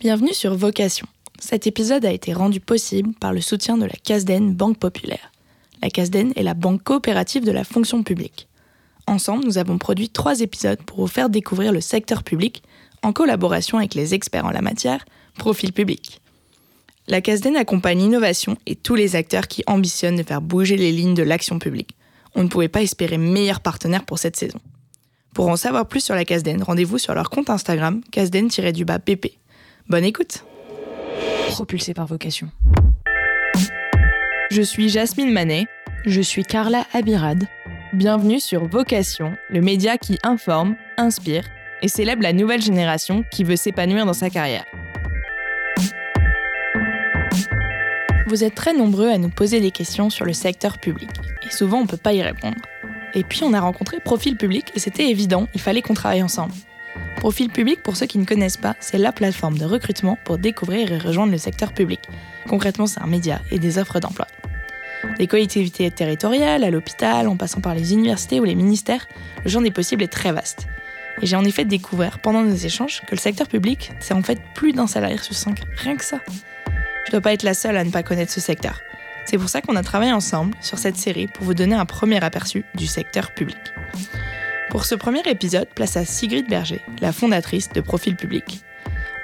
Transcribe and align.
Bienvenue 0.00 0.32
sur 0.32 0.54
Vocation. 0.54 1.06
Cet 1.38 1.66
épisode 1.66 2.06
a 2.06 2.10
été 2.10 2.32
rendu 2.32 2.58
possible 2.58 3.12
par 3.20 3.34
le 3.34 3.42
soutien 3.42 3.76
de 3.76 3.84
la 3.84 3.92
CASDEN 4.02 4.54
Banque 4.54 4.78
Populaire. 4.78 5.30
La 5.82 5.90
CASDEN 5.90 6.32
est 6.36 6.42
la 6.42 6.54
banque 6.54 6.82
coopérative 6.82 7.44
de 7.44 7.52
la 7.52 7.64
fonction 7.64 8.02
publique. 8.02 8.48
Ensemble, 9.06 9.44
nous 9.44 9.58
avons 9.58 9.76
produit 9.76 10.08
trois 10.08 10.40
épisodes 10.40 10.82
pour 10.84 11.00
vous 11.00 11.06
faire 11.06 11.28
découvrir 11.28 11.70
le 11.70 11.82
secteur 11.82 12.22
public 12.22 12.62
en 13.02 13.12
collaboration 13.12 13.76
avec 13.76 13.94
les 13.94 14.14
experts 14.14 14.46
en 14.46 14.52
la 14.52 14.62
matière, 14.62 15.04
Profil 15.36 15.74
Public. 15.74 16.22
La 17.06 17.20
CASDEN 17.20 17.56
accompagne 17.56 17.98
l'innovation 17.98 18.56
et 18.64 18.76
tous 18.76 18.94
les 18.94 19.16
acteurs 19.16 19.48
qui 19.48 19.64
ambitionnent 19.66 20.16
de 20.16 20.22
faire 20.22 20.40
bouger 20.40 20.78
les 20.78 20.92
lignes 20.92 21.12
de 21.12 21.22
l'action 21.22 21.58
publique. 21.58 21.94
On 22.34 22.42
ne 22.42 22.48
pouvait 22.48 22.68
pas 22.68 22.80
espérer 22.80 23.18
meilleur 23.18 23.60
partenaire 23.60 24.06
pour 24.06 24.18
cette 24.18 24.36
saison. 24.36 24.60
Pour 25.34 25.48
en 25.48 25.56
savoir 25.56 25.86
plus 25.86 26.02
sur 26.02 26.14
la 26.14 26.24
CASDEN, 26.24 26.62
rendez-vous 26.62 26.96
sur 26.96 27.14
leur 27.14 27.28
compte 27.28 27.50
Instagram, 27.50 28.00
casden-pp. 28.10 29.40
Bonne 29.88 30.04
écoute 30.04 30.44
Propulsé 31.48 31.94
par 31.94 32.06
vocation. 32.06 32.48
Je 34.50 34.62
suis 34.62 34.88
Jasmine 34.88 35.32
Manet. 35.32 35.66
Je 36.06 36.20
suis 36.20 36.44
Carla 36.44 36.86
Abirad. 36.92 37.44
Bienvenue 37.92 38.38
sur 38.38 38.68
Vocation, 38.68 39.36
le 39.48 39.60
média 39.60 39.98
qui 39.98 40.18
informe, 40.22 40.76
inspire 40.96 41.44
et 41.82 41.88
célèbre 41.88 42.22
la 42.22 42.32
nouvelle 42.32 42.62
génération 42.62 43.24
qui 43.32 43.42
veut 43.42 43.56
s'épanouir 43.56 44.06
dans 44.06 44.12
sa 44.12 44.30
carrière. 44.30 44.64
Vous 48.26 48.44
êtes 48.44 48.54
très 48.54 48.72
nombreux 48.72 49.08
à 49.08 49.18
nous 49.18 49.30
poser 49.30 49.60
des 49.60 49.72
questions 49.72 50.08
sur 50.08 50.24
le 50.24 50.32
secteur 50.32 50.78
public, 50.78 51.10
et 51.44 51.50
souvent 51.50 51.78
on 51.78 51.82
ne 51.82 51.88
peut 51.88 51.96
pas 51.96 52.12
y 52.12 52.22
répondre. 52.22 52.56
Et 53.14 53.24
puis 53.24 53.42
on 53.42 53.52
a 53.52 53.60
rencontré 53.60 53.98
Profil 53.98 54.36
Public 54.36 54.66
et 54.74 54.78
c'était 54.78 55.08
évident, 55.08 55.48
il 55.52 55.60
fallait 55.60 55.82
qu'on 55.82 55.94
travaille 55.94 56.22
ensemble. 56.22 56.52
Profil 57.16 57.50
Public, 57.50 57.82
pour 57.82 57.96
ceux 57.96 58.06
qui 58.06 58.18
ne 58.18 58.24
connaissent 58.24 58.56
pas, 58.56 58.76
c'est 58.80 58.96
la 58.96 59.12
plateforme 59.12 59.58
de 59.58 59.64
recrutement 59.64 60.18
pour 60.24 60.38
découvrir 60.38 60.90
et 60.90 60.98
rejoindre 60.98 61.32
le 61.32 61.38
secteur 61.38 61.72
public. 61.72 62.00
Concrètement, 62.48 62.86
c'est 62.86 63.00
un 63.00 63.06
média 63.06 63.40
et 63.50 63.58
des 63.58 63.78
offres 63.78 64.00
d'emploi. 64.00 64.26
Des 65.18 65.26
collectivités 65.26 65.90
territoriales, 65.90 66.64
à 66.64 66.70
l'hôpital, 66.70 67.28
en 67.28 67.36
passant 67.36 67.60
par 67.60 67.74
les 67.74 67.92
universités 67.92 68.40
ou 68.40 68.44
les 68.44 68.54
ministères, 68.54 69.06
le 69.44 69.50
champ 69.50 69.60
des 69.60 69.70
possibles 69.70 70.02
est 70.02 70.08
très 70.08 70.32
vaste. 70.32 70.66
Et 71.22 71.26
j'ai 71.26 71.36
en 71.36 71.44
effet 71.44 71.64
découvert 71.64 72.18
pendant 72.18 72.42
nos 72.42 72.54
échanges 72.54 73.02
que 73.06 73.14
le 73.14 73.20
secteur 73.20 73.48
public, 73.48 73.92
c'est 74.00 74.14
en 74.14 74.22
fait 74.22 74.40
plus 74.54 74.72
d'un 74.72 74.86
salarié 74.86 75.18
sur 75.18 75.34
cinq, 75.34 75.60
rien 75.76 75.96
que 75.96 76.04
ça. 76.04 76.20
Je 77.06 77.10
dois 77.10 77.20
pas 77.20 77.32
être 77.32 77.42
la 77.42 77.54
seule 77.54 77.76
à 77.76 77.84
ne 77.84 77.90
pas 77.90 78.02
connaître 78.02 78.32
ce 78.32 78.40
secteur. 78.40 78.80
C'est 79.26 79.38
pour 79.38 79.48
ça 79.48 79.60
qu'on 79.60 79.76
a 79.76 79.82
travaillé 79.82 80.12
ensemble 80.12 80.54
sur 80.60 80.78
cette 80.78 80.96
série 80.96 81.26
pour 81.26 81.44
vous 81.44 81.54
donner 81.54 81.74
un 81.74 81.86
premier 81.86 82.22
aperçu 82.22 82.64
du 82.74 82.86
secteur 82.86 83.32
public. 83.32 83.58
Pour 84.70 84.84
ce 84.84 84.94
premier 84.94 85.22
épisode, 85.26 85.66
place 85.74 85.96
à 85.96 86.04
Sigrid 86.04 86.48
Berger, 86.48 86.80
la 87.00 87.12
fondatrice 87.12 87.70
de 87.70 87.80
Profil 87.80 88.14
Public. 88.14 88.60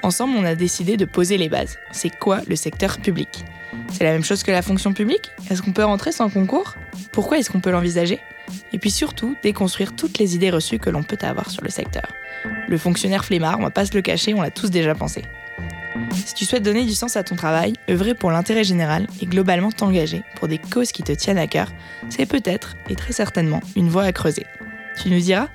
Ensemble, 0.03 0.35
on 0.37 0.43
a 0.43 0.55
décidé 0.55 0.97
de 0.97 1.05
poser 1.05 1.37
les 1.37 1.47
bases. 1.47 1.77
C'est 1.91 2.09
quoi 2.09 2.41
le 2.47 2.57
secteur 2.57 2.97
public? 2.97 3.45
C'est 3.93 4.03
la 4.03 4.11
même 4.11 4.25
chose 4.25 4.43
que 4.43 4.51
la 4.51 4.61
fonction 4.61 4.91
publique? 4.91 5.31
Est-ce 5.49 5.61
qu'on 5.61 5.71
peut 5.71 5.85
rentrer 5.85 6.11
sans 6.11 6.29
concours? 6.29 6.75
Pourquoi 7.13 7.37
est-ce 7.37 7.49
qu'on 7.49 7.61
peut 7.61 7.71
l'envisager? 7.71 8.19
Et 8.73 8.77
puis 8.77 8.91
surtout, 8.91 9.37
déconstruire 9.41 9.95
toutes 9.95 10.17
les 10.17 10.35
idées 10.35 10.49
reçues 10.49 10.79
que 10.79 10.89
l'on 10.89 11.03
peut 11.03 11.17
avoir 11.21 11.49
sur 11.49 11.63
le 11.63 11.69
secteur. 11.69 12.11
Le 12.67 12.77
fonctionnaire 12.77 13.23
flemmard, 13.23 13.57
on 13.57 13.63
va 13.63 13.71
pas 13.71 13.85
se 13.85 13.95
le 13.95 14.01
cacher, 14.01 14.33
on 14.33 14.41
l'a 14.41 14.51
tous 14.51 14.69
déjà 14.69 14.95
pensé. 14.95 15.23
Si 16.25 16.33
tu 16.33 16.43
souhaites 16.43 16.63
donner 16.63 16.83
du 16.83 16.93
sens 16.93 17.15
à 17.15 17.23
ton 17.23 17.37
travail, 17.37 17.73
œuvrer 17.89 18.15
pour 18.15 18.31
l'intérêt 18.31 18.65
général 18.65 19.07
et 19.21 19.25
globalement 19.25 19.71
t'engager 19.71 20.23
pour 20.35 20.49
des 20.49 20.57
causes 20.57 20.91
qui 20.91 21.03
te 21.03 21.13
tiennent 21.13 21.37
à 21.37 21.47
cœur, 21.47 21.71
c'est 22.09 22.25
peut-être 22.25 22.75
et 22.89 22.95
très 22.95 23.13
certainement 23.13 23.61
une 23.77 23.87
voie 23.87 24.03
à 24.03 24.11
creuser. 24.11 24.45
Tu 25.01 25.09
nous 25.09 25.19
diras 25.19 25.47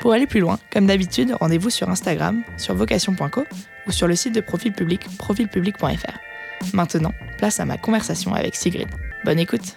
Pour 0.00 0.12
aller 0.12 0.26
plus 0.26 0.40
loin, 0.40 0.58
comme 0.70 0.86
d'habitude, 0.86 1.34
rendez-vous 1.38 1.70
sur 1.70 1.88
Instagram, 1.88 2.42
sur 2.56 2.74
vocation.co 2.74 3.44
ou 3.86 3.92
sur 3.92 4.06
le 4.06 4.16
site 4.16 4.34
de 4.34 4.40
Profil 4.40 4.72
Public, 4.72 5.06
profilpublic.fr. 5.18 6.74
Maintenant, 6.74 7.12
place 7.38 7.60
à 7.60 7.64
ma 7.64 7.76
conversation 7.76 8.34
avec 8.34 8.54
Sigrid. 8.54 8.88
Bonne 9.24 9.38
écoute 9.38 9.76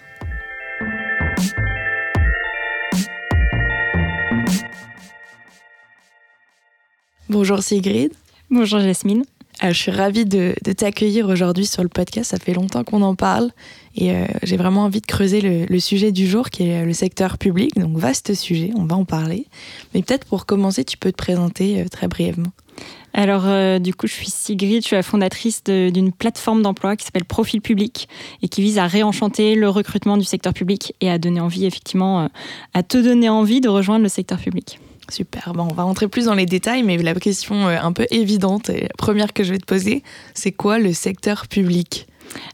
Bonjour 7.28 7.62
Sigrid. 7.64 8.14
Bonjour 8.50 8.80
Jasmine. 8.80 9.26
Euh, 9.64 9.70
je 9.70 9.78
suis 9.78 9.92
ravie 9.92 10.26
de, 10.26 10.54
t'accueillir 10.76 11.30
aujourd'hui 11.30 11.66
sur 11.66 11.84
le 11.84 11.90
podcast. 11.90 12.32
Ça 12.32 12.38
fait 12.38 12.54
longtemps 12.54 12.84
qu'on 12.84 13.02
en 13.02 13.16
parle 13.16 13.52
et 13.96 14.12
euh, 14.12 14.26
j'ai 14.44 14.58
vraiment 14.58 14.84
envie 14.84 15.02
de 15.02 15.06
creuser 15.06 15.68
le, 15.70 15.80
sujet 15.80 16.12
du 16.12 16.28
jour 16.28 16.50
qui 16.50 16.64
est 16.64 16.86
le 16.86 16.94
secteur 16.94 17.38
public. 17.38 17.76
Donc 17.76 17.98
vaste 17.98 18.34
sujet, 18.34 18.72
on 18.76 18.86
va 18.86 18.96
en 18.96 19.06
parler. 19.06 19.48
Mais 19.94 20.02
peut-être 20.02 20.26
pour 20.26 20.46
commencer, 20.46 20.84
tu 20.84 20.98
peux 20.98 21.12
te 21.12 21.18
présenter 21.18 21.82
euh, 21.82 21.86
très 21.88 22.08
brièvement. 22.08 22.52
Alors, 23.14 23.80
du 23.80 23.94
coup, 23.94 24.08
je 24.08 24.12
suis 24.12 24.30
Sigrid, 24.30 24.82
je 24.82 24.88
suis 24.88 24.96
la 24.98 25.04
fondatrice 25.04 25.64
d'une 25.64 26.12
plateforme 26.12 26.62
d'emploi 26.62 26.98
qui 26.98 27.06
s'appelle 27.06 27.24
Profil 27.24 27.62
Public 27.62 28.10
et 28.42 28.50
qui 28.50 28.62
vise 28.62 28.78
à 28.78 28.88
réenchanter 28.88 29.56
le 29.56 29.70
recrutement 29.70 30.18
du 30.18 30.26
secteur 30.26 30.52
public 30.52 30.94
et 31.00 31.10
à 31.10 31.18
donner 31.18 31.40
envie, 31.40 31.66
effectivement, 31.66 32.30
à 32.74 32.84
te 32.84 32.98
donner 32.98 33.30
envie 33.30 33.62
de 33.62 33.70
rejoindre 33.70 34.04
le 34.04 34.10
secteur 34.10 34.38
public. 34.38 34.82
Super, 35.10 35.52
on 35.56 35.74
va 35.74 35.84
rentrer 35.84 36.08
plus 36.08 36.26
dans 36.26 36.34
les 36.34 36.46
détails, 36.46 36.84
mais 36.84 36.98
la 36.98 37.14
question 37.14 37.68
euh, 37.68 37.78
un 37.80 37.92
peu 37.92 38.08
évidente, 38.10 38.70
et 38.70 38.90
première 38.98 39.34
que 39.34 39.44
je 39.44 39.52
vais 39.52 39.60
te 39.60 39.66
poser, 39.66 40.04
c'est 40.34 40.52
quoi 40.52 40.80
le 40.80 40.94
secteur 40.94 41.48
public? 41.48 42.08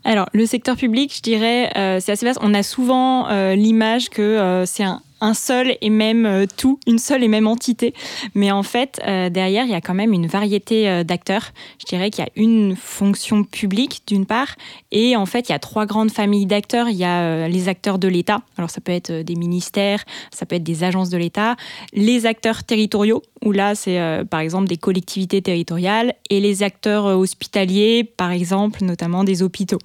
Alors, 0.04 0.30
le 0.34 0.46
secteur 0.46 0.76
public, 0.76 1.14
je 1.16 1.22
dirais, 1.22 1.72
euh, 1.78 2.00
c'est 2.02 2.12
assez 2.12 2.26
vaste. 2.26 2.40
On 2.42 2.54
a 2.54 2.62
souvent 2.62 3.30
euh, 3.30 3.56
l'image 3.56 4.10
que 4.10 4.64
c'est 4.68 4.84
un, 4.84 5.02
un 5.22 5.36
seul 5.36 5.78
et 5.82 5.90
même 5.90 6.26
euh, 6.26 6.46
tout, 6.58 6.80
une 6.88 6.98
seule 6.98 7.24
et 7.24 7.28
même 7.28 7.48
entité. 7.48 7.94
Mais 8.34 8.52
en 8.52 8.64
fait, 8.64 9.00
euh, 9.08 9.30
derrière, 9.30 9.66
il 9.66 9.72
y 9.72 9.76
a 9.76 9.82
quand 9.82 9.94
même 9.94 10.14
une 10.14 10.28
variété 10.28 10.90
euh, 10.90 11.04
d'acteurs. 11.04 11.52
Je 11.80 11.86
dirais 11.86 12.10
qu'il 12.10 12.26
y 12.26 12.28
a 12.28 12.32
une 12.36 12.76
fonction 12.76 13.44
publique, 13.44 14.02
d'une 14.08 14.26
part, 14.26 14.56
et 14.92 15.16
en 15.16 15.26
fait, 15.26 15.48
il 15.48 15.52
y 15.52 15.56
a 15.56 15.60
trois 15.60 15.86
grandes 15.86 16.12
familles 16.12 16.48
d'acteurs. 16.48 16.90
Il 16.90 16.98
y 16.98 17.06
a 17.06 17.48
les 17.48 17.70
acteurs 17.70 18.00
de 18.00 18.08
l'État, 18.08 18.42
alors 18.58 18.70
ça 18.70 18.82
peut 18.82 18.92
être 18.92 19.12
des 19.12 19.36
ministères, 19.36 20.04
ça 20.32 20.46
peut 20.46 20.56
être 20.56 20.64
des 20.64 20.84
agences 20.84 21.10
de 21.10 21.18
l'État, 21.18 21.56
les 21.94 22.26
acteurs 22.26 22.64
territoriaux, 22.64 23.22
où 23.46 23.52
là, 23.52 23.76
c'est 23.76 24.00
par 24.30 24.40
exemple 24.40 24.68
des 24.68 24.78
collectivités 24.78 25.42
territoriales, 25.42 26.14
et 26.30 26.40
les 26.40 26.64
acteurs 26.64 27.06
hospitaliers, 27.06 28.04
par 28.04 28.32
exemple, 28.32 28.84
notamment 28.84 29.24
des 29.24 29.44
hôpitaux. 29.44 29.80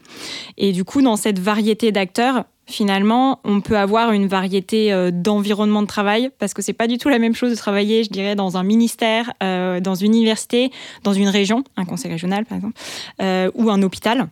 Et 0.57 0.73
du 0.73 0.85
coup, 0.85 1.03
dans 1.03 1.17
cette 1.17 1.39
variété 1.39 1.93
d'acteurs, 1.93 2.45
finalement, 2.67 3.41
on 3.45 3.61
peut 3.61 3.79
avoir 3.79 4.13
une 4.13 4.27
variété 4.27 4.93
euh, 4.93 5.11
d'environnement 5.11 5.83
de 5.83 5.87
travail 5.87 6.31
parce 6.39 6.55
que 6.55 6.63
c'est 6.63 6.73
pas 6.73 6.89
du 6.89 6.99
tout 6.99 7.09
la 7.09 7.19
même 7.19 7.35
chose 7.35 7.51
de 7.51 7.57
travailler, 7.57 8.05
je 8.05 8.11
dirais, 8.11 8.35
dans 8.35 8.57
un 8.57 8.63
ministère, 8.63 9.33
euh, 9.43 9.81
dans 9.81 9.95
une 9.95 10.15
université, 10.15 10.71
dans 11.05 11.13
une 11.13 11.29
région, 11.29 11.65
un 11.77 11.85
conseil 11.85 12.11
régional 12.11 12.45
par 12.45 12.57
exemple, 12.57 12.79
euh, 13.23 13.51
ou 13.55 13.71
un 13.71 13.83
hôpital. 13.83 14.29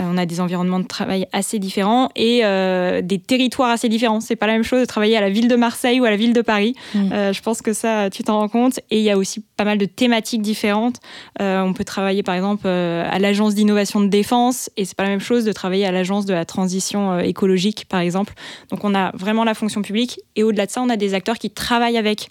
Euh, 0.00 0.04
on 0.04 0.16
a 0.16 0.26
des 0.26 0.40
environnements 0.40 0.80
de 0.80 0.86
travail 0.86 1.26
assez 1.32 1.58
différents 1.58 2.08
et 2.16 2.40
euh, 2.44 3.00
des 3.02 3.18
territoires 3.18 3.70
assez 3.70 3.88
différents. 3.88 4.20
C'est 4.20 4.36
pas 4.36 4.46
la 4.46 4.54
même 4.54 4.62
chose 4.62 4.80
de 4.80 4.86
travailler 4.86 5.16
à 5.16 5.20
la 5.20 5.30
ville 5.30 5.48
de 5.48 5.56
Marseille 5.56 6.00
ou 6.00 6.04
à 6.04 6.10
la 6.10 6.16
ville 6.16 6.32
de 6.32 6.42
Paris. 6.42 6.74
Mm. 6.94 7.12
Euh, 7.12 7.32
je 7.32 7.42
pense 7.42 7.62
que 7.62 7.72
ça, 7.72 8.10
tu 8.10 8.22
t'en 8.22 8.38
rends 8.38 8.48
compte. 8.48 8.78
Et 8.90 8.98
il 8.98 9.04
y 9.04 9.10
a 9.10 9.18
aussi 9.18 9.44
pas 9.56 9.64
mal 9.64 9.78
de 9.78 9.86
thématiques 9.86 10.42
différentes. 10.42 10.96
on 11.40 11.72
peut 11.72 11.84
travailler 11.84 12.22
par 12.22 12.34
exemple 12.34 12.66
à 12.68 13.18
l'agence 13.18 13.54
d'innovation 13.54 14.00
de 14.00 14.06
défense 14.06 14.70
et 14.76 14.84
c'est 14.84 14.96
pas 14.96 15.02
la 15.02 15.10
même 15.10 15.20
chose 15.20 15.44
de 15.44 15.52
travailler 15.52 15.84
à 15.84 15.92
l'agence 15.92 16.26
de 16.26 16.32
la 16.32 16.44
transition 16.44 17.18
écologique 17.18 17.86
par 17.88 18.00
exemple. 18.00 18.34
Donc 18.70 18.84
on 18.84 18.94
a 18.94 19.10
vraiment 19.16 19.44
la 19.44 19.54
fonction 19.54 19.82
publique 19.82 20.20
et 20.36 20.44
au-delà 20.44 20.66
de 20.66 20.70
ça, 20.70 20.80
on 20.80 20.88
a 20.88 20.96
des 20.96 21.14
acteurs 21.14 21.38
qui 21.38 21.50
travaillent 21.50 21.98
avec 21.98 22.30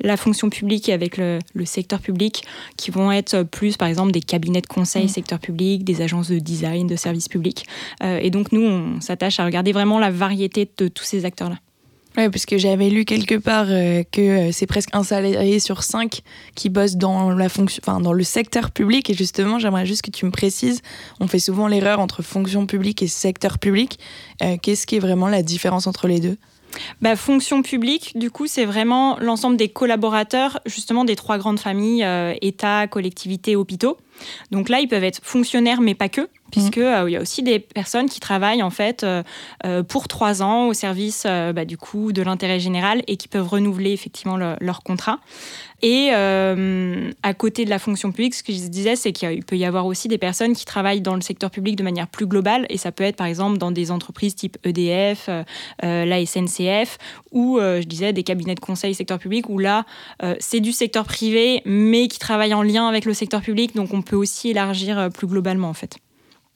la 0.00 0.16
fonction 0.16 0.50
publique 0.50 0.88
et 0.88 0.92
avec 0.92 1.16
le, 1.16 1.38
secteur 1.64 2.00
public, 2.00 2.44
qui 2.76 2.90
vont 2.90 3.12
être 3.12 3.42
plus, 3.42 3.76
par 3.76 3.88
exemple, 3.88 4.12
des 4.12 4.20
cabinets 4.20 4.60
de 4.60 4.66
conseil 4.66 5.04
mm. 5.04 5.08
secteur 5.08 5.38
public, 5.38 5.84
des 5.84 6.02
agences 6.02 6.30
de 6.30 6.38
design, 6.38 6.86
de 6.86 6.96
services 6.96 7.28
publics. 7.28 7.66
Euh, 8.02 8.18
et 8.22 8.30
donc, 8.30 8.52
nous, 8.52 8.62
on 8.62 9.00
s'attache 9.00 9.40
à 9.40 9.44
regarder 9.44 9.72
vraiment 9.72 9.98
la 9.98 10.10
variété 10.10 10.68
de 10.78 10.88
tous 10.88 11.04
ces 11.04 11.24
acteurs-là. 11.24 11.56
Oui, 12.16 12.30
parce 12.30 12.46
que 12.46 12.58
j'avais 12.58 12.88
lu 12.88 13.04
quelque 13.04 13.36
part 13.36 13.66
euh, 13.68 14.02
que 14.10 14.48
euh, 14.48 14.52
c'est 14.52 14.66
presque 14.66 14.88
un 14.92 15.04
salarié 15.04 15.60
sur 15.60 15.84
cinq 15.84 16.22
qui 16.56 16.68
bosse 16.68 16.96
dans, 16.96 17.30
la 17.30 17.48
fonction, 17.48 17.80
enfin, 17.86 18.00
dans 18.00 18.12
le 18.12 18.24
secteur 18.24 18.70
public. 18.70 19.10
Et 19.10 19.14
justement, 19.14 19.58
j'aimerais 19.58 19.86
juste 19.86 20.02
que 20.02 20.10
tu 20.10 20.24
me 20.24 20.30
précises, 20.30 20.80
on 21.20 21.28
fait 21.28 21.38
souvent 21.38 21.68
l'erreur 21.68 22.00
entre 22.00 22.22
fonction 22.22 22.66
publique 22.66 23.02
et 23.02 23.08
secteur 23.08 23.58
public. 23.58 23.98
Qu'est-ce 24.62 24.86
qui 24.86 24.96
est 24.96 25.00
vraiment 25.00 25.28
la 25.28 25.42
différence 25.42 25.86
entre 25.86 26.08
les 26.08 26.18
deux? 26.18 26.36
Bah, 27.00 27.16
fonction 27.16 27.62
publique, 27.62 28.18
du 28.18 28.30
coup, 28.30 28.46
c'est 28.46 28.64
vraiment 28.64 29.18
l'ensemble 29.20 29.56
des 29.56 29.68
collaborateurs, 29.68 30.60
justement, 30.66 31.04
des 31.04 31.16
trois 31.16 31.38
grandes 31.38 31.60
familles, 31.60 32.04
euh, 32.04 32.34
État, 32.40 32.86
collectivités, 32.86 33.56
hôpitaux. 33.56 33.98
Donc 34.50 34.68
là, 34.68 34.80
ils 34.80 34.88
peuvent 34.88 35.04
être 35.04 35.20
fonctionnaires, 35.22 35.80
mais 35.80 35.94
pas 35.94 36.08
que. 36.08 36.28
puisque 36.50 36.78
mm. 36.78 37.04
il 37.08 37.12
y 37.12 37.16
a 37.16 37.20
aussi 37.20 37.42
des 37.42 37.58
personnes 37.58 38.08
qui 38.08 38.20
travaillent 38.20 38.62
en 38.62 38.70
fait 38.70 39.04
pour 39.88 40.08
trois 40.08 40.42
ans 40.42 40.66
au 40.68 40.72
service 40.72 41.24
bah, 41.24 41.64
du 41.64 41.76
coup 41.76 42.12
de 42.12 42.22
l'intérêt 42.22 42.58
général 42.58 43.02
et 43.06 43.16
qui 43.16 43.28
peuvent 43.28 43.48
renouveler 43.48 43.92
effectivement 43.92 44.36
leur 44.36 44.82
contrat. 44.82 45.18
Et 45.80 46.10
euh, 46.12 47.12
à 47.22 47.34
côté 47.34 47.64
de 47.64 47.70
la 47.70 47.78
fonction 47.78 48.10
publique, 48.10 48.34
ce 48.34 48.42
que 48.42 48.52
je 48.52 48.66
disais, 48.66 48.96
c'est 48.96 49.12
qu'il 49.12 49.44
peut 49.44 49.56
y 49.56 49.64
avoir 49.64 49.86
aussi 49.86 50.08
des 50.08 50.18
personnes 50.18 50.54
qui 50.54 50.64
travaillent 50.64 51.00
dans 51.00 51.14
le 51.14 51.20
secteur 51.20 51.50
public 51.50 51.76
de 51.76 51.84
manière 51.84 52.08
plus 52.08 52.26
globale. 52.26 52.66
Et 52.68 52.78
ça 52.78 52.90
peut 52.90 53.04
être 53.04 53.14
par 53.14 53.28
exemple 53.28 53.58
dans 53.58 53.70
des 53.70 53.92
entreprises 53.92 54.34
type 54.34 54.58
EDF, 54.64 55.26
euh, 55.28 55.44
euh, 55.84 56.04
la 56.04 56.24
SNCF, 56.26 56.98
ou 57.30 57.58
je 57.60 57.84
disais 57.84 58.12
des 58.12 58.24
cabinets 58.24 58.54
de 58.54 58.60
conseil 58.60 58.94
secteur 58.94 59.18
public, 59.18 59.48
où 59.48 59.58
là, 59.58 59.84
c'est 60.40 60.60
du 60.60 60.72
secteur 60.72 61.04
privé, 61.04 61.60
mais 61.66 62.08
qui 62.08 62.18
travaille 62.18 62.54
en 62.54 62.62
lien 62.62 62.88
avec 62.88 63.04
le 63.04 63.12
secteur 63.12 63.42
public. 63.42 63.76
Donc 63.76 63.92
on 63.92 64.02
peut 64.08 64.16
aussi 64.16 64.50
élargir 64.50 65.08
plus 65.12 65.26
globalement 65.26 65.68
en 65.68 65.74
fait. 65.74 65.98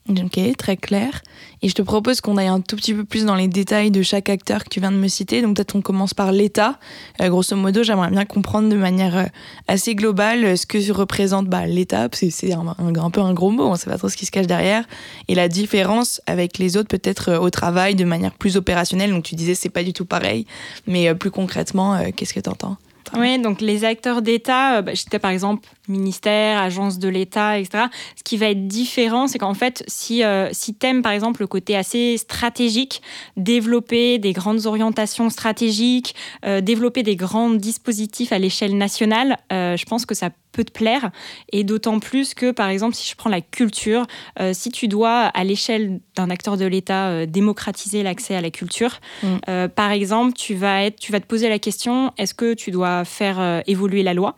Ok, 0.09 0.41
très 0.59 0.77
clair. 0.77 1.23
Et 1.63 1.69
je 1.69 1.75
te 1.75 1.83
propose 1.83 2.21
qu'on 2.21 2.37
aille 2.37 2.49
un 2.49 2.61
tout 2.61 2.75
petit 2.75 2.93
peu 2.93 3.05
plus 3.05 3.25
dans 3.25 3.37
les 3.37 3.47
détails 3.47 3.93
de 3.93 4.03
chaque 4.03 4.29
acteur 4.29 4.65
que 4.65 4.69
tu 4.69 4.81
viens 4.81 4.91
de 4.91 4.97
me 4.97 5.07
citer. 5.07 5.43
Donc 5.43 5.55
peut-être 5.55 5.77
on 5.77 5.81
commence 5.81 6.13
par 6.13 6.33
l'État. 6.33 6.81
Euh, 7.21 7.29
grosso 7.29 7.55
modo, 7.55 7.85
j'aimerais 7.85 8.11
bien 8.11 8.25
comprendre 8.25 8.69
de 8.69 8.75
manière 8.75 9.17
euh, 9.17 9.25
assez 9.69 9.95
globale 9.95 10.45
euh, 10.45 10.57
ce 10.57 10.67
que 10.67 10.93
représente 10.93 11.47
bah, 11.47 11.67
l'État, 11.67 12.09
parce 12.09 12.23
que 12.23 12.31
c'est 12.31 12.53
un, 12.53 12.75
un, 12.79 13.11
peu 13.11 13.21
un 13.21 13.33
gros 13.33 13.51
mot, 13.51 13.65
on 13.65 13.73
ne 13.73 13.77
sait 13.77 13.89
pas 13.89 13.97
trop 13.97 14.09
ce 14.09 14.17
qui 14.17 14.27
se 14.27 14.33
cache 14.33 14.49
derrière, 14.49 14.85
et 15.29 15.37
la 15.37 15.49
différence 15.49 16.21
avec 16.27 16.59
les 16.59 16.77
autres 16.77 16.89
peut-être 16.89 17.37
au 17.37 17.51
travail 17.51 17.95
de 17.95 18.05
manière 18.05 18.33
plus 18.33 18.57
opérationnelle. 18.57 19.11
Donc 19.11 19.23
tu 19.23 19.37
disais 19.37 19.55
c'est 19.55 19.69
pas 19.69 19.85
du 19.85 19.93
tout 19.93 20.05
pareil, 20.05 20.47
mais 20.89 21.15
plus 21.15 21.31
concrètement, 21.31 22.01
qu'est-ce 22.17 22.35
que 22.35 22.41
tu 22.41 22.51
entends 22.51 22.77
oui, 23.15 23.39
donc 23.39 23.61
les 23.61 23.85
acteurs 23.85 24.23
d'État, 24.23 24.81
bah, 24.81 24.95
j'étais 24.95 25.19
par 25.19 25.31
exemple 25.31 25.69
ministère, 25.88 26.61
agence 26.61 26.99
de 26.99 27.08
l'État, 27.08 27.58
etc. 27.58 27.84
Ce 28.17 28.23
qui 28.23 28.37
va 28.37 28.46
être 28.46 28.67
différent, 28.69 29.26
c'est 29.26 29.38
qu'en 29.38 29.55
fait, 29.55 29.82
si, 29.88 30.23
euh, 30.23 30.49
si 30.52 30.75
tu 30.75 30.87
aimes 30.87 31.02
par 31.02 31.12
exemple 31.12 31.43
le 31.43 31.46
côté 31.46 31.76
assez 31.76 32.17
stratégique, 32.17 33.02
développer 33.37 34.19
des 34.19 34.32
grandes 34.32 34.67
orientations 34.67 35.31
stratégiques, 35.31 36.14
euh, 36.44 36.61
développer 36.61 37.02
des 37.02 37.17
grands 37.17 37.50
dispositifs 37.50 38.32
à 38.32 38.38
l'échelle 38.38 38.76
nationale, 38.76 39.38
euh, 39.52 39.76
je 39.76 39.84
pense 39.84 40.06
que 40.06 40.14
ça 40.14 40.31
peut 40.52 40.64
te 40.64 40.73
plaire. 40.73 41.11
Et 41.50 41.64
d'autant 41.64 41.99
plus 41.99 42.34
que, 42.34 42.50
par 42.50 42.69
exemple, 42.69 42.94
si 42.94 43.11
je 43.11 43.17
prends 43.17 43.31
la 43.31 43.40
culture, 43.40 44.06
euh, 44.38 44.52
si 44.52 44.70
tu 44.70 44.87
dois, 44.87 45.23
à 45.23 45.44
l'échelle 45.44 46.00
d'un 46.14 46.31
acteur 46.31 46.56
de 46.56 46.67
l'État, 46.67 47.08
euh, 47.08 47.26
démocratiser 47.26 48.02
l'accès 48.02 48.37
à 48.37 48.40
la 48.40 48.50
culture, 48.50 49.00
mm. 49.23 49.26
euh, 49.49 49.69
par 49.69 49.90
exemple, 49.90 50.34
tu 50.34 50.55
vas, 50.55 50.84
être, 50.84 51.00
tu 51.00 51.11
vas 51.11 51.20
te 51.20 51.26
poser 51.26 51.49
la 51.49 51.58
question, 51.58 52.12
est-ce 52.19 52.34
que 52.34 52.55
tu 52.55 52.70
dois 52.70 53.05
faire 53.05 53.62
évoluer 53.67 54.02
la 54.02 54.14
loi 54.14 54.37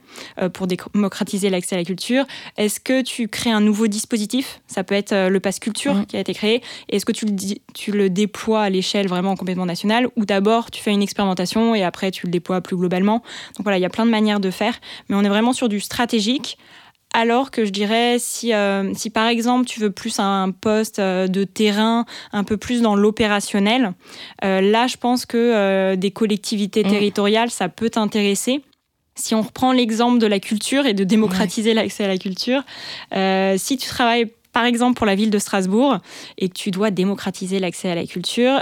pour 0.53 0.67
démocratiser 0.67 1.34
l'accès 1.43 1.75
à 1.75 1.79
la 1.79 1.85
culture 1.85 2.25
Est-ce 2.57 2.81
que 2.81 3.03
tu 3.03 3.29
crées 3.29 3.51
un 3.51 3.61
nouveau 3.61 3.87
dispositif? 3.87 4.61
Ça 4.67 4.85
peut 4.85 4.95
être 4.95 5.29
le 5.29 5.41
pass 5.41 5.59
culture 5.59 5.95
mm. 5.95 6.07
qui 6.07 6.17
a 6.17 6.21
été 6.21 6.35
créé. 6.35 6.63
Est-ce 6.89 7.05
que 7.05 7.13
tu 7.13 7.27
le, 7.27 7.33
tu 7.75 7.93
le 7.93 8.11
déploies 8.11 8.63
à 8.63 8.71
l'échelle 8.71 9.09
vraiment 9.09 9.37
complètement 9.37 9.67
nationale 9.67 10.09
ou 10.17 10.25
d'abord 10.25 10.71
tu 10.71 10.83
fais 10.83 10.93
une 10.93 11.03
expérimentation 11.03 11.75
et 11.75 11.83
après 11.83 12.11
tu 12.11 12.27
le 12.27 12.31
déploies 12.31 12.61
plus 12.61 12.77
globalement? 12.77 13.23
Donc 13.57 13.65
voilà, 13.65 13.79
il 13.79 13.83
y 13.83 13.87
a 13.87 13.91
plein 13.91 14.07
de 14.07 14.11
manières 14.11 14.41
de 14.41 14.51
faire, 14.51 14.75
mais 15.09 15.17
on 15.17 15.23
est 15.23 15.29
vraiment 15.29 15.53
sur 15.53 15.69
du 15.69 15.81
stratégique 15.81 16.05
stratégique. 16.05 16.59
Alors 17.17 17.53
que 17.53 17.65
je 17.65 17.71
dirais, 17.71 18.17
si, 18.19 18.53
euh, 18.53 18.93
si 18.95 19.09
par 19.09 19.29
exemple 19.29 19.67
tu 19.67 19.79
veux 19.79 19.93
plus 19.93 20.19
un 20.19 20.51
poste 20.51 20.99
euh, 20.99 21.29
de 21.29 21.45
terrain, 21.45 22.07
un 22.33 22.43
peu 22.43 22.57
plus 22.57 22.83
dans 22.83 22.97
l'opérationnel, 22.97 23.93
euh, 24.45 24.61
là 24.61 24.89
je 24.89 24.97
pense 24.97 25.25
que 25.25 25.95
des 25.95 26.11
collectivités 26.11 26.83
mmh. 26.83 26.89
territoriales, 26.89 27.51
ça 27.51 27.69
peut 27.69 27.89
t'intéresser. 27.89 28.63
Si 29.15 29.35
on 29.35 29.43
reprend 29.43 29.73
l'exemple 29.73 30.19
de 30.19 30.27
la 30.27 30.41
culture 30.41 30.87
et 30.87 30.95
de 30.95 31.05
démocratiser 31.05 31.75
l'accès 31.75 32.05
à 32.05 32.09
la 32.09 32.19
culture, 32.19 32.63
si 33.13 33.77
tu 33.77 33.89
travailles 33.89 34.31
par 34.53 34.65
exemple 34.65 34.97
pour 34.97 35.07
la 35.07 35.15
ville 35.15 35.31
de 35.31 35.39
Strasbourg 35.39 35.99
et 36.39 36.49
que 36.49 36.55
tu 36.55 36.71
dois 36.71 36.91
démocratiser 36.91 37.59
l'accès 37.61 37.91
à 37.91 37.95
la 37.95 38.07
culture, 38.07 38.61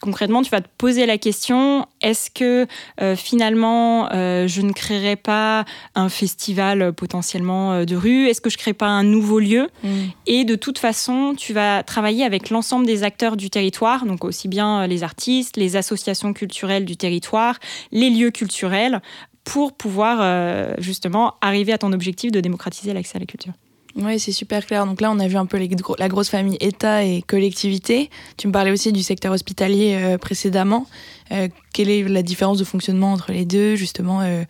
concrètement, 0.00 0.42
tu 0.42 0.50
vas 0.50 0.60
te 0.60 0.68
poser 0.78 1.06
la 1.06 1.18
question 1.18 1.86
est-ce 2.00 2.30
que 2.30 2.66
euh, 3.00 3.14
finalement 3.14 4.10
euh, 4.12 4.48
je 4.48 4.62
ne 4.62 4.72
créerai 4.72 5.16
pas 5.16 5.64
un 5.94 6.08
festival 6.08 6.82
euh, 6.82 6.92
potentiellement 6.92 7.84
de 7.84 7.96
rue? 7.96 8.26
Est-ce 8.26 8.40
que 8.40 8.50
je 8.50 8.56
ne 8.56 8.60
crée 8.60 8.72
pas 8.72 8.88
un 8.88 9.04
nouveau 9.04 9.38
lieu? 9.38 9.68
Mm. 9.84 9.88
Et 10.26 10.44
de 10.44 10.54
toute 10.56 10.78
façon, 10.78 11.34
tu 11.36 11.52
vas 11.52 11.82
travailler 11.82 12.24
avec 12.24 12.50
l'ensemble 12.50 12.86
des 12.86 13.02
acteurs 13.02 13.36
du 13.36 13.50
territoire, 13.50 14.06
donc 14.06 14.24
aussi 14.24 14.48
bien 14.48 14.86
les 14.86 15.02
artistes, 15.02 15.56
les 15.56 15.76
associations 15.76 16.32
culturelles 16.32 16.84
du 16.84 16.96
territoire, 16.96 17.58
les 17.92 18.10
lieux 18.10 18.30
culturels, 18.30 19.02
pour 19.50 19.72
pouvoir 19.72 20.76
justement 20.78 21.34
arriver 21.40 21.72
à 21.72 21.78
ton 21.78 21.92
objectif 21.92 22.30
de 22.30 22.40
démocratiser 22.40 22.92
l'accès 22.92 23.16
à 23.16 23.18
la 23.18 23.26
culture. 23.26 23.52
Oui, 23.96 24.18
c'est 24.20 24.32
super 24.32 24.64
clair. 24.64 24.86
Donc 24.86 25.00
là, 25.00 25.10
on 25.10 25.18
a 25.18 25.26
vu 25.26 25.36
un 25.36 25.46
peu 25.46 25.58
la 25.98 26.08
grosse 26.08 26.28
famille 26.28 26.56
État 26.60 27.04
et 27.04 27.22
collectivité. 27.22 28.10
Tu 28.36 28.46
me 28.46 28.52
parlais 28.52 28.70
aussi 28.70 28.92
du 28.92 29.02
secteur 29.02 29.32
hospitalier 29.32 29.98
euh, 30.00 30.18
précédemment. 30.18 30.86
Euh, 31.32 31.48
quelle 31.72 31.90
est 31.90 32.02
la 32.02 32.22
différence 32.22 32.58
de 32.58 32.64
fonctionnement 32.64 33.12
entre 33.12 33.32
les 33.32 33.44
deux 33.44 33.74
Justement, 33.74 34.20
euh, 34.20 34.44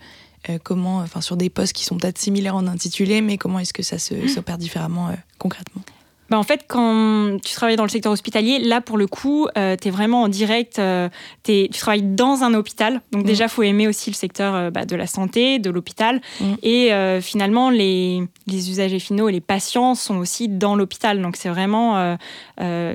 comment, 0.62 0.98
enfin, 0.98 1.20
sur 1.20 1.36
des 1.36 1.50
postes 1.50 1.72
qui 1.72 1.84
sont 1.84 1.96
peut-être 1.96 2.18
similaires 2.18 2.56
en 2.56 2.66
intitulé, 2.66 3.20
mais 3.20 3.38
comment 3.38 3.58
est-ce 3.58 3.72
que 3.72 3.82
ça 3.82 3.96
mmh. 3.96 4.28
s'opère 4.28 4.58
différemment 4.58 5.10
concrètement? 5.38 5.82
Bah, 6.30 6.38
en 6.38 6.44
fait, 6.44 6.64
quand 6.68 7.38
tu 7.44 7.54
travailles 7.54 7.74
dans 7.74 7.82
le 7.82 7.90
secteur 7.90 8.12
hospitalier, 8.12 8.60
là, 8.60 8.80
pour 8.80 8.96
le 8.96 9.08
coup, 9.08 9.48
euh, 9.58 9.74
tu 9.80 9.88
es 9.88 9.90
vraiment 9.90 10.22
en 10.22 10.28
direct, 10.28 10.78
euh, 10.78 11.08
tu 11.42 11.68
travailles 11.70 12.04
dans 12.04 12.44
un 12.44 12.54
hôpital. 12.54 13.00
Donc, 13.10 13.24
déjà, 13.24 13.44
il 13.44 13.46
mm. 13.48 13.50
faut 13.50 13.62
aimer 13.64 13.88
aussi 13.88 14.10
le 14.10 14.14
secteur 14.14 14.54
euh, 14.54 14.70
bah, 14.70 14.84
de 14.84 14.94
la 14.94 15.08
santé, 15.08 15.58
de 15.58 15.70
l'hôpital. 15.70 16.20
Mm. 16.40 16.54
Et 16.62 16.90
finalement, 17.20 17.70
les, 17.70 18.22
les, 18.46 18.70
usagers 18.70 19.00
finaux 19.00 19.28
et 19.28 19.32
les 19.32 19.40
patients 19.40 19.96
sont 19.96 20.18
aussi 20.18 20.48
dans 20.48 20.76
l'hôpital. 20.76 21.20
Donc, 21.20 21.36
c'est 21.36 21.48
vraiment, 21.48 22.16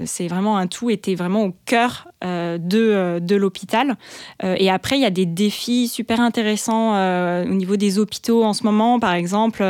c'est 0.06 0.28
vraiment 0.28 0.58
un 0.58 0.68
tout 0.68 0.90
et 0.90 0.98
tu 0.98 1.12
es 1.12 1.16
vraiment 1.16 1.44
au 1.44 1.54
cœur 1.66 2.08
de, 2.24 3.20
de 3.20 3.36
l'hôpital. 3.36 3.96
et 4.44 4.70
après, 4.70 4.98
il 4.98 5.02
y 5.02 5.06
a 5.06 5.10
des 5.10 5.26
défis 5.26 5.88
super 5.88 6.22
intéressants 6.22 6.94
au 7.44 7.54
niveau 7.54 7.76
des 7.76 8.00
hôpitaux 8.00 8.44
en 8.44 8.54
ce 8.54 8.64
moment. 8.64 9.00
Par 9.00 9.14
exemple, 9.14 9.64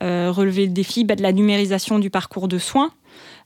relever 0.00 0.66
le 0.66 0.72
défi 0.72 1.04
bah, 1.04 1.14
de 1.14 1.22
la 1.22 1.32
numérisation 1.32 1.98
du 1.98 2.10
parcours 2.10 2.48
de 2.48 2.58
soins. 2.58 2.90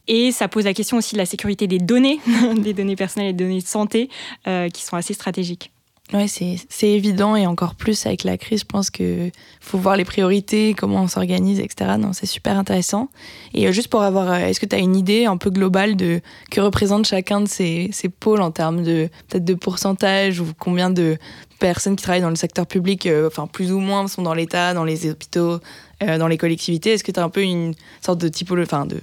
Et 0.08 0.32
ça 0.32 0.48
pose 0.48 0.64
la 0.64 0.74
question 0.74 0.96
aussi 0.96 1.14
de 1.14 1.18
la 1.18 1.26
sécurité 1.26 1.66
des 1.66 1.78
données, 1.78 2.18
des 2.56 2.72
données 2.72 2.96
personnelles 2.96 3.30
et 3.30 3.32
des 3.34 3.44
données 3.44 3.60
de 3.60 3.66
santé, 3.66 4.08
euh, 4.46 4.68
qui 4.70 4.82
sont 4.82 4.96
assez 4.96 5.14
stratégiques. 5.14 5.70
Oui, 6.14 6.26
c'est 6.26 6.88
évident 6.88 7.36
et 7.36 7.46
encore 7.46 7.74
plus 7.74 8.06
avec 8.06 8.24
la 8.24 8.38
crise, 8.38 8.60
je 8.60 8.64
pense 8.64 8.88
qu'il 8.88 9.30
faut 9.60 9.76
voir 9.76 9.94
les 9.94 10.06
priorités, 10.06 10.72
comment 10.72 11.02
on 11.02 11.06
s'organise, 11.06 11.60
etc. 11.60 11.90
C'est 12.14 12.24
super 12.24 12.56
intéressant. 12.56 13.10
Et 13.52 13.68
euh, 13.68 13.72
juste 13.72 13.88
pour 13.88 14.00
avoir, 14.00 14.32
euh, 14.32 14.38
est-ce 14.38 14.58
que 14.58 14.64
tu 14.64 14.74
as 14.74 14.78
une 14.78 14.96
idée 14.96 15.26
un 15.26 15.36
peu 15.36 15.50
globale 15.50 15.96
de 15.96 16.22
que 16.50 16.62
représente 16.62 17.06
chacun 17.06 17.42
de 17.42 17.48
ces, 17.48 17.90
ces 17.92 18.08
pôles 18.08 18.40
en 18.40 18.50
termes 18.50 18.82
de 18.82 19.10
de 19.34 19.52
pourcentage 19.52 20.40
ou 20.40 20.46
combien 20.58 20.88
de 20.88 21.18
personnes 21.58 21.94
qui 21.94 22.04
travaillent 22.04 22.22
dans 22.22 22.30
le 22.30 22.36
secteur 22.36 22.66
public, 22.66 23.06
enfin 23.26 23.46
plus 23.46 23.70
ou 23.70 23.78
moins, 23.78 24.08
sont 24.08 24.22
dans 24.22 24.32
l'État, 24.32 24.72
dans 24.72 24.84
les 24.84 25.10
hôpitaux, 25.10 25.58
dans 26.00 26.28
les 26.28 26.38
collectivités? 26.38 26.92
Est-ce 26.92 27.04
que 27.04 27.12
tu 27.12 27.20
as 27.20 27.24
un 27.24 27.28
peu 27.28 27.42
une 27.42 27.74
sorte 28.00 28.20
de 28.20 28.28
typologie, 28.28 28.66
enfin 28.70 28.86
de 28.86 28.98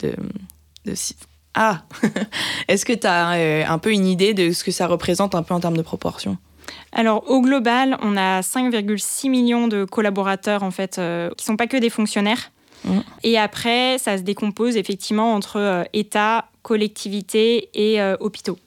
de, 0.00 0.14
ah 1.54 1.82
Est-ce 2.68 2.84
que 2.84 2.92
tu 2.92 3.06
as 3.06 3.32
euh, 3.32 3.64
un 3.66 3.78
peu 3.78 3.90
une 3.90 4.06
idée 4.06 4.34
de 4.34 4.52
ce 4.52 4.62
que 4.62 4.70
ça 4.70 4.86
représente 4.86 5.34
un 5.34 5.42
peu 5.42 5.54
en 5.54 5.60
termes 5.60 5.76
de 5.76 5.82
proportion? 5.82 6.36
Alors 6.92 7.28
au 7.30 7.40
global, 7.40 7.96
on 8.02 8.16
a 8.16 8.40
5,6 8.40 9.30
millions 9.30 9.68
de 9.68 9.84
collaborateurs 9.84 10.62
en 10.62 10.70
fait 10.70 10.98
euh, 10.98 11.30
qui 11.36 11.44
sont 11.44 11.56
pas 11.56 11.66
que 11.66 11.76
des 11.76 11.90
fonctionnaires. 11.90 12.52
Mmh. 12.84 12.98
Et 13.24 13.38
après, 13.38 13.98
ça 13.98 14.18
se 14.18 14.22
décompose 14.22 14.76
effectivement 14.76 15.34
entre 15.34 15.58
euh, 15.58 15.84
État, 15.92 16.46
collectivités 16.62 17.70
et 17.74 18.02
hôpitaux. 18.18 18.58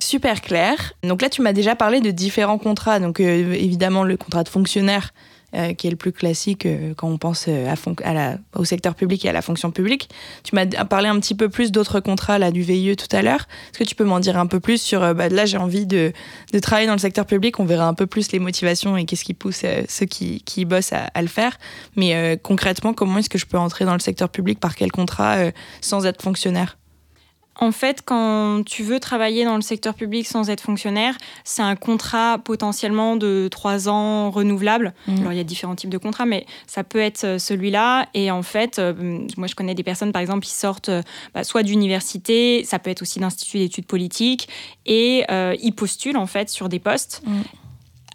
Super 0.00 0.40
clair. 0.40 0.94
Donc 1.04 1.22
là, 1.22 1.28
tu 1.28 1.42
m'as 1.42 1.52
déjà 1.52 1.76
parlé 1.76 2.00
de 2.00 2.10
différents 2.10 2.58
contrats. 2.58 2.98
Donc 2.98 3.20
évidemment, 3.20 4.02
le 4.02 4.16
contrat 4.16 4.42
de 4.42 4.48
fonctionnaire, 4.48 5.12
euh, 5.54 5.74
qui 5.74 5.88
est 5.88 5.90
le 5.90 5.96
plus 5.96 6.12
classique 6.12 6.64
euh, 6.64 6.94
quand 6.96 7.08
on 7.08 7.18
pense 7.18 7.46
euh, 7.48 7.74
au 8.54 8.64
secteur 8.64 8.94
public 8.94 9.24
et 9.24 9.28
à 9.28 9.32
la 9.32 9.42
fonction 9.42 9.72
publique. 9.72 10.08
Tu 10.44 10.54
m'as 10.54 10.66
parlé 10.84 11.08
un 11.08 11.18
petit 11.18 11.34
peu 11.34 11.48
plus 11.48 11.72
d'autres 11.72 11.98
contrats 11.98 12.38
là, 12.38 12.52
du 12.52 12.62
VIE 12.62 12.94
tout 12.94 13.14
à 13.14 13.22
l'heure. 13.22 13.48
Est-ce 13.70 13.80
que 13.80 13.84
tu 13.84 13.94
peux 13.96 14.04
m'en 14.04 14.20
dire 14.20 14.38
un 14.38 14.46
peu 14.46 14.60
plus 14.60 14.80
sur, 14.80 15.00
bah, 15.14 15.28
là 15.28 15.46
j'ai 15.46 15.56
envie 15.56 15.86
de, 15.86 16.12
de, 16.52 16.58
travailler 16.60 16.86
dans 16.86 16.94
le 16.94 17.00
secteur 17.00 17.26
public, 17.26 17.58
on 17.58 17.64
verra 17.64 17.88
un 17.88 17.94
peu 17.94 18.06
plus 18.06 18.30
les 18.32 18.38
motivations 18.38 18.96
et 18.96 19.04
qu'est-ce 19.04 19.24
qui 19.24 19.34
pousse 19.34 19.64
ceux 19.88 20.06
qui, 20.06 20.42
qui 20.42 20.64
bossent 20.64 20.92
à, 20.92 21.10
à, 21.14 21.22
le 21.22 21.28
faire. 21.28 21.58
Mais 21.96 22.38
concrètement, 22.42 22.94
comment 22.94 23.18
est-ce 23.18 23.30
que 23.30 23.38
je 23.38 23.46
peux 23.46 23.58
entrer 23.58 23.84
dans 23.84 23.94
le 23.94 24.00
secteur 24.00 24.28
public, 24.28 24.60
par 24.60 24.76
quel 24.76 24.92
contrat, 24.92 25.36
sans 25.80 26.06
être 26.06 26.22
fonctionnaire? 26.22 26.76
En 27.60 27.72
fait, 27.72 28.02
quand 28.04 28.62
tu 28.64 28.82
veux 28.82 28.98
travailler 28.98 29.44
dans 29.44 29.56
le 29.56 29.60
secteur 29.60 29.94
public 29.94 30.26
sans 30.26 30.48
être 30.48 30.62
fonctionnaire, 30.62 31.16
c'est 31.44 31.62
un 31.62 31.76
contrat 31.76 32.38
potentiellement 32.38 33.16
de 33.16 33.48
trois 33.50 33.88
ans 33.88 34.30
renouvelable. 34.30 34.94
Mmh. 35.06 35.18
Alors, 35.20 35.32
il 35.32 35.36
y 35.36 35.40
a 35.40 35.44
différents 35.44 35.74
types 35.74 35.90
de 35.90 35.98
contrats, 35.98 36.24
mais 36.24 36.46
ça 36.66 36.84
peut 36.84 36.98
être 36.98 37.24
euh, 37.24 37.38
celui-là. 37.38 38.08
Et 38.14 38.30
en 38.30 38.42
fait, 38.42 38.78
euh, 38.78 38.94
moi, 39.36 39.46
je 39.46 39.54
connais 39.54 39.74
des 39.74 39.82
personnes, 39.82 40.10
par 40.10 40.22
exemple, 40.22 40.44
qui 40.46 40.54
sortent 40.54 40.88
euh, 40.88 41.02
bah, 41.34 41.44
soit 41.44 41.62
d'université, 41.62 42.64
ça 42.64 42.78
peut 42.78 42.90
être 42.90 43.02
aussi 43.02 43.20
d'instituts 43.20 43.58
d'études 43.58 43.86
politiques, 43.86 44.48
et 44.86 45.24
ils 45.62 45.72
postulent, 45.72 46.16
en 46.16 46.26
fait, 46.26 46.48
sur 46.48 46.68
des 46.68 46.78
postes. 46.78 47.22
Mmh 47.26 47.40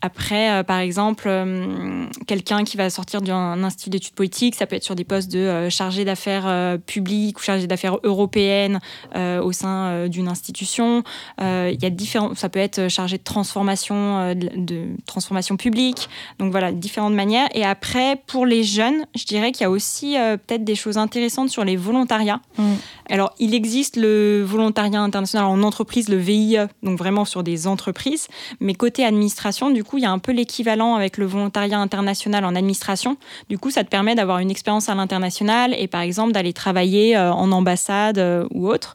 Après, 0.06 0.52
euh, 0.52 0.62
par 0.62 0.78
exemple, 0.78 1.24
euh, 1.26 2.06
quelqu'un 2.28 2.64
qui 2.64 2.78
va 2.78 2.92
sortir 2.92 3.24
d'un 3.24 3.64
institut 3.64 3.90
d'études 3.90 4.14
politiques, 4.14 4.54
ça 4.54 4.68
peut 4.68 4.76
être 4.76 4.84
sur 4.84 4.94
des 4.94 5.04
postes 5.04 5.32
de 5.32 5.40
euh, 5.40 5.70
chargé 5.72 6.06
d'affaires 6.06 6.78
publiques 6.86 7.40
ou 7.40 7.42
chargé 7.42 7.66
d'affaires 7.66 7.98
européennes 8.04 8.80
au 9.16 9.52
sein 9.52 10.08
d'une 10.08 10.28
institution. 10.28 11.04
Il 11.40 11.78
y 11.82 11.86
a 11.86 11.90
différents, 11.90 12.36
ça 12.36 12.50
peut 12.50 12.60
être 12.60 12.88
chargé 12.88 13.18
de 13.18 13.24
transformation, 13.24 14.36
de, 14.36 14.88
transformation 15.08 15.58
publique. 15.58 16.10
Donc 16.40 16.52
voilà, 16.52 16.72
différentes 16.72 17.14
manières. 17.14 17.48
Et 17.56 17.64
après, 17.64 18.22
pour 18.28 18.46
les 18.46 18.64
jeunes, 18.64 19.06
je 19.16 19.26
dirais 19.26 19.52
qu'il 19.52 19.64
y 19.64 19.66
a 19.66 19.72
aussi 19.72 20.16
peut-être 20.48 20.64
des 20.64 20.76
choses 20.76 20.98
intéressantes 20.98 21.50
sur 21.50 21.64
les 21.64 21.78
volontariats. 21.78 22.42
Mm. 22.58 22.74
Alors, 23.10 23.34
il 23.40 23.54
existe 23.54 23.96
le 23.96 24.44
volontariat 24.44 25.02
international 25.02 25.48
en 25.48 25.64
entreprise, 25.64 26.10
le 26.10 26.18
VIE, 26.18 26.58
donc 26.84 26.98
vraiment 26.98 27.26
sur 27.26 27.44
des 27.44 27.68
entreprises. 27.68 28.28
Mais 28.60 28.74
côté 28.74 29.06
administration, 29.06 29.70
du 29.72 29.84
coup, 29.84 29.95
il 29.98 30.04
y 30.04 30.06
a 30.06 30.12
un 30.12 30.20
peu 30.20 30.32
l'équivalent 30.32 30.96
avec 30.96 31.18
le 31.18 31.26
volontariat 31.26 31.80
international 31.80 32.46
en 32.46 32.56
administration. 32.56 33.18
Du 33.50 33.58
coup, 33.58 33.72
ça 33.72 33.84
te 33.84 33.90
permet 33.90 34.16
d'avoir 34.16 34.40
une 34.40 34.52
expérience 34.52 34.90
à 34.90 34.96
l'international 34.96 35.76
et 35.78 35.88
par 35.88 36.02
exemple 36.02 36.32
d'aller 36.32 36.54
travailler 36.54 37.16
euh, 37.18 37.32
en 37.32 37.52
ambassade 37.52 38.18
euh, 38.18 38.48
ou 38.52 38.68
autre. 38.68 38.94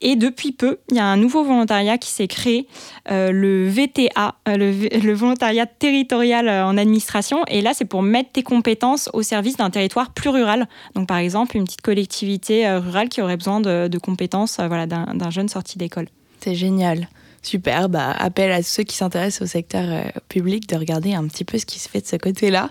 Et 0.00 0.16
depuis 0.16 0.52
peu, 0.52 0.78
il 0.90 0.96
y 0.96 1.00
a 1.00 1.06
un 1.06 1.16
nouveau 1.16 1.44
volontariat 1.44 1.98
qui 1.98 2.10
s'est 2.10 2.28
créé, 2.28 2.66
euh, 3.10 3.30
le 3.32 3.68
VTA, 3.68 4.34
le, 4.46 5.12
volontariat 5.12 5.66
territorial 5.66 6.48
en 6.48 6.76
administration. 6.76 7.44
Et 7.48 7.62
là, 7.62 7.72
c'est 7.74 7.84
pour 7.84 8.02
mettre 8.02 8.32
tes 8.32 8.42
compétences 8.42 9.10
au 9.12 9.22
service 9.22 9.56
d'un 9.56 9.70
territoire 9.70 10.10
plus 10.10 10.30
rural. 10.30 10.68
Donc, 10.94 11.08
par 11.08 11.18
exemple, 11.18 11.56
une 11.56 11.64
petite 11.64 11.82
collectivité 11.82 12.68
rurale 12.76 13.08
qui 13.08 13.20
aurait 13.20 13.36
besoin 13.36 13.60
de, 13.60 13.88
de 13.88 13.98
compétences 13.98 14.58
voilà, 14.58 14.86
d'un 14.86 15.30
jeune 15.30 15.48
sorti 15.48 15.78
d'école. 15.78 16.08
C'est 16.40 16.54
génial. 16.54 17.08
Super, 17.44 17.88
bah, 17.88 18.12
appel 18.12 18.52
à 18.52 18.62
ceux 18.62 18.84
qui 18.84 18.94
s'intéressent 18.94 19.42
au 19.42 19.50
secteur 19.50 19.82
euh, 19.84 20.04
public 20.28 20.68
de 20.68 20.76
regarder 20.76 21.14
un 21.14 21.26
petit 21.26 21.44
peu 21.44 21.58
ce 21.58 21.66
qui 21.66 21.80
se 21.80 21.88
fait 21.88 22.00
de 22.00 22.06
ce 22.06 22.14
côté-là. 22.14 22.70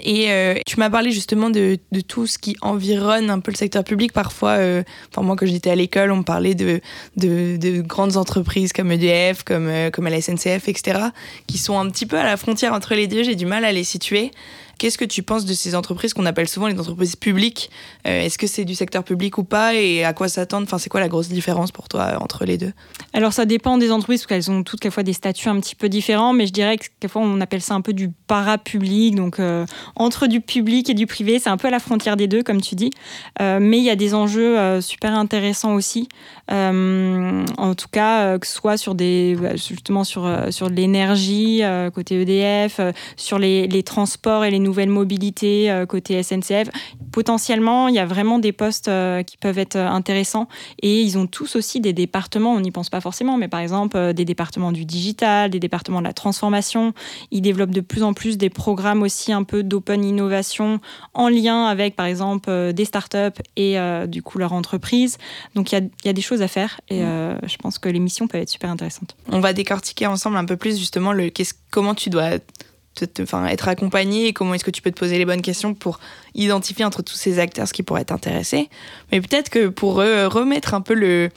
Et 0.00 0.32
euh, 0.32 0.54
tu 0.66 0.76
m'as 0.80 0.90
parlé 0.90 1.12
justement 1.12 1.50
de, 1.50 1.78
de, 1.92 2.00
tout 2.00 2.26
ce 2.26 2.36
qui 2.36 2.56
environne 2.60 3.30
un 3.30 3.38
peu 3.38 3.52
le 3.52 3.56
secteur 3.56 3.84
public. 3.84 4.12
Parfois, 4.12 4.58
euh, 4.58 4.82
enfin 5.10 5.22
moi 5.22 5.36
quand 5.36 5.46
j'étais 5.46 5.70
à 5.70 5.76
l'école, 5.76 6.10
on 6.10 6.24
parlait 6.24 6.56
de, 6.56 6.80
de, 7.16 7.56
de, 7.58 7.80
grandes 7.80 8.16
entreprises 8.16 8.72
comme 8.72 8.90
EDF, 8.90 9.44
comme, 9.44 9.70
comme 9.92 10.08
la 10.08 10.20
SNCF, 10.20 10.68
etc., 10.68 10.98
qui 11.46 11.58
sont 11.58 11.78
un 11.78 11.88
petit 11.88 12.06
peu 12.06 12.18
à 12.18 12.24
la 12.24 12.36
frontière 12.36 12.72
entre 12.72 12.94
les 12.94 13.06
deux. 13.06 13.22
J'ai 13.22 13.36
du 13.36 13.46
mal 13.46 13.64
à 13.64 13.70
les 13.70 13.84
situer. 13.84 14.32
Qu'est-ce 14.78 14.96
que 14.96 15.04
tu 15.04 15.24
penses 15.24 15.44
de 15.44 15.54
ces 15.54 15.74
entreprises 15.74 16.14
qu'on 16.14 16.24
appelle 16.24 16.48
souvent 16.48 16.68
les 16.68 16.78
entreprises 16.78 17.16
publiques 17.16 17.68
euh, 18.06 18.22
Est-ce 18.22 18.38
que 18.38 18.46
c'est 18.46 18.64
du 18.64 18.76
secteur 18.76 19.02
public 19.02 19.36
ou 19.36 19.42
pas 19.42 19.74
Et 19.74 20.04
à 20.04 20.12
quoi 20.12 20.28
s'attendre 20.28 20.68
Enfin, 20.68 20.78
c'est 20.78 20.88
quoi 20.88 21.00
la 21.00 21.08
grosse 21.08 21.28
différence 21.28 21.72
pour 21.72 21.88
toi 21.88 22.02
euh, 22.02 22.16
entre 22.18 22.44
les 22.44 22.58
deux 22.58 22.72
Alors, 23.12 23.32
ça 23.32 23.44
dépend 23.44 23.76
des 23.76 23.90
entreprises, 23.90 24.20
parce 24.20 24.28
qu'elles 24.28 24.52
ont 24.52 24.62
toutes 24.62 24.88
fois 24.90 25.02
des 25.02 25.12
statuts 25.12 25.48
un 25.48 25.58
petit 25.58 25.74
peu 25.74 25.88
différents, 25.88 26.32
mais 26.32 26.46
je 26.46 26.52
dirais 26.52 26.78
que 26.78 26.86
quelquefois 27.00 27.22
on 27.22 27.40
appelle 27.40 27.60
ça 27.60 27.74
un 27.74 27.80
peu 27.80 27.92
du 27.92 28.10
para-public, 28.28 29.16
donc 29.16 29.40
euh, 29.40 29.66
entre 29.96 30.28
du 30.28 30.40
public 30.40 30.88
et 30.90 30.94
du 30.94 31.08
privé, 31.08 31.40
c'est 31.40 31.50
un 31.50 31.56
peu 31.56 31.66
à 31.66 31.72
la 31.72 31.80
frontière 31.80 32.16
des 32.16 32.28
deux, 32.28 32.44
comme 32.44 32.60
tu 32.60 32.76
dis. 32.76 32.90
mais 33.40 33.78
il 33.78 33.84
y 33.84 33.90
a 33.90 33.96
des 33.96 34.14
enjeux 34.14 34.80
super 34.80 35.14
intéressants 35.14 35.74
aussi. 35.74 36.08
en 36.48 37.74
tout 37.76 37.88
cas, 37.90 38.38
que 38.38 38.46
ce 38.46 38.54
soit 38.54 38.76
sur 38.76 38.94
des, 38.94 39.36
justement 39.54 40.04
sur, 40.04 40.30
sur 40.50 40.68
l'énergie, 40.68 41.62
côté 41.92 42.20
EDF, 42.20 42.80
sur 43.16 43.38
les, 43.38 43.66
les 43.66 43.82
transports 43.82 44.44
et 44.44 44.50
les 44.50 44.58
nouvelles 44.68 44.90
mobilités 44.90 45.70
euh, 45.70 45.86
côté 45.86 46.22
SNCF. 46.22 46.68
Potentiellement, 47.10 47.88
il 47.88 47.94
y 47.94 47.98
a 47.98 48.04
vraiment 48.04 48.38
des 48.38 48.52
postes 48.52 48.88
euh, 48.88 49.22
qui 49.22 49.38
peuvent 49.38 49.58
être 49.58 49.76
euh, 49.76 49.88
intéressants 49.88 50.46
et 50.82 51.00
ils 51.00 51.16
ont 51.16 51.26
tous 51.26 51.56
aussi 51.56 51.80
des 51.80 51.94
départements, 51.94 52.52
on 52.52 52.60
n'y 52.60 52.70
pense 52.70 52.90
pas 52.90 53.00
forcément, 53.00 53.38
mais 53.38 53.48
par 53.48 53.60
exemple 53.60 54.12
des 54.12 54.24
départements 54.24 54.72
du 54.72 54.84
digital, 54.84 55.50
des 55.50 55.60
départements 55.60 56.00
de 56.00 56.06
la 56.06 56.12
transformation. 56.12 56.92
Ils 57.30 57.40
développent 57.40 57.70
de 57.70 57.80
plus 57.80 58.02
en 58.02 58.12
plus 58.12 58.36
des 58.36 58.50
programmes 58.50 59.02
aussi 59.02 59.32
un 59.32 59.42
peu 59.42 59.62
d'open 59.62 60.04
innovation 60.04 60.80
en 61.14 61.28
lien 61.28 61.64
avec 61.64 61.96
par 61.96 62.06
exemple 62.06 62.72
des 62.72 62.84
startups 62.84 63.40
et 63.56 63.76
du 64.06 64.22
coup 64.22 64.38
leur 64.38 64.52
entreprise. 64.52 65.18
Donc 65.54 65.72
il 65.72 65.90
y, 66.04 66.08
a, 66.08 66.12
des 66.12 66.20
choses 66.20 66.42
à 66.42 66.48
faire 66.48 66.80
et 66.88 67.02
mmh. 67.02 67.38
je 67.46 67.56
pense 67.56 67.78
que 67.78 67.88
l'émission 67.88 68.28
peut 68.28 68.38
être 68.38 68.48
super 68.48 68.70
intéressante. 68.70 69.16
On 69.30 69.40
va 69.40 69.52
décortiquer 69.52 70.06
ensemble 70.06 70.36
un 70.36 70.44
peu 70.44 70.56
plus 70.56 70.78
justement 70.78 71.12
le, 71.12 71.30
comment 71.70 71.94
tu 71.94 72.10
dois 72.10 72.38
être 73.02 73.68
accompagné 73.68 74.28
et 74.28 74.32
comment 74.32 74.54
est-ce 74.54 74.64
que 74.64 74.70
tu 74.70 74.82
peux 74.82 74.90
te 74.90 74.98
poser 74.98 75.18
les 75.18 75.24
bonnes 75.24 75.42
questions 75.42 75.74
pour 75.74 76.00
identifier 76.34 76.84
entre 76.84 77.02
tous 77.02 77.14
ces 77.14 77.38
acteurs 77.38 77.68
ce 77.68 77.72
qui 77.72 77.82
pourrait 77.82 78.04
t'intéresser. 78.04 78.68
Mais 79.12 79.20
peut-être 79.20 79.50
que 79.50 79.68
pour 79.68 79.96
remettre 79.96 80.74
un 80.74 80.80
peu 80.80 80.94
le, 80.94 81.30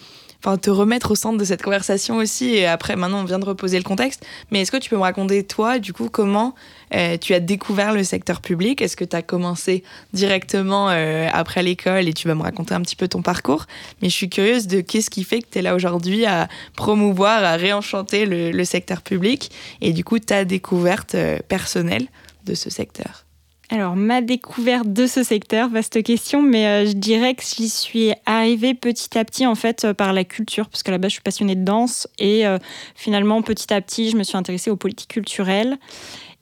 enfin 0.44 0.58
te 0.58 0.70
remettre 0.70 1.12
au 1.12 1.16
centre 1.16 1.38
de 1.38 1.46
cette 1.46 1.62
conversation 1.62 2.18
aussi. 2.18 2.50
Et 2.56 2.66
après, 2.66 2.96
maintenant, 2.96 3.22
on 3.22 3.26
vient 3.26 3.40
de 3.40 3.46
reposer 3.46 3.78
le 3.78 3.84
contexte. 3.84 4.26
Mais 4.52 4.62
est-ce 4.62 4.72
que 4.72 4.78
tu 4.78 4.90
peux 4.90 4.96
me 4.96 5.02
raconter, 5.02 5.44
toi, 5.44 5.80
du 5.80 5.94
coup, 5.94 6.10
comment 6.12 6.56
euh, 6.94 7.18
tu 7.18 7.34
as 7.34 7.40
découvert 7.40 7.94
le 7.94 8.04
secteur 8.04 8.42
public? 8.42 8.82
Est-ce 8.82 8.96
que 8.96 9.06
tu 9.06 9.16
as 9.16 9.22
commencé 9.22 9.84
directement 10.14 10.90
euh, 10.90 11.28
après 11.32 11.64
l'école? 11.64 12.08
Et 12.08 12.14
tu 12.14 12.28
vas 12.28 12.36
me 12.36 12.42
raconter 12.42 12.74
un 12.74 12.82
petit 12.82 12.96
peu 12.96 13.08
ton 13.08 13.22
parcours 13.22 13.66
Mais 14.02 14.10
je 14.10 14.16
suis 14.16 14.30
curieuse 14.30 14.68
de 14.68 14.82
qu'est-ce 14.82 15.10
qui 15.10 15.24
fait 15.24 15.42
que 15.42 15.48
tu 15.52 15.60
es 15.60 15.62
là 15.62 15.76
aujourd'hui 15.76 16.26
à 16.26 16.48
promouvoir, 16.76 17.44
à 17.44 17.56
réenchanter 17.56 18.26
le, 18.26 18.62
secteur 18.62 19.02
public 19.02 19.52
et 19.82 19.92
du 19.92 20.04
coup 20.04 20.20
ta 20.20 20.46
découverte 20.46 21.16
euh, 21.16 21.40
personnelle 21.48 22.08
de 22.46 22.54
ce 22.54 22.70
secteur. 22.70 23.26
Alors, 23.74 23.96
ma 23.96 24.20
découverte 24.20 24.92
de 24.92 25.08
ce 25.08 25.24
secteur, 25.24 25.70
vaste 25.70 26.04
question, 26.04 26.42
mais 26.42 26.68
euh, 26.68 26.86
je 26.86 26.92
dirais 26.92 27.36
que 27.36 27.42
j'y 27.42 27.70
suis 27.70 28.12
arrivée 28.26 28.74
petit 28.74 29.18
à 29.18 29.24
petit, 29.24 29.48
en 29.48 29.56
fait, 29.56 29.86
euh, 29.86 29.94
par 29.94 30.12
la 30.12 30.26
culture, 30.26 30.68
parce 30.68 30.84
qu'à 30.84 30.92
la 30.92 30.98
base, 30.98 31.12
je 31.12 31.14
suis 31.14 31.22
passionnée 31.22 31.56
de 31.56 31.64
danse, 31.64 32.06
et 32.20 32.46
euh, 32.46 32.58
finalement, 32.96 33.42
petit 33.42 33.74
à 33.74 33.80
petit, 33.80 34.10
je 34.10 34.18
me 34.18 34.24
suis 34.24 34.36
intéressée 34.36 34.72
aux 34.72 34.76
politiques 34.76 35.12
culturelles. 35.12 35.78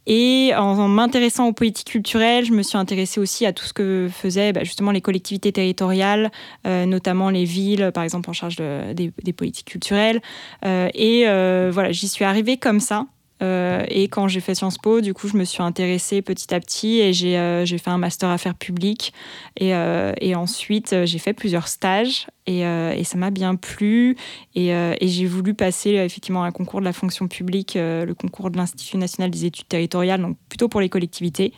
Et 0.07 0.53
en, 0.57 0.88
m'intéressant 0.88 1.45
aux 1.45 1.53
politiques 1.53 1.89
culturelles, 1.89 2.45
je 2.45 2.51
me 2.51 2.63
suis 2.63 2.79
intéressée 2.79 3.19
aussi 3.19 3.45
à 3.45 3.53
tout 3.53 3.63
ce 3.63 3.74
que 3.74 4.09
faisaient 4.12 4.51
bah, 4.51 4.63
justement 4.63 4.89
les 4.89 5.01
collectivités 5.01 5.51
territoriales, 5.51 6.31
notamment 6.65 7.29
les 7.29 7.43
villes, 7.43 7.91
par 7.93 8.03
exemple, 8.03 8.27
en 8.27 8.33
charge 8.33 8.55
des, 8.55 9.12
des, 9.21 9.33
politiques 9.33 9.67
culturelles. 9.67 10.19
et 10.65 11.25
voilà, 11.69 11.91
j'y 11.91 12.07
suis 12.07 12.25
arrivée 12.25 12.57
comme 12.57 12.79
ça. 12.79 13.05
Euh, 13.41 13.84
et 13.88 14.08
quand 14.08 14.27
j'ai 14.27 14.41
fait 14.41 14.55
Sciences 14.55 14.77
Po, 14.77 15.01
du 15.01 15.13
coup, 15.13 15.27
je 15.27 15.38
me 15.38 15.46
suis 15.46 15.63
intéressée 15.63 16.22
petit 16.22 16.53
à 16.53 16.60
petit 16.60 17.00
et 17.00 17.13
j'ai 17.13 17.38
euh, 17.38 17.65
fait 17.65 17.89
un 17.89 17.98
master 17.98 18.29
affaires 18.29 18.55
publiques. 18.55 19.13
Et, 19.58 19.74
euh, 19.74 20.13
et 20.19 20.36
ensuite, 20.36 20.96
j'ai 21.05 21.19
fait 21.19 21.34
plusieurs 21.34 21.67
stages 21.67 22.27
et, 22.46 22.63
ça 23.03 23.17
m'a 23.17 23.29
bien 23.29 23.55
plu. 23.55 24.17
Et, 24.55 24.69
et 24.69 25.08
j'ai 25.08 25.25
voulu 25.25 25.53
passer 25.53 25.91
effectivement 25.91 26.43
un 26.43 26.51
concours 26.51 26.79
de 26.79 26.86
la 26.86 26.93
fonction 26.93 27.27
publique, 27.27 27.74
le 27.75 28.13
concours 28.13 28.51
de 28.51 28.58
l'Institut 28.58 28.98
national 28.98 29.29
des 29.29 29.46
études 29.46 29.67
territoriales, 29.67 30.22
donc 30.22 30.38
plutôt 30.50 30.67
pour 30.67 30.81
les 30.81 30.89
collectivités, 30.89 31.53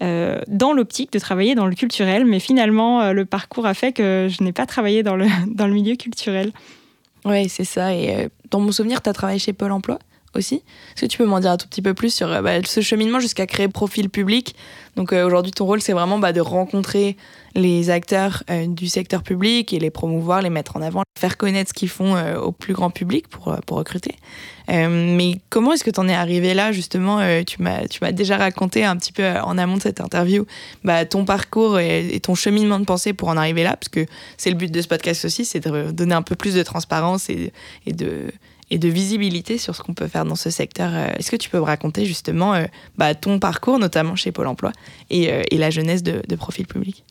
dans 0.00 0.72
l'optique 0.74 1.12
de 1.12 1.18
travailler 1.18 1.54
dans 1.54 1.66
le 1.66 1.74
culturel. 1.74 2.24
Mais 2.24 2.40
finalement, 2.40 3.12
le 3.12 3.24
parcours 3.24 3.66
a 3.66 3.74
fait 3.74 3.92
que 3.92 4.28
je 4.30 4.42
n'ai 4.42 4.52
pas 4.52 4.66
travaillé 4.66 5.02
dans 5.02 5.16
le, 5.16 5.26
dans 5.46 5.66
le 5.66 5.74
milieu 5.74 5.96
culturel. 5.96 6.52
Oui, 7.24 7.48
c'est 7.48 7.64
ça. 7.64 7.94
Et 7.94 8.28
dans 8.50 8.60
mon 8.60 8.72
souvenir, 8.72 9.02
tu 9.02 9.08
as 9.08 9.12
travaillé 9.12 9.38
chez 9.38 9.52
Pôle 9.52 9.72
emploi 9.72 9.98
aussi. 10.34 10.56
Est-ce 10.56 11.02
que 11.02 11.06
tu 11.06 11.18
peux 11.18 11.26
m'en 11.26 11.40
dire 11.40 11.50
un 11.50 11.56
tout 11.56 11.68
petit 11.68 11.82
peu 11.82 11.94
plus 11.94 12.12
sur 12.12 12.30
euh, 12.30 12.42
bah, 12.42 12.62
ce 12.64 12.80
cheminement 12.80 13.20
jusqu'à 13.20 13.46
créer 13.46 13.68
profil 13.68 14.08
public? 14.08 14.54
Donc 14.96 15.12
euh, 15.12 15.26
aujourd'hui, 15.26 15.52
ton 15.52 15.66
rôle, 15.66 15.80
c'est 15.80 15.92
vraiment 15.92 16.18
bah, 16.18 16.32
de 16.32 16.40
rencontrer 16.40 17.16
les 17.54 17.90
acteurs 17.90 18.42
euh, 18.50 18.66
du 18.66 18.88
secteur 18.88 19.22
public 19.22 19.72
et 19.72 19.78
les 19.78 19.90
promouvoir, 19.90 20.42
les 20.42 20.50
mettre 20.50 20.76
en 20.76 20.82
avant, 20.82 21.02
faire 21.18 21.36
connaître 21.36 21.70
ce 21.70 21.74
qu'ils 21.74 21.88
font 21.88 22.16
au 22.36 22.52
plus 22.52 22.72
grand 22.72 22.90
public 22.90 23.28
pour, 23.28 23.54
pour 23.66 23.76
recruter. 23.76 24.14
mais 24.68 25.40
comment 25.50 25.72
est-ce 25.72 25.84
que 25.84 25.90
tu 25.90 26.00
en 26.00 26.08
es 26.08 26.14
arrivé 26.14 26.54
là, 26.54 26.72
justement? 26.72 27.20
Tu 27.44 27.62
m'as 27.62 28.12
déjà 28.12 28.38
raconté 28.38 28.84
un 28.84 28.96
petit 28.96 29.12
peu 29.12 29.26
en 29.42 29.58
amont 29.58 29.76
de 29.76 29.82
cette 29.82 30.00
interview 30.00 30.46
bah, 30.82 31.04
ton 31.04 31.24
parcours 31.26 31.78
et, 31.78 32.18
ton 32.22 32.34
cheminement 32.34 32.80
de 32.80 32.84
pensée 32.84 33.12
pour 33.12 33.28
en 33.28 33.36
arriver 33.36 33.64
là, 33.64 33.76
parce 33.76 33.90
que 33.90 34.06
c'est 34.38 34.50
le 34.50 34.56
but 34.56 34.72
de 34.72 34.80
ce 34.80 34.88
podcast 34.88 35.24
aussi, 35.24 35.44
c'est 35.44 35.60
de 35.60 35.90
donner 35.90 36.14
un 36.14 36.22
peu 36.22 36.36
plus 36.36 36.54
de 36.54 36.62
transparence 36.62 37.28
et, 37.28 37.52
et 37.86 37.92
de 37.92 38.32
et 38.72 38.78
de 38.78 38.88
visibilité 38.88 39.58
sur 39.58 39.76
ce 39.76 39.82
qu'on 39.82 39.92
peut 39.92 40.08
faire 40.08 40.24
dans 40.24 40.34
ce 40.34 40.48
secteur. 40.48 40.90
Euh, 40.94 41.08
est-ce 41.18 41.30
que 41.30 41.36
tu 41.36 41.50
peux 41.50 41.58
me 41.58 41.62
raconter 41.62 42.06
justement 42.06 42.54
euh, 42.54 42.64
bah, 42.96 43.14
ton 43.14 43.38
parcours, 43.38 43.78
notamment 43.78 44.16
chez 44.16 44.32
Pôle 44.32 44.46
Emploi, 44.46 44.72
et, 45.10 45.30
euh, 45.30 45.42
la 45.52 45.68
jeunesse 45.68 46.02
de, 46.02 46.36
Profil 46.36 46.66
Public? 46.66 47.04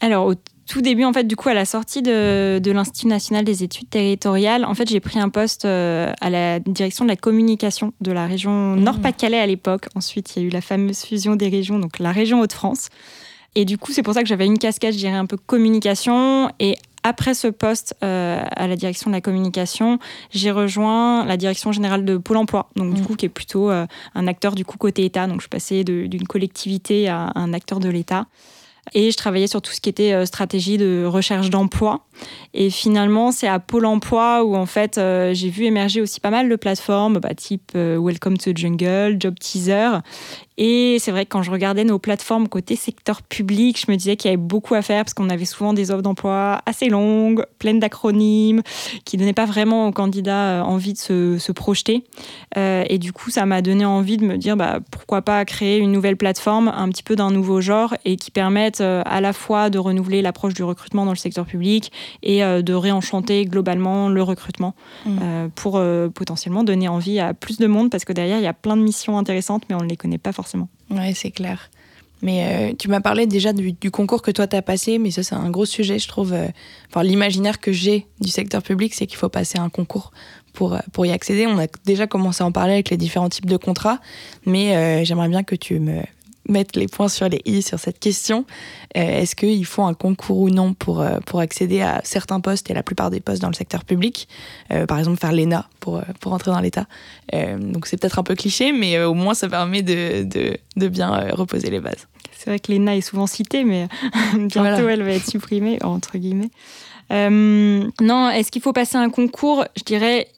Alors, 0.00 0.26
au 0.26 0.34
tout 0.68 0.80
début, 0.80 1.02
en 1.02 1.12
fait, 1.12 1.24
du 1.24 1.34
coup, 1.34 1.48
à 1.48 1.54
la 1.54 1.64
sortie 1.64 2.02
de, 2.02 2.60
l'Institut 2.64 3.08
national 3.08 3.44
des 3.44 3.64
études 3.64 3.90
territoriales, 3.90 4.64
en 4.64 4.74
fait, 4.74 4.88
j'ai 4.88 5.00
pris 5.00 5.18
un 5.18 5.28
poste 5.28 5.64
à 5.64 6.30
la 6.30 6.60
direction 6.60 7.04
de 7.04 7.10
la 7.10 7.16
communication 7.16 7.92
de 8.00 8.12
la 8.12 8.26
région 8.26 8.76
mmh. 8.76 8.80
Nord-Pas-de-Calais 8.80 9.40
à 9.40 9.46
l'époque. 9.46 9.88
Ensuite, 9.96 10.36
il 10.36 10.42
y 10.42 10.44
a 10.44 10.48
eu 10.48 10.50
la 10.50 10.60
fameuse 10.60 11.00
fusion 11.00 11.34
des 11.34 11.48
régions, 11.48 11.80
donc 11.80 11.98
la 11.98 12.12
région 12.12 12.40
Hauts-de-France. 12.40 12.90
Et 13.56 13.64
du 13.64 13.76
coup, 13.76 13.90
c'est 13.92 14.04
pour 14.04 14.14
ça 14.14 14.22
que 14.22 14.28
j'avais 14.28 14.46
une 14.46 14.58
casquette, 14.58 14.94
je 14.94 14.98
dirais, 14.98 15.16
un 15.16 15.26
peu 15.26 15.36
communication. 15.36 16.48
Et 16.60 16.76
après 17.02 17.34
ce 17.34 17.48
poste 17.48 17.94
euh, 18.02 18.42
à 18.50 18.66
la 18.66 18.76
direction 18.76 19.10
de 19.10 19.14
la 19.14 19.20
communication, 19.20 19.98
j'ai 20.30 20.50
rejoint 20.50 21.24
la 21.24 21.36
direction 21.36 21.72
générale 21.72 22.04
de 22.04 22.16
Pôle 22.16 22.36
Emploi, 22.36 22.68
donc 22.76 22.94
du 22.94 23.02
mm. 23.02 23.06
coup 23.06 23.14
qui 23.14 23.26
est 23.26 23.30
plutôt 23.30 23.70
euh, 23.70 23.86
un 24.14 24.26
acteur 24.26 24.54
du 24.54 24.64
coup 24.64 24.78
côté 24.78 25.04
État. 25.04 25.26
Donc 25.26 25.40
je 25.40 25.48
passée 25.48 25.84
d'une 25.84 26.26
collectivité 26.26 27.08
à 27.08 27.32
un 27.34 27.52
acteur 27.52 27.80
de 27.80 27.88
l'État. 27.88 28.26
et 28.94 29.10
je 29.10 29.16
travaillais 29.16 29.46
sur 29.46 29.60
tout 29.60 29.72
ce 29.72 29.80
qui 29.80 29.90
était 29.90 30.24
stratégie 30.26 30.78
de 30.78 31.04
recherche 31.04 31.50
d'emploi. 31.50 32.06
Et 32.54 32.70
finalement, 32.70 33.32
c'est 33.32 33.48
à 33.48 33.58
Pôle 33.58 33.84
Emploi 33.84 34.44
où 34.44 34.56
en 34.56 34.66
fait 34.66 34.94
j'ai 35.32 35.50
vu 35.50 35.64
émerger 35.64 36.00
aussi 36.00 36.20
pas 36.20 36.30
mal 36.30 36.48
de 36.48 36.56
plateformes, 36.56 37.18
bah, 37.18 37.34
type 37.34 37.72
Welcome 37.74 38.38
to 38.38 38.52
the 38.52 38.56
Jungle, 38.56 39.16
Job 39.18 39.38
Teaser, 39.38 39.98
et 40.58 40.98
c'est 40.98 41.12
vrai 41.12 41.24
que 41.24 41.30
quand 41.30 41.42
je 41.42 41.52
regardais 41.52 41.84
nos 41.84 42.00
plateformes 42.00 42.48
côté 42.48 42.74
secteur 42.74 43.22
public, 43.22 43.80
je 43.80 43.90
me 43.90 43.96
disais 43.96 44.16
qu'il 44.16 44.28
y 44.28 44.34
avait 44.34 44.42
beaucoup 44.42 44.74
à 44.74 44.82
faire 44.82 45.04
parce 45.04 45.14
qu'on 45.14 45.30
avait 45.30 45.44
souvent 45.44 45.72
des 45.72 45.92
offres 45.92 46.02
d'emploi 46.02 46.60
assez 46.66 46.88
longues, 46.88 47.46
pleines 47.60 47.78
d'acronymes, 47.78 48.62
qui 49.04 49.16
ne 49.16 49.22
donnaient 49.22 49.32
pas 49.32 49.46
vraiment 49.46 49.86
aux 49.86 49.92
candidats 49.92 50.58
euh, 50.58 50.62
envie 50.62 50.94
de 50.94 50.98
se, 51.38 51.52
projeter. 51.52 52.04
Euh, 52.56 52.84
et 52.88 52.98
du 52.98 53.12
coup, 53.12 53.30
ça 53.30 53.46
m'a 53.46 53.62
donné 53.62 53.84
envie 53.84 54.16
de 54.16 54.24
me 54.24 54.36
dire 54.36 54.56
bah, 54.56 54.80
pourquoi 54.90 55.22
pas 55.22 55.44
créer 55.44 55.78
une 55.78 55.92
nouvelle 55.92 56.16
plateforme, 56.16 56.68
un 56.68 56.88
petit 56.88 57.04
peu 57.04 57.14
d'un 57.14 57.30
nouveau 57.30 57.60
genre 57.60 57.94
et 58.04 58.16
qui 58.16 58.32
permette 58.32 58.80
euh, 58.80 59.02
à 59.06 59.20
la 59.20 59.32
fois 59.32 59.70
de 59.70 59.78
renouveler 59.78 60.22
l'approche 60.22 60.54
du 60.54 60.64
recrutement 60.64 61.04
dans 61.04 61.12
le 61.12 61.16
secteur 61.16 61.46
public 61.46 61.92
et 62.24 62.40
de 62.40 62.74
réenchanter 62.74 63.44
globalement 63.44 64.08
le 64.08 64.22
recrutement 64.22 64.74
mmh. 65.06 65.48
pour 65.54 65.80
potentiellement 66.14 66.64
donner 66.64 66.88
envie 66.88 67.20
à 67.20 67.34
plus 67.34 67.58
de 67.58 67.66
monde 67.66 67.90
parce 67.90 68.04
que 68.04 68.12
derrière, 68.12 68.38
il 68.38 68.44
y 68.44 68.48
a 68.48 68.52
plein 68.52 68.76
de 68.76 68.82
missions 68.82 69.18
intéressantes, 69.18 69.62
mais 69.68 69.76
on 69.76 69.82
ne 69.82 69.88
les 69.88 69.96
connaît 69.96 70.18
pas 70.18 70.32
forcément 70.32 70.47
oui, 70.90 71.14
c'est 71.14 71.30
clair. 71.30 71.70
Mais 72.22 72.70
euh, 72.70 72.74
tu 72.76 72.88
m'as 72.88 73.00
parlé 73.00 73.26
déjà 73.26 73.52
du, 73.52 73.90
concours 73.90 74.22
que 74.22 74.30
toi 74.30 74.46
tu 74.46 74.56
as 74.56 74.62
passé, 74.62 74.98
mais 74.98 75.10
ça 75.10 75.22
c'est 75.22 75.34
un 75.34 75.50
gros 75.50 75.66
sujet, 75.66 75.98
je 75.98 76.08
trouve. 76.08 76.32
Euh, 76.32 76.48
enfin, 76.88 77.02
l'imaginaire 77.02 77.60
que 77.60 77.72
j'ai 77.72 78.06
du 78.20 78.28
secteur 78.28 78.62
public, 78.62 78.94
c'est 78.94 79.06
qu'il 79.06 79.16
faut 79.16 79.28
passer 79.28 79.58
un 79.58 79.68
concours 79.68 80.10
pour, 80.52 80.74
euh, 80.74 80.78
pour 80.92 81.06
y 81.06 81.12
accéder. 81.12 81.46
On 81.46 81.58
a 81.58 81.66
déjà 81.84 82.06
commencé 82.06 82.42
à 82.42 82.46
en 82.46 82.52
parler 82.52 82.72
avec 82.72 82.90
les 82.90 82.96
différents 82.96 83.28
types 83.28 83.46
de 83.46 83.56
contrats, 83.56 84.00
mais 84.46 85.04
j'aimerais 85.04 85.28
bien 85.28 85.44
que 85.44 85.54
tu 85.54 85.78
me 85.78 86.02
mettre 86.48 86.78
les 86.78 86.88
points 86.88 87.08
sur 87.08 87.28
les 87.28 87.40
i 87.44 87.62
sur 87.62 87.78
cette 87.78 87.98
question. 87.98 88.44
Euh, 88.96 89.20
est-ce 89.20 89.36
qu'il 89.36 89.64
faut 89.64 89.82
un 89.82 89.94
concours 89.94 90.38
ou 90.38 90.50
non 90.50 90.74
pour, 90.74 91.00
euh, 91.00 91.18
pour 91.26 91.40
accéder 91.40 91.82
à 91.82 92.00
certains 92.04 92.40
postes 92.40 92.70
et 92.70 92.74
la 92.74 92.82
plupart 92.82 93.10
des 93.10 93.20
postes 93.20 93.42
dans 93.42 93.48
le 93.48 93.54
secteur 93.54 93.84
public 93.84 94.28
euh, 94.72 94.86
Par 94.86 94.98
exemple, 94.98 95.18
faire 95.18 95.32
l'ENA 95.32 95.68
pour, 95.80 96.02
pour 96.20 96.32
entrer 96.32 96.50
dans 96.50 96.60
l'État. 96.60 96.86
donc 97.32 97.86
c'est 97.86 97.96
peut-être 97.98 98.18
un 98.18 98.22
peu 98.22 98.34
cliché, 98.34 98.72
mais 98.72 99.02
au 99.04 99.14
moins 99.14 99.34
ça 99.34 99.48
permet 99.48 99.82
de, 99.82 100.24
de, 100.24 100.56
de 100.76 100.88
bien 100.88 101.30
reposer 101.32 101.70
les 101.70 101.80
bases. 101.80 102.08
C'est 102.36 102.50
vrai 102.50 102.58
que 102.58 102.72
l'ENA 102.72 102.96
est 102.96 103.00
souvent 103.00 103.26
citée, 103.26 103.64
mais 103.64 103.88
bientôt 104.34 104.88
elle 104.88 105.02
va 105.02 105.12
être 105.12 105.28
supprimée, 105.28 105.78
entre 105.82 106.18
guillemets. 106.18 106.50
non, 107.10 108.30
est-ce 108.30 108.50
qu'il 108.50 108.62
faut 108.62 108.72
passer 108.72 108.96
un 108.96 109.10
concours? 109.10 109.64
Je 109.76 109.84
dirais 109.84 110.28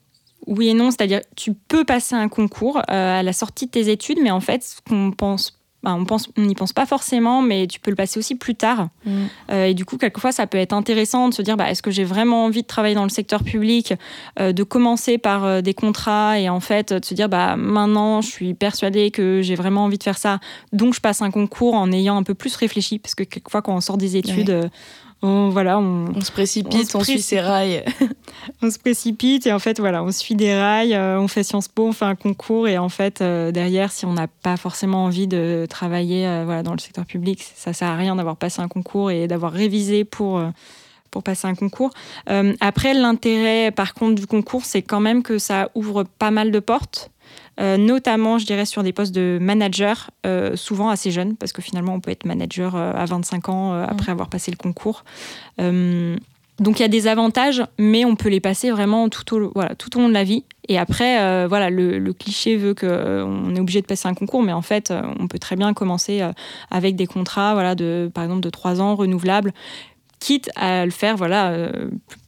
oui 0.46 0.68
et 0.68 0.74
non, 0.74 0.90
c'est-à-dire 0.90 1.20
tu 1.36 1.52
peux 1.52 1.84
passer 1.84 2.14
un 2.14 2.28
concours 2.28 2.80
à 2.88 3.22
la 3.22 3.32
sortie 3.32 3.66
de 3.66 3.70
tes 3.70 3.90
études, 3.90 4.18
mais 4.22 4.30
en 4.30 4.40
fait, 4.40 4.62
ce 4.64 4.76
qu'on 4.88 5.12
pense 5.12 5.59
bah, 5.82 5.94
on 5.98 6.04
pense, 6.04 6.28
n'y 6.36 6.54
pense 6.54 6.72
pas 6.74 6.84
forcément, 6.84 7.40
mais 7.40 7.66
tu 7.66 7.80
peux 7.80 7.90
le 7.90 7.96
passer 7.96 8.18
aussi 8.18 8.34
plus 8.34 8.54
tard. 8.54 8.88
Mm. 9.06 9.10
Euh, 9.50 9.64
et 9.66 9.74
du 9.74 9.84
coup, 9.86 9.96
quelquefois, 9.96 10.30
ça 10.30 10.46
peut 10.46 10.58
être 10.58 10.74
intéressant 10.74 11.28
de 11.28 11.34
se 11.34 11.40
dire, 11.40 11.56
bah, 11.56 11.70
est-ce 11.70 11.82
que 11.82 11.90
j'ai 11.90 12.04
vraiment 12.04 12.44
envie 12.44 12.62
de 12.62 12.66
travailler 12.66 12.94
dans 12.94 13.04
le 13.04 13.10
secteur 13.10 13.42
public, 13.42 13.94
euh, 14.38 14.52
de 14.52 14.62
commencer 14.62 15.16
par 15.16 15.44
euh, 15.44 15.60
des 15.62 15.72
contrats 15.72 16.38
et 16.38 16.50
en 16.50 16.60
fait 16.60 16.92
de 16.92 17.04
se 17.04 17.14
dire, 17.14 17.30
bah, 17.30 17.56
maintenant, 17.56 18.20
je 18.20 18.28
suis 18.28 18.52
persuadée 18.52 19.10
que 19.10 19.40
j'ai 19.42 19.54
vraiment 19.54 19.84
envie 19.84 19.98
de 19.98 20.02
faire 20.02 20.18
ça, 20.18 20.38
donc 20.72 20.94
je 20.94 21.00
passe 21.00 21.22
un 21.22 21.30
concours 21.30 21.74
en 21.74 21.90
ayant 21.92 22.16
un 22.16 22.24
peu 22.24 22.34
plus 22.34 22.54
réfléchi, 22.56 22.98
parce 22.98 23.14
que 23.14 23.24
quelquefois, 23.24 23.62
quand 23.62 23.74
on 23.74 23.80
sort 23.80 23.96
des 23.96 24.16
études, 24.16 24.70
on, 25.22 25.50
voilà, 25.50 25.78
on, 25.78 26.18
se 26.22 26.32
précipite, 26.32 26.94
on, 26.94 27.04
suit 27.04 27.20
ses 27.20 27.40
rails. 27.40 27.84
on 28.62 28.70
se 28.70 28.78
précipite 28.78 29.46
et 29.46 29.52
en 29.52 29.58
fait, 29.58 29.78
voilà, 29.78 30.02
on 30.02 30.10
suit 30.12 30.34
des 30.34 30.54
rails, 30.54 30.94
euh, 30.94 31.20
on 31.20 31.28
fait 31.28 31.42
Sciences 31.42 31.68
Po, 31.68 31.88
on 31.88 31.92
fait 31.92 32.06
un 32.06 32.14
concours 32.14 32.68
et 32.68 32.78
en 32.78 32.88
fait, 32.88 33.20
euh, 33.20 33.52
derrière, 33.52 33.92
si 33.92 34.06
on 34.06 34.14
n'a 34.14 34.28
pas 34.28 34.56
forcément 34.56 35.04
envie 35.04 35.26
de 35.26 35.66
travailler 35.68 36.26
euh, 36.26 36.44
voilà, 36.46 36.62
dans 36.62 36.72
le 36.72 36.78
secteur 36.78 37.04
public, 37.04 37.44
ça 37.54 37.74
sert 37.74 37.88
à 37.88 37.96
rien 37.96 38.16
d'avoir 38.16 38.36
passé 38.36 38.62
un 38.62 38.68
concours 38.68 39.10
et 39.10 39.26
d'avoir 39.26 39.52
révisé 39.52 40.04
pour 40.04 40.42
pour 41.10 41.24
passer 41.24 41.48
un 41.48 41.56
concours. 41.56 41.90
après, 42.60 42.94
l'intérêt, 42.94 43.72
par 43.72 43.94
contre, 43.94 44.14
du 44.14 44.28
concours, 44.28 44.64
c'est 44.64 44.82
quand 44.82 45.00
même 45.00 45.24
que 45.24 45.38
ça 45.38 45.68
ouvre 45.74 46.04
pas 46.04 46.30
mal 46.30 46.52
de 46.52 46.60
portes. 46.60 47.10
Euh, 47.60 47.76
notamment, 47.76 48.38
je 48.38 48.46
dirais, 48.46 48.64
sur 48.64 48.82
des 48.82 48.92
postes 48.92 49.14
de 49.14 49.38
manager, 49.40 50.10
euh, 50.24 50.56
souvent 50.56 50.88
assez 50.88 51.10
jeunes, 51.10 51.36
parce 51.36 51.52
que 51.52 51.60
finalement, 51.60 51.94
on 51.94 52.00
peut 52.00 52.10
être 52.10 52.24
manager 52.24 52.74
euh, 52.74 52.92
à 52.94 53.04
25 53.04 53.48
ans 53.48 53.72
après 53.82 54.12
avoir 54.12 54.28
passé 54.28 54.50
le 54.50 54.56
concours. 54.56 55.04
donc, 55.58 56.78
il 56.78 56.82
y 56.82 56.84
a 56.84 56.88
des 56.88 57.06
avantages, 57.06 57.62
mais 57.78 58.04
on 58.04 58.16
peut 58.16 58.28
les 58.28 58.40
passer 58.40 58.70
vraiment 58.70 59.08
tout 59.08 59.34
au, 59.34 59.50
voilà, 59.54 59.74
tout 59.74 59.96
au 59.96 60.00
long 60.00 60.08
de 60.08 60.14
la 60.14 60.24
vie. 60.24 60.44
Et 60.68 60.78
après, 60.78 61.46
voilà, 61.48 61.70
le, 61.70 62.12
cliché 62.12 62.56
veut 62.56 62.74
qu'on 62.74 63.54
est 63.56 63.60
obligé 63.60 63.80
de 63.80 63.86
passer 63.86 64.08
un 64.08 64.14
concours, 64.14 64.42
mais 64.42 64.52
en 64.52 64.62
fait, 64.62 64.92
on 65.18 65.26
peut 65.26 65.38
très 65.38 65.56
bien 65.56 65.72
commencer 65.72 66.22
avec 66.70 66.96
des 66.96 67.06
contrats, 67.06 67.54
voilà, 67.54 67.74
de, 67.74 68.10
par 68.12 68.24
exemple, 68.24 68.42
de 68.42 68.50
3 68.50 68.80
ans 68.80 68.94
renouvelables, 68.94 69.52
quitte 70.20 70.50
à 70.54 70.84
le 70.84 70.90
faire 70.90 71.16
voilà, 71.16 71.70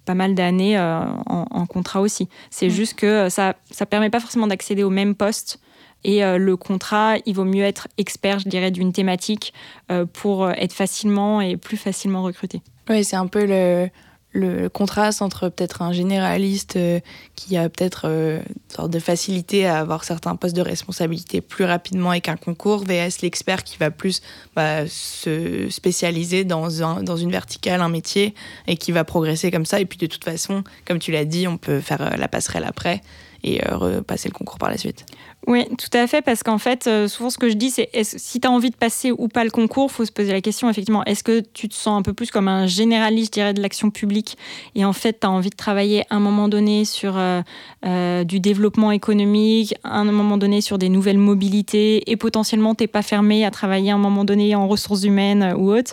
pas 0.04 0.14
mal 0.14 0.34
d'années 0.34 0.76
euh, 0.76 1.00
en, 1.26 1.66
contrat 1.66 2.00
aussi. 2.00 2.28
C'est 2.50 2.66
mm. 2.66 2.70
juste 2.70 2.94
que 2.94 3.28
ça 3.28 3.54
ne 3.80 3.84
permet 3.84 4.10
pas 4.10 4.20
forcément 4.20 4.46
d'accéder 4.46 4.82
au 4.82 4.90
même 4.90 5.14
poste. 5.14 5.60
Et 6.04 6.24
euh, 6.24 6.36
le 6.36 6.56
contrat, 6.56 7.16
il 7.26 7.34
vaut 7.34 7.44
mieux 7.44 7.62
être 7.62 7.86
expert, 7.96 8.40
je 8.40 8.48
dirais, 8.48 8.72
d'une 8.72 8.92
thématique 8.92 9.52
euh, 9.90 10.04
pour 10.04 10.50
être 10.50 10.72
facilement 10.72 11.40
et 11.40 11.56
plus 11.56 11.76
facilement 11.76 12.24
recruté. 12.24 12.60
Oui, 12.90 13.04
c'est 13.04 13.16
un 13.16 13.28
peu 13.28 13.46
le, 13.46 13.88
le 14.32 14.68
contraste 14.68 15.20
entre 15.20 15.48
peut-être 15.48 15.82
un 15.82 15.92
généraliste 15.92 16.76
euh, 16.76 17.00
qui 17.36 17.56
a 17.56 17.68
peut-être 17.68 18.02
euh, 18.06 18.38
une 18.38 18.74
sorte 18.74 18.90
de 18.90 18.98
facilité 18.98 19.66
à 19.66 19.78
avoir 19.78 20.04
certains 20.04 20.36
postes 20.36 20.56
de 20.56 20.62
responsabilité 20.62 21.40
plus 21.40 21.64
rapidement 21.64 22.10
avec 22.10 22.28
un 22.28 22.36
concours, 22.36 22.84
VS 22.84 23.20
l'expert 23.22 23.62
qui 23.62 23.76
va 23.76 23.90
plus 23.90 24.22
bah, 24.56 24.86
se 24.88 25.68
spécialiser 25.68 26.44
dans, 26.44 26.82
un, 26.82 27.02
dans 27.02 27.16
une 27.16 27.30
verticale, 27.30 27.82
un 27.82 27.90
métier, 27.90 28.34
et 28.66 28.76
qui 28.76 28.90
va 28.90 29.04
progresser 29.04 29.50
comme 29.50 29.66
ça. 29.66 29.80
Et 29.80 29.86
puis 29.86 29.98
de 29.98 30.06
toute 30.06 30.24
façon, 30.24 30.64
comme 30.86 30.98
tu 30.98 31.12
l'as 31.12 31.26
dit, 31.26 31.46
on 31.46 31.58
peut 31.58 31.80
faire 31.80 32.00
euh, 32.00 32.16
la 32.16 32.28
passerelle 32.28 32.64
après 32.64 33.02
et 33.44 33.60
repasser 33.68 34.28
le 34.28 34.34
concours 34.34 34.58
par 34.58 34.70
la 34.70 34.78
suite. 34.78 35.04
Oui, 35.48 35.64
tout 35.76 35.98
à 35.98 36.06
fait, 36.06 36.22
parce 36.22 36.44
qu'en 36.44 36.58
fait, 36.58 36.86
euh, 36.86 37.08
souvent 37.08 37.28
ce 37.28 37.36
que 37.36 37.48
je 37.48 37.54
dis, 37.54 37.70
c'est 37.70 37.90
si 38.04 38.38
tu 38.38 38.46
as 38.46 38.50
envie 38.50 38.70
de 38.70 38.76
passer 38.76 39.10
ou 39.10 39.26
pas 39.26 39.42
le 39.42 39.50
concours, 39.50 39.88
il 39.90 39.92
faut 39.92 40.04
se 40.04 40.12
poser 40.12 40.30
la 40.30 40.40
question, 40.40 40.70
effectivement, 40.70 41.04
est-ce 41.04 41.24
que 41.24 41.40
tu 41.40 41.68
te 41.68 41.74
sens 41.74 41.98
un 41.98 42.02
peu 42.02 42.12
plus 42.12 42.30
comme 42.30 42.46
un 42.46 42.68
généraliste, 42.68 43.34
je 43.34 43.40
dirais, 43.40 43.52
de 43.52 43.60
l'action 43.60 43.90
publique, 43.90 44.38
et 44.76 44.84
en 44.84 44.92
fait, 44.92 45.18
tu 45.20 45.26
as 45.26 45.30
envie 45.30 45.50
de 45.50 45.56
travailler 45.56 46.04
à 46.10 46.16
un 46.16 46.20
moment 46.20 46.46
donné 46.46 46.84
sur 46.84 47.18
euh, 47.18 47.42
euh, 47.84 48.22
du 48.22 48.38
développement 48.38 48.92
économique, 48.92 49.74
à 49.82 49.98
un 49.98 50.04
moment 50.04 50.38
donné 50.38 50.60
sur 50.60 50.78
des 50.78 50.88
nouvelles 50.88 51.18
mobilités, 51.18 52.08
et 52.08 52.16
potentiellement, 52.16 52.76
tu 52.76 52.84
n'es 52.84 52.88
pas 52.88 53.02
fermé 53.02 53.44
à 53.44 53.50
travailler 53.50 53.90
à 53.90 53.96
un 53.96 53.98
moment 53.98 54.24
donné 54.24 54.54
en 54.54 54.68
ressources 54.68 55.02
humaines 55.02 55.54
ou 55.56 55.72
autre, 55.72 55.92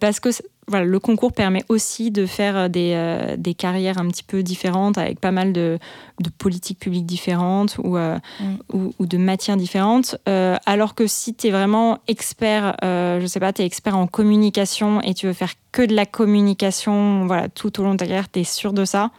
parce 0.00 0.20
que 0.20 0.28
voilà, 0.68 0.84
le 0.84 0.98
concours 0.98 1.32
permet 1.32 1.64
aussi 1.68 2.10
de 2.10 2.26
faire 2.26 2.56
euh, 2.56 2.68
des, 2.68 2.92
euh, 2.94 3.36
des, 3.36 3.54
carrières 3.54 3.98
un 3.98 4.08
petit 4.08 4.24
peu 4.24 4.42
différentes 4.42 4.98
avec 4.98 5.20
pas 5.20 5.30
mal 5.30 5.52
de, 5.52 5.78
de 6.20 6.28
politiques 6.28 6.80
publiques 6.80 7.06
différentes 7.06 7.78
ou, 7.82 7.96
euh, 7.96 8.18
mm. 8.40 8.88
ou, 8.98 9.06
de 9.06 9.16
matières 9.16 9.56
différentes. 9.56 10.16
alors 10.26 10.94
que 10.94 11.06
si 11.06 11.34
tu 11.34 11.48
es 11.48 11.50
vraiment 11.50 11.98
expert, 12.08 12.76
je 12.82 13.24
sais 13.26 13.40
pas, 13.40 13.52
tu 13.52 13.62
es 13.62 13.66
expert 13.66 13.96
en 13.96 14.06
communication 14.06 15.00
et 15.02 15.14
tu 15.14 15.26
veux 15.26 15.32
faire 15.32 15.52
que 15.72 15.82
de 15.82 15.94
la 15.94 16.06
communication 16.06 17.26
voilà, 17.26 17.48
tout 17.48 17.80
au 17.80 17.84
long 17.84 17.92
de 17.92 17.98
ta 17.98 18.06
carrière, 18.06 18.30
tu 18.30 18.40
es 18.40 18.44
sûr 18.44 18.72
de 18.72 18.84
ça. 18.84 19.10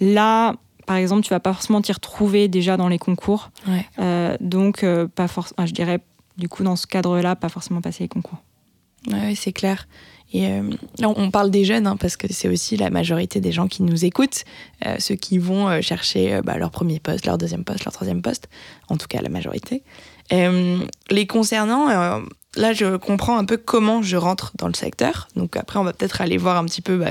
Là, 0.00 0.54
par 0.86 0.96
exemple, 0.96 1.22
tu 1.22 1.30
vas 1.30 1.40
pas 1.40 1.52
forcément 1.52 1.80
t'y 1.80 1.92
retrouver 1.92 2.48
déjà 2.48 2.76
dans 2.76 2.88
les 2.88 2.98
concours. 2.98 3.50
donc, 4.40 4.84
pas 5.14 5.28
forcément, 5.28 5.66
je 5.66 5.72
dirais, 5.72 6.00
du 6.36 6.48
coup, 6.48 6.62
dans 6.62 6.76
ce 6.76 6.86
cadre-là, 6.86 7.34
pas 7.34 7.48
forcément 7.48 7.80
passer 7.80 8.04
les 8.04 8.08
concours. 8.08 8.38
Oui, 9.08 9.36
c'est 9.36 9.52
clair. 9.52 9.86
Et 10.32 10.48
euh, 10.48 10.70
on 11.02 11.30
parle 11.30 11.50
des 11.50 11.64
jeunes, 11.64 11.86
hein, 11.86 11.96
parce 11.96 12.16
que 12.16 12.26
c'est 12.30 12.48
aussi 12.48 12.76
la 12.76 12.90
majorité 12.90 13.40
des 13.40 13.52
gens 13.52 13.68
qui 13.68 13.82
nous 13.82 14.04
écoutent, 14.04 14.44
euh, 14.84 14.96
ceux 14.98 15.14
qui 15.14 15.38
vont 15.38 15.68
euh, 15.68 15.80
chercher 15.80 16.40
bah, 16.42 16.58
leur 16.58 16.70
premier 16.70 16.98
poste, 16.98 17.26
leur 17.26 17.38
deuxième 17.38 17.64
poste, 17.64 17.84
leur 17.84 17.92
troisième 17.92 18.22
poste, 18.22 18.48
en 18.88 18.96
tout 18.96 19.06
cas 19.06 19.20
la 19.22 19.28
majorité. 19.28 19.82
les 20.30 21.26
concernant, 21.26 21.86
là, 22.56 22.72
je 22.72 22.96
comprends 22.96 23.38
un 23.38 23.44
peu 23.44 23.56
comment 23.56 24.02
je 24.02 24.16
rentre 24.16 24.52
dans 24.58 24.66
le 24.66 24.74
secteur. 24.74 25.28
Donc 25.36 25.56
après, 25.56 25.78
on 25.78 25.84
va 25.84 25.92
peut-être 25.92 26.20
aller 26.20 26.36
voir 26.36 26.56
un 26.56 26.64
petit 26.64 26.82
peu 26.82 26.96
bah, 26.96 27.10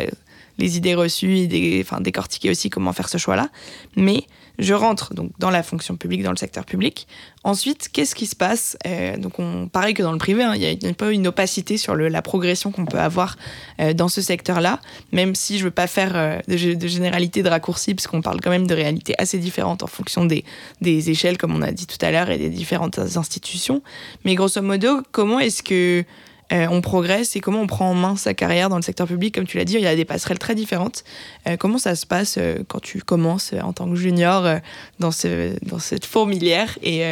les 0.57 0.77
idées 0.77 0.95
reçues 0.95 1.47
décortiquer 1.47 2.49
aussi 2.49 2.69
comment 2.69 2.91
faire 2.91 3.09
ce 3.09 3.17
choix-là. 3.17 3.49
Mais 3.95 4.25
je 4.59 4.73
rentre 4.73 5.13
donc 5.13 5.31
dans 5.39 5.49
la 5.49 5.63
fonction 5.63 5.95
publique, 5.95 6.23
dans 6.23 6.31
le 6.31 6.37
secteur 6.37 6.65
public. 6.65 7.07
Ensuite, 7.43 7.89
qu'est-ce 7.91 8.15
qui 8.15 8.25
se 8.25 8.35
passe? 8.35 8.77
Euh, 8.87 9.17
Donc, 9.17 9.39
on, 9.39 9.67
pareil 9.67 9.93
que 9.93 10.01
dans 10.01 10.11
le 10.11 10.17
privé, 10.17 10.43
hein, 10.43 10.53
il 10.55 10.61
y 10.61 10.65
a 10.65 10.89
un 10.89 10.93
peu 10.93 11.13
une 11.13 11.27
opacité 11.27 11.77
sur 11.77 11.95
la 11.95 12.21
progression 12.21 12.71
qu'on 12.71 12.85
peut 12.85 12.99
avoir 12.99 13.37
euh, 13.79 13.93
dans 13.93 14.07
ce 14.07 14.21
secteur-là, 14.21 14.79
même 15.11 15.35
si 15.35 15.57
je 15.57 15.63
ne 15.63 15.65
veux 15.65 15.71
pas 15.71 15.87
faire 15.87 16.13
euh, 16.15 16.39
de, 16.47 16.73
de, 16.73 16.87
généralité, 16.87 17.43
de 17.43 17.49
raccourci, 17.49 17.93
parce 17.93 18.07
qu'on 18.07 18.21
parle 18.21 18.41
quand 18.41 18.49
même 18.49 18.67
de 18.67 18.73
réalités 18.73 19.13
assez 19.17 19.37
différentes 19.37 19.83
en 19.83 19.87
fonction 19.87 20.25
des, 20.25 20.43
des 20.81 21.09
échelles, 21.09 21.37
comme 21.37 21.55
on 21.55 21.61
a 21.61 21.71
dit 21.71 21.87
tout 21.87 22.03
à 22.03 22.11
l'heure, 22.11 22.29
et 22.29 22.37
des 22.37 22.49
différentes 22.49 22.99
institutions. 22.99 23.81
Mais 24.23 24.35
grosso 24.35 24.61
modo, 24.61 25.01
comment 25.11 25.39
est-ce 25.39 25.63
que 25.63 26.03
euh, 26.53 26.67
on 26.69 26.81
progresse 26.81 27.35
et 27.35 27.39
comment 27.39 27.61
on 27.61 27.67
prend 27.67 27.89
en 27.89 27.95
main 27.95 28.15
sa 28.15 28.33
carrière 28.33 28.69
dans 28.69 28.75
le 28.75 28.81
secteur 28.81 29.07
public. 29.07 29.33
Comme 29.33 29.47
tu 29.47 29.57
l'as 29.57 29.65
dit, 29.65 29.75
il 29.75 29.81
y 29.81 29.87
a 29.87 29.95
des 29.95 30.05
passerelles 30.05 30.39
très 30.39 30.55
différentes. 30.55 31.03
Euh, 31.47 31.57
comment 31.57 31.77
ça 31.77 31.95
se 31.95 32.05
passe 32.05 32.37
euh, 32.37 32.59
quand 32.67 32.79
tu 32.79 33.01
commences 33.01 33.53
en 33.53 33.73
tant 33.73 33.89
que 33.89 33.95
junior 33.95 34.59
dans, 34.99 35.11
cette 35.11 36.05
fourmilière 36.05 36.77
et, 36.81 37.03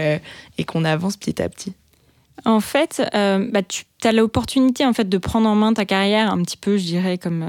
et 0.57 0.63
qu'on 0.63 0.85
avance 0.85 1.17
petit 1.17 1.41
à 1.41 1.49
petit? 1.49 1.73
En 2.45 2.59
fait, 2.59 3.01
bah, 3.13 3.63
tu 3.67 3.85
tu 4.03 4.07
as 4.09 4.11
l'opportunité 4.11 4.85
en 4.85 4.93
fait 4.93 5.09
de 5.09 5.17
prendre 5.17 5.47
en 5.47 5.55
main 5.55 5.73
ta 5.73 5.85
carrière 5.85 6.31
un 6.31 6.41
petit 6.43 6.57
peu, 6.57 6.77
je 6.77 6.83
dirais, 6.83 7.17
comme 7.17 7.45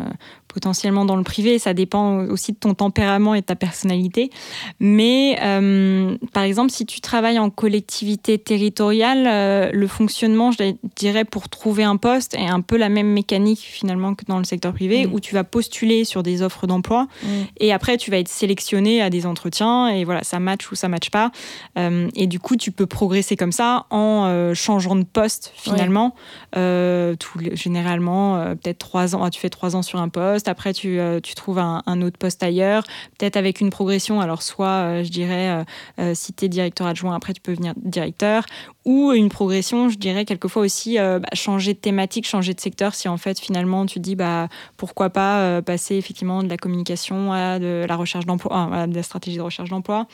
potentiellement 0.54 1.04
dans 1.04 1.16
le 1.16 1.24
privé. 1.24 1.58
Ça 1.58 1.74
dépend 1.74 2.24
aussi 2.26 2.52
de 2.52 2.56
ton 2.56 2.74
tempérament 2.74 3.34
et 3.34 3.40
de 3.40 3.46
ta 3.46 3.56
personnalité. 3.56 4.30
Mais 4.78 5.36
euh, 5.42 6.16
par 6.32 6.44
exemple, 6.44 6.70
si 6.70 6.86
tu 6.86 7.00
travailles 7.00 7.40
en 7.40 7.50
collectivité 7.50 8.38
territoriale, 8.38 9.26
euh, 9.26 9.70
le 9.72 9.86
fonctionnement, 9.88 10.52
je 10.52 10.74
dirais, 10.94 11.24
pour 11.24 11.48
trouver 11.48 11.82
un 11.82 11.96
poste 11.96 12.34
est 12.34 12.46
un 12.46 12.60
peu 12.60 12.76
la 12.76 12.88
même 12.88 13.08
mécanique 13.08 13.58
finalement 13.58 14.14
que 14.14 14.24
dans 14.26 14.38
le 14.38 14.44
secteur 14.44 14.72
privé, 14.72 15.06
mm. 15.06 15.12
où 15.12 15.18
tu 15.18 15.34
vas 15.34 15.42
postuler 15.42 16.04
sur 16.04 16.22
des 16.22 16.40
offres 16.40 16.68
d'emploi 16.68 17.08
mm. 17.22 17.26
et 17.58 17.72
après 17.72 17.96
tu 17.96 18.12
vas 18.12 18.18
être 18.18 18.28
sélectionné 18.28 19.02
à 19.02 19.10
des 19.10 19.26
entretiens 19.26 19.88
et 19.88 20.04
voilà, 20.04 20.22
ça 20.22 20.38
match 20.38 20.70
ou 20.70 20.76
ça 20.76 20.88
match 20.88 21.10
pas. 21.10 21.32
Euh, 21.76 22.08
et 22.14 22.28
du 22.28 22.38
coup, 22.38 22.56
tu 22.56 22.70
peux 22.70 22.86
progresser 22.86 23.36
comme 23.36 23.52
ça 23.52 23.86
en 23.90 24.54
changeant 24.54 24.94
de 24.94 25.04
poste 25.04 25.52
finalement. 25.56 26.14
Tout, 26.52 27.38
généralement, 27.52 28.54
peut-être 28.56 28.78
trois 28.78 29.14
ans, 29.14 29.24
ah, 29.24 29.30
tu 29.30 29.40
fais 29.40 29.50
trois 29.50 29.76
ans 29.76 29.82
sur 29.82 30.00
un 30.00 30.08
poste 30.08 30.48
après 30.48 30.72
tu, 30.72 30.98
euh, 30.98 31.20
tu 31.20 31.34
trouves 31.34 31.58
un, 31.58 32.02
autre 32.02 32.18
poste 32.18 32.42
ailleurs, 32.42 32.84
peut-être 33.18 33.36
avec 33.36 33.60
une 33.60 33.70
progression. 33.70 34.20
Alors 34.20 34.42
soit, 34.42 34.66
euh, 34.66 35.04
je 35.04 35.10
dirais, 35.10 35.64
euh, 35.98 36.12
si 36.14 36.32
tu 36.32 36.44
es 36.44 36.48
directeur 36.48 36.86
adjoint, 36.86 37.14
après 37.14 37.32
tu 37.32 37.40
peux 37.40 37.52
venir 37.52 37.74
directeur, 37.76 38.44
ou 38.84 39.12
une 39.12 39.28
progression, 39.28 39.88
je 39.88 39.96
dirais 39.96 40.24
quelquefois 40.24 40.62
aussi 40.62 40.96
bah, 40.96 41.20
changer 41.32 41.74
de 41.74 41.78
thématique, 41.78 42.26
changer 42.26 42.52
de 42.54 42.60
secteur, 42.60 42.94
si 42.94 43.08
en 43.08 43.16
fait 43.16 43.40
finalement 43.40 43.86
tu 43.86 43.98
dis 43.98 44.14
bah, 44.14 44.48
pourquoi 44.76 45.10
pas 45.10 45.62
passer 45.62 45.96
effectivement 45.96 46.42
de 46.42 46.48
la 46.48 46.56
communication 46.56 47.32
à 47.32 47.58
de 47.58 47.84
la 47.88 47.96
recherche 47.96 48.26
d'emploi, 48.26 48.68
à 48.72 48.86
de 48.86 48.94
la 48.94 49.02
stratégie 49.02 49.38
de 49.38 49.42
recherche 49.42 49.70
d'emploi. 49.70 50.06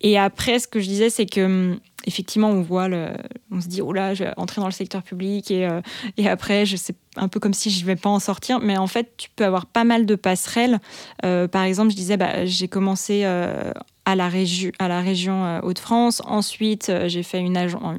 Et 0.00 0.18
après, 0.18 0.58
ce 0.58 0.68
que 0.68 0.80
je 0.80 0.86
disais, 0.86 1.10
c'est 1.10 1.26
que 1.26 1.44
hum, 1.44 1.80
effectivement, 2.08 2.48
on 2.48 2.62
voit, 2.62 2.88
on 3.50 3.60
se 3.60 3.68
dit, 3.68 3.82
oh 3.82 3.92
là, 3.92 4.14
je 4.14 4.24
vais 4.24 4.32
entrer 4.36 4.60
dans 4.60 4.66
le 4.66 4.72
secteur 4.72 5.02
public 5.02 5.50
et, 5.50 5.66
euh, 5.66 5.80
après, 6.26 6.66
je 6.66 6.76
sais 6.76 6.94
un 7.16 7.28
peu 7.28 7.38
comme 7.38 7.54
si 7.54 7.70
je 7.70 7.82
ne 7.82 7.86
vais 7.86 7.96
pas 7.96 8.08
en 8.08 8.18
sortir. 8.18 8.60
Mais 8.60 8.78
en 8.78 8.86
fait, 8.86 9.12
tu 9.16 9.28
peux 9.36 9.44
avoir 9.44 9.66
pas 9.66 9.84
mal 9.84 10.06
de 10.06 10.14
passerelles. 10.14 10.80
Euh, 11.24 11.46
par 11.46 11.62
exemple, 11.62 11.90
je 11.90 11.96
disais, 11.96 12.16
bah, 12.16 12.46
j'ai 12.46 12.68
commencé 12.68 13.22
euh, 13.24 13.72
à 14.04 14.16
la, 14.16 14.28
région, 14.28 14.72
à 14.78 14.88
la 14.88 15.00
région 15.00 15.60
Hauts-de-France. 15.62 16.22
Ensuite, 16.24 16.90
j'ai 17.06 17.22
fait 17.22 17.40
une, 17.40 17.56
agence 17.56 17.98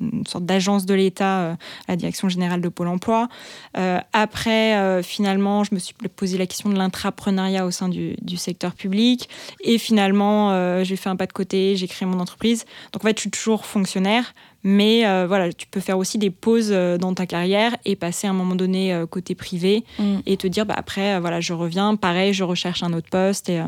une 0.00 0.26
sorte 0.26 0.44
d'agence 0.44 0.86
de 0.86 0.94
l'État 0.94 1.40
euh, 1.40 1.52
à 1.86 1.92
la 1.92 1.96
direction 1.96 2.28
générale 2.28 2.60
de 2.60 2.68
Pôle 2.68 2.88
emploi. 2.88 3.28
Euh, 3.76 3.98
après, 4.12 4.76
euh, 4.76 5.02
finalement, 5.02 5.64
je 5.64 5.74
me 5.74 5.78
suis 5.78 5.94
posé 6.16 6.38
la 6.38 6.46
question 6.46 6.70
de 6.70 6.76
l'intrapreneuriat 6.76 7.64
au 7.66 7.70
sein 7.70 7.88
du, 7.88 8.16
secteur 8.36 8.74
public. 8.74 9.28
Et 9.62 9.78
finalement, 9.78 10.82
j'ai 10.82 10.96
fait 10.96 11.08
un 11.08 11.16
pas 11.16 11.26
de 11.26 11.32
côté, 11.32 11.76
j'ai 11.76 11.86
créé 11.86 12.06
mon 12.06 12.18
entreprise. 12.18 12.64
Donc 12.92 13.04
en 13.04 13.08
fait, 13.08 13.16
je 13.16 13.22
suis 13.22 13.30
toujours 13.30 13.64
fonctionnaire. 13.64 14.34
Mais 14.64 15.02
voilà, 15.26 15.52
tu 15.52 15.68
peux 15.68 15.80
faire 15.80 15.98
aussi 15.98 16.18
des 16.18 16.30
pauses 16.30 16.70
dans 16.70 17.14
ta 17.14 17.26
carrière 17.26 17.76
et 17.84 17.94
passer 17.94 18.26
à 18.26 18.30
un 18.30 18.34
moment 18.34 18.56
donné 18.56 19.04
côté 19.08 19.36
privé 19.36 19.84
mm. 20.00 20.16
et 20.26 20.36
te 20.36 20.48
dire 20.48 20.66
bah, 20.66 20.74
après, 20.76 21.20
voilà, 21.20 21.40
je 21.40 21.52
reviens, 21.52 21.94
pareil, 21.94 22.32
je 22.34 22.42
recherche 22.42 22.82
un 22.82 22.92
autre 22.92 23.08
poste. 23.08 23.48
Et, 23.48 23.62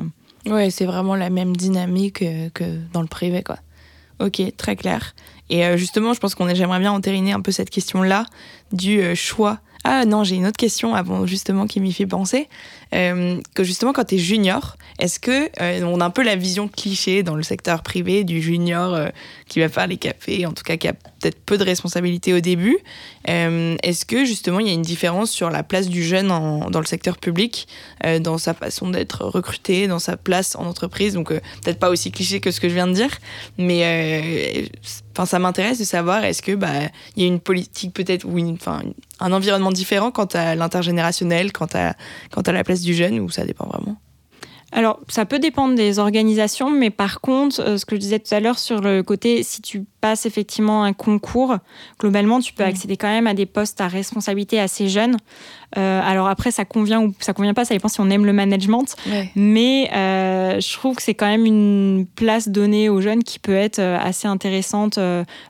Ouais, 0.47 0.71
c'est 0.71 0.87
vraiment 0.87 1.17
la 1.17 1.31
même 1.31 1.57
dynamique 1.57 2.25
que 2.55 2.79
dans 2.93 3.03
le 3.03 3.09
privé. 3.09 3.43
quoi. 3.43 3.59
Ok, 4.19 4.41
très 4.57 4.77
clair. 4.77 5.15
Et 5.51 5.65
euh, 5.65 5.77
justement, 5.77 6.13
je 6.13 6.21
pense 6.21 6.35
qu'on 6.35 6.53
j'aimerais 6.55 6.81
bien 6.81 6.93
entériner 6.93 7.33
un 7.33 7.41
peu 7.41 7.53
cette 7.53 7.71
question-là 7.71 8.27
du 8.73 9.01
euh, 9.01 9.15
choix. 9.15 9.59
Ah 9.85 10.05
non, 10.05 10.25
j'ai 10.25 10.35
une 10.37 10.47
autre 10.47 10.57
question 10.57 10.95
avant 10.95 11.27
justement 11.27 11.67
qui 11.67 11.81
m'y 11.81 11.93
fait 11.93 12.07
penser. 12.07 12.49
Euh, 12.95 13.41
que 13.55 13.65
justement, 13.65 13.93
quand 13.93 14.05
tu 14.05 14.15
es 14.15 14.19
junior, 14.19 14.77
est-ce 14.99 15.19
que 15.19 15.51
on 15.85 16.01
a 16.01 16.05
un 16.05 16.11
peu 16.11 16.23
la 16.23 16.37
vision 16.37 16.69
cliché 16.69 17.23
dans 17.23 17.35
le 17.35 17.43
secteur 17.43 17.83
privé 17.83 18.25
du 18.25 18.41
junior 18.41 18.99
qui 19.49 19.61
va 19.61 19.69
faire 19.69 19.87
les 19.87 19.97
cafés, 19.97 20.47
en 20.47 20.53
tout 20.53 20.63
cas 20.63 20.77
qui 20.77 20.89
a 20.89 20.93
peut-être 20.93 21.39
peu 21.45 21.59
de 21.59 21.65
responsabilités 21.65 22.33
au 22.33 22.41
début? 22.41 22.79
Est-ce 23.27 24.07
que 24.07 24.25
justement 24.25 24.61
il 24.61 24.69
y 24.69 24.71
a 24.71 24.73
une 24.73 24.83
différence 24.83 25.31
sur 25.31 25.51
la 25.51 25.63
place 25.63 25.89
du 25.89 26.03
jeune 26.03 26.29
dans 26.29 26.81
le 26.81 26.87
secteur 26.87 27.19
public, 27.19 27.69
dans 28.21 28.39
sa 28.39 28.55
façon 28.55 28.91
d'être 28.91 29.25
recruté, 29.25 29.89
dans 29.89 29.99
sa 29.99 30.17
place 30.17 30.57
en 30.57 30.65
entreprise? 30.65 31.15
Donc 31.15 31.29
peut-être 31.29 31.79
pas 31.79 31.91
aussi 31.91 32.11
cliché 32.11 32.41
que 32.41 32.51
ce 32.51 32.61
que 32.61 32.69
je 32.69 32.75
viens 32.75 32.87
de 32.87 32.95
dire, 32.95 33.11
mais 33.59 34.71
Enfin, 35.17 35.25
ça 35.25 35.39
m'intéresse 35.39 35.79
de 35.79 35.85
savoir 35.85 36.25
est-ce 36.25 36.43
que 36.43 36.53
bah 36.53 36.69
y 37.17 37.25
a 37.25 37.27
une 37.27 37.41
politique 37.41 37.95
peut-être 37.95 38.27
ou 38.27 38.39
un 39.19 39.33
environnement 39.33 39.73
différent 39.73 40.11
quant 40.11 40.27
à 40.35 40.55
l'intergénérationnel, 40.55 41.53
quant 41.53 41.69
à 41.73 41.95
quant 42.31 42.43
à 42.43 42.53
la 42.53 42.65
place 42.65 42.83
du 42.83 42.86
jeune 42.95 43.21
ou 43.21 43.29
ça 43.31 43.45
dépend 43.45 43.67
vraiment. 43.67 43.97
Alors, 44.73 44.99
ça 45.09 45.25
peut 45.25 45.39
dépendre 45.39 45.77
des 45.77 46.01
organisations, 46.01 46.71
mais 46.71 46.91
par 46.91 47.21
contre, 47.21 47.61
euh, 47.61 47.79
ce 47.79 47.87
que 47.87 47.95
je 47.95 48.01
disais 48.01 48.19
tout 48.19 48.35
à 48.35 48.41
l'heure 48.41 48.59
sur 48.59 48.81
le 48.81 49.03
côté, 49.05 49.45
si 49.45 49.63
tu 49.63 49.85
passes 50.01 50.27
effectivement 50.27 50.83
un 50.83 50.93
concours, 50.93 51.57
globalement, 52.01 52.41
tu 52.41 52.53
peux 52.53 52.65
mm. 52.65 52.69
accéder 52.69 52.97
quand 52.97 53.09
même 53.09 53.29
à 53.29 53.35
des 53.35 53.47
postes 53.47 53.81
à 53.81 53.87
responsabilité 53.87 54.59
assez 54.59 54.89
jeunes. 54.89 55.17
Euh, 55.79 56.01
alors 56.05 56.27
après, 56.27 56.51
ça 56.51 56.65
convient 56.65 57.01
ou 57.01 57.15
ça 57.21 57.33
convient 57.33 57.55
pas, 57.55 57.65
ça 57.65 57.75
dépend 57.75 57.89
si 57.89 58.01
on 58.01 58.11
aime 58.11 58.27
le 58.27 58.33
management. 58.33 58.97
Mais 59.37 59.89
euh, 59.95 60.61
je 60.61 60.73
trouve 60.75 60.97
que 60.97 61.03
c'est 61.03 61.15
quand 61.15 61.27
même 61.27 61.47
une 61.47 62.07
place 62.17 62.49
donnée 62.49 62.89
aux 62.89 63.01
jeunes 63.01 63.23
qui 63.23 63.39
peut 63.39 63.55
être 63.55 63.79
assez 63.81 64.27
intéressante 64.27 64.99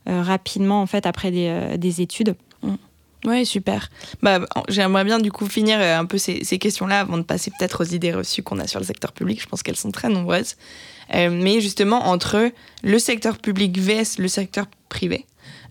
rapidement, 0.07 0.83
en 0.83 0.87
fait, 0.87 1.07
après 1.07 1.31
des 1.31 2.01
études. 2.01 2.37
Ouais, 3.27 3.45
super. 3.45 3.91
Bah, 4.23 4.41
j'aimerais 4.69 5.05
bien 5.05 5.19
du 5.19 5.33
coup 5.33 5.47
finir 5.47 5.79
euh, 5.81 5.99
un 5.99 6.05
peu 6.05 6.17
ces, 6.17 6.43
questions-là 6.59 7.01
avant 7.01 7.19
de 7.19 7.25
passer 7.25 7.51
peut-être 7.51 7.83
aux 7.83 7.89
idées 7.89 8.15
reçues 8.15 8.45
qu'on 8.45 8.61
a 8.61 8.69
sur 8.69 8.79
le 8.79 8.87
secteur 8.87 9.13
public. 9.13 9.43
Je 9.43 9.47
pense 9.47 9.65
qu'elles 9.65 9.77
sont 9.77 9.91
très 9.91 10.09
nombreuses. 10.09 10.57
Euh, 11.13 11.31
mais 11.31 11.61
justement, 11.61 12.07
entre 12.07 12.53
le 12.85 12.99
secteur 13.01 13.39
public 13.39 13.79
vs 13.79 14.19
le 14.19 14.29
secteur 14.29 14.67
privé, 14.89 15.27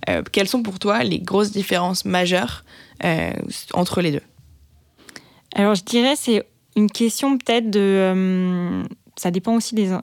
euh, 0.10 0.22
quelles 0.30 0.50
sont 0.50 0.64
pour 0.64 0.80
toi 0.80 1.04
les 1.04 1.20
grosses 1.20 1.52
différences 1.52 2.04
majeures 2.06 2.64
entre 3.74 4.02
les 4.02 4.12
deux? 4.12 4.22
Alors, 5.54 5.76
je 5.76 5.84
dirais 5.84 6.16
c'est 6.18 6.44
une 6.76 6.90
question 6.90 7.38
peut-être 7.38 7.70
de 7.70 8.84
ça 9.18 9.32
dépend 9.32 9.56
aussi 9.56 9.76
des, 9.76 9.94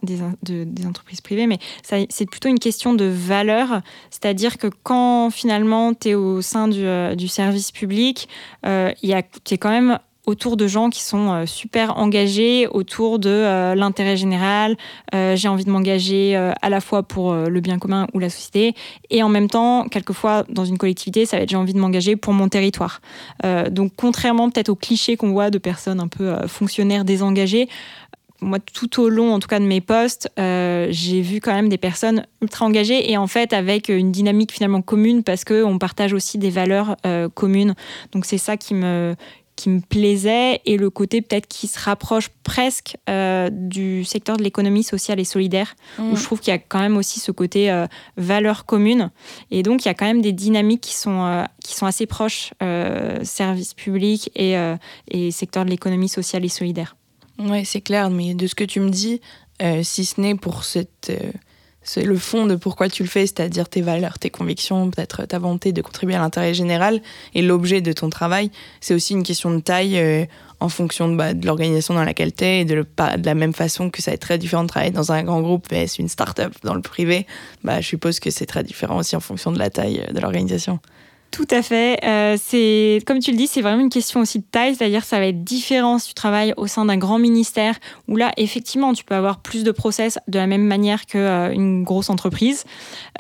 entreprises 0.87 1.21
privées, 1.21 1.47
mais 1.47 1.59
c'est 1.83 2.27
plutôt 2.27 2.49
une 2.49 2.59
question 2.59 2.95
de 2.95 3.05
valeur. 3.05 3.83
C'est-à-dire 4.11 4.59
que 4.59 4.69
quand 4.83 5.31
finalement 5.31 5.95
tu 5.95 6.11
es 6.11 6.15
au 6.15 6.41
sein 6.41 6.69
du, 6.69 6.85
euh, 6.85 7.17
service 7.29 7.73
public, 7.73 8.29
euh, 8.67 8.93
tu 9.03 9.55
es 9.55 9.59
quand 9.59 9.71
même 9.71 9.99
autour 10.25 10.57
de 10.57 10.69
gens 10.69 10.89
qui 10.89 11.03
sont 11.03 11.33
euh, 11.33 11.47
super 11.47 11.99
engagés 11.99 12.69
autour 12.69 13.19
de 13.19 13.75
l'intérêt 13.75 14.17
général. 14.17 14.77
j'ai 15.13 15.49
envie 15.49 15.65
de 15.65 15.71
m'engager 15.71 16.37
à 16.37 16.71
la 16.71 16.81
fois 16.81 17.03
pour 17.03 17.35
le 17.35 17.61
bien 17.61 17.79
commun 17.79 18.07
ou 18.15 18.19
la 18.19 18.31
société, 18.31 18.75
et 19.11 19.23
en 19.23 19.29
même 19.29 19.49
temps, 19.49 19.89
quelquefois 19.89 20.45
dans 20.49 20.65
une 20.65 20.79
collectivité, 20.79 21.27
ça 21.27 21.37
va 21.37 21.43
être 21.43 21.51
j'ai 21.51 21.57
envie 21.57 21.75
de 21.75 21.81
m'engager 21.81 22.17
pour 22.17 22.33
mon 22.33 22.49
territoire. 22.49 23.01
donc 23.71 23.93
contrairement 23.97 24.49
peut-être 24.51 24.69
aux 24.69 24.77
clichés 24.77 25.17
qu'on 25.17 25.33
voit 25.33 25.51
de 25.51 25.59
personnes 25.59 26.01
un 26.01 26.09
peu 26.09 26.35
fonctionnaires 26.47 27.05
désengagées, 27.05 27.69
moi, 28.43 28.59
tout 28.59 29.01
au 29.01 29.09
long, 29.09 29.33
en 29.33 29.39
tout 29.39 29.49
cas, 29.49 29.61
de 29.61 29.65
mes 29.65 29.81
postes, 29.81 30.31
euh, 30.39 30.89
j'ai 30.91 31.23
vu 31.23 31.41
quand 31.41 31.55
même 31.55 31.69
des 31.69 31.79
personnes 31.79 32.27
ultra 32.43 32.67
engagées 32.67 33.11
et 33.11 33.17
en 33.17 33.27
fait 33.27 33.53
avec 33.53 33.89
une 33.89 34.13
dynamique 34.13 34.53
finalement 34.53 34.83
commune 34.83 35.23
parce 35.23 35.45
qu'on 35.45 35.79
partage 35.79 36.13
aussi 36.13 36.39
des 36.39 36.51
valeurs 36.51 36.97
euh, 37.07 37.29
communes. 37.29 37.75
Donc 38.13 38.27
c'est 38.27 38.39
ça 38.39 38.57
qui 38.57 38.75
me, 38.75 39.15
qui 39.55 39.71
me 39.71 39.81
plaisait 39.81 40.61
et 40.67 40.77
le 40.77 40.91
côté 40.91 41.23
peut-être 41.23 41.47
qui 41.47 41.69
se 41.69 41.79
rapproche 41.79 42.31
presque 42.43 42.97
euh, 43.09 43.49
du 43.51 44.05
secteur 44.05 44.37
de 44.37 44.43
l'économie 44.43 44.83
sociale 44.83 45.21
et 45.21 45.25
solidaire, 45.25 45.75
où 45.99 46.03
mmh. 46.03 46.17
je 46.17 46.25
trouve 46.25 46.41
qu'il 46.41 46.53
y 46.53 46.57
a 46.57 46.59
quand 46.59 46.81
même 46.81 46.97
aussi 46.97 47.21
ce 47.21 47.31
côté 47.31 47.73
valeurs 48.17 48.67
communes. 48.67 49.11
Et 49.51 49.63
donc, 49.63 49.85
il 49.85 49.89
y 49.89 49.91
a 49.91 49.95
quand 49.95 50.07
même 50.07 50.23
des 50.23 50.33
dynamiques 50.33 50.81
qui 50.81 50.95
sont, 50.95 51.47
qui 51.63 51.75
sont 51.75 51.87
assez 51.87 52.07
proches, 52.07 52.53
services 53.23 53.75
publics 53.75 54.31
et, 54.35 54.57
et 55.11 55.31
secteur 55.31 55.65
de 55.65 55.71
l'économie 55.71 56.09
sociale 56.09 56.45
et 56.45 56.49
solidaire. 56.49 56.97
Oui, 57.45 57.65
c'est 57.65 57.81
clair, 57.81 58.11
mais 58.11 58.35
de 58.35 58.47
ce 58.47 58.55
que 58.55 58.65
tu 58.65 58.81
me 58.81 58.91
dis, 58.91 59.21
euh, 59.63 59.83
si 59.83 60.05
ce 60.05 60.21
n'est 60.21 60.37
pour 60.37 60.65
cette, 60.65 61.11
euh, 61.11 61.33
c'est 61.83 62.05
le 62.05 62.17
fond 62.17 62.47
de 62.47 62.55
pourquoi 62.55 62.89
tu 62.89 63.03
le 63.03 63.09
fais, 63.09 63.27
c'est-à-dire 63.27 63.69
tes 63.69 63.83
valeurs, 63.83 64.19
tes 64.21 64.31
convictions, 64.31 64.91
peut-être 64.91 65.25
ta 65.27 65.41
volonté 65.41 65.73
de 65.73 65.83
contribuer 65.83 66.15
à 66.15 66.21
l'intérêt 66.21 66.55
général 66.55 67.03
et 67.35 67.43
l'objet 67.43 67.81
de 67.81 67.93
ton 67.93 68.11
travail, 68.11 68.53
c'est 68.81 68.95
aussi 68.95 69.15
une 69.15 69.25
question 69.25 69.51
de 69.51 69.61
taille 69.61 69.99
euh, 69.99 70.25
en 70.61 70.69
fonction 70.69 71.09
de, 71.09 71.17
bah, 71.17 71.35
de 71.35 71.45
l'organisation 71.45 71.95
dans 71.95 72.05
laquelle 72.05 72.33
tu 72.33 72.45
es 72.45 72.61
et 72.61 72.65
de, 72.65 72.87
la 73.25 73.35
même 73.35 73.53
façon 73.53 73.91
que 73.91 74.03
ça 74.03 74.13
être 74.13 74.21
très 74.21 74.39
différent 74.39 74.63
de 74.63 74.69
travailler 74.69 74.93
dans 74.93 75.11
un 75.11 75.25
grand 75.25 75.41
groupe 75.41 75.69
vs 75.69 75.99
une 75.99 76.09
start-up 76.09 76.53
dans 76.63 76.75
le 76.75 76.83
privé. 76.83 77.27
Bah, 77.65 77.81
je 77.81 77.89
suppose 77.89 78.21
que 78.21 78.31
c'est 78.31 78.47
très 78.47 78.63
différent 78.63 78.99
aussi 78.99 79.17
en 79.17 79.21
fonction 79.21 79.51
de 79.51 79.59
la 79.59 79.71
taille 79.71 80.07
de 80.13 80.21
l'organisation. 80.21 80.79
Tout 81.33 81.49
à 81.51 81.63
fait. 81.63 81.99
Euh, 82.05 82.37
c'est 82.39 83.01
comme 83.07 83.19
tu 83.19 83.31
le 83.31 83.39
dis, 83.39 83.47
c'est 83.47 83.63
vraiment 83.63 83.81
une 83.81 83.89
question 83.89 84.21
aussi 84.21 84.39
de 84.39 84.45
taille, 84.45 84.75
c'est-à-dire 84.75 85.03
ça 85.03 85.19
va 85.19 85.27
être 85.27 85.43
différent 85.43 85.99
si 85.99 86.09
tu 86.09 86.15
travailles 86.15 86.53
au 86.59 86.67
sein 86.67 86.85
d'un 86.85 86.99
grand 86.99 87.19
ministère 87.19 87.75
où 88.07 88.17
là 88.17 88.33
effectivement 88.37 88.93
tu 88.93 89.03
peux 89.03 89.15
avoir 89.15 89.41
plus 89.41 89.65
de 89.65 89.71
process 89.71 90.19
de 90.29 90.39
la 90.39 90.47
même 90.47 90.67
manière 90.67 91.07
qu'une 91.07 91.21
euh, 91.81 91.83
grosse 91.83 92.11
entreprise 92.11 92.65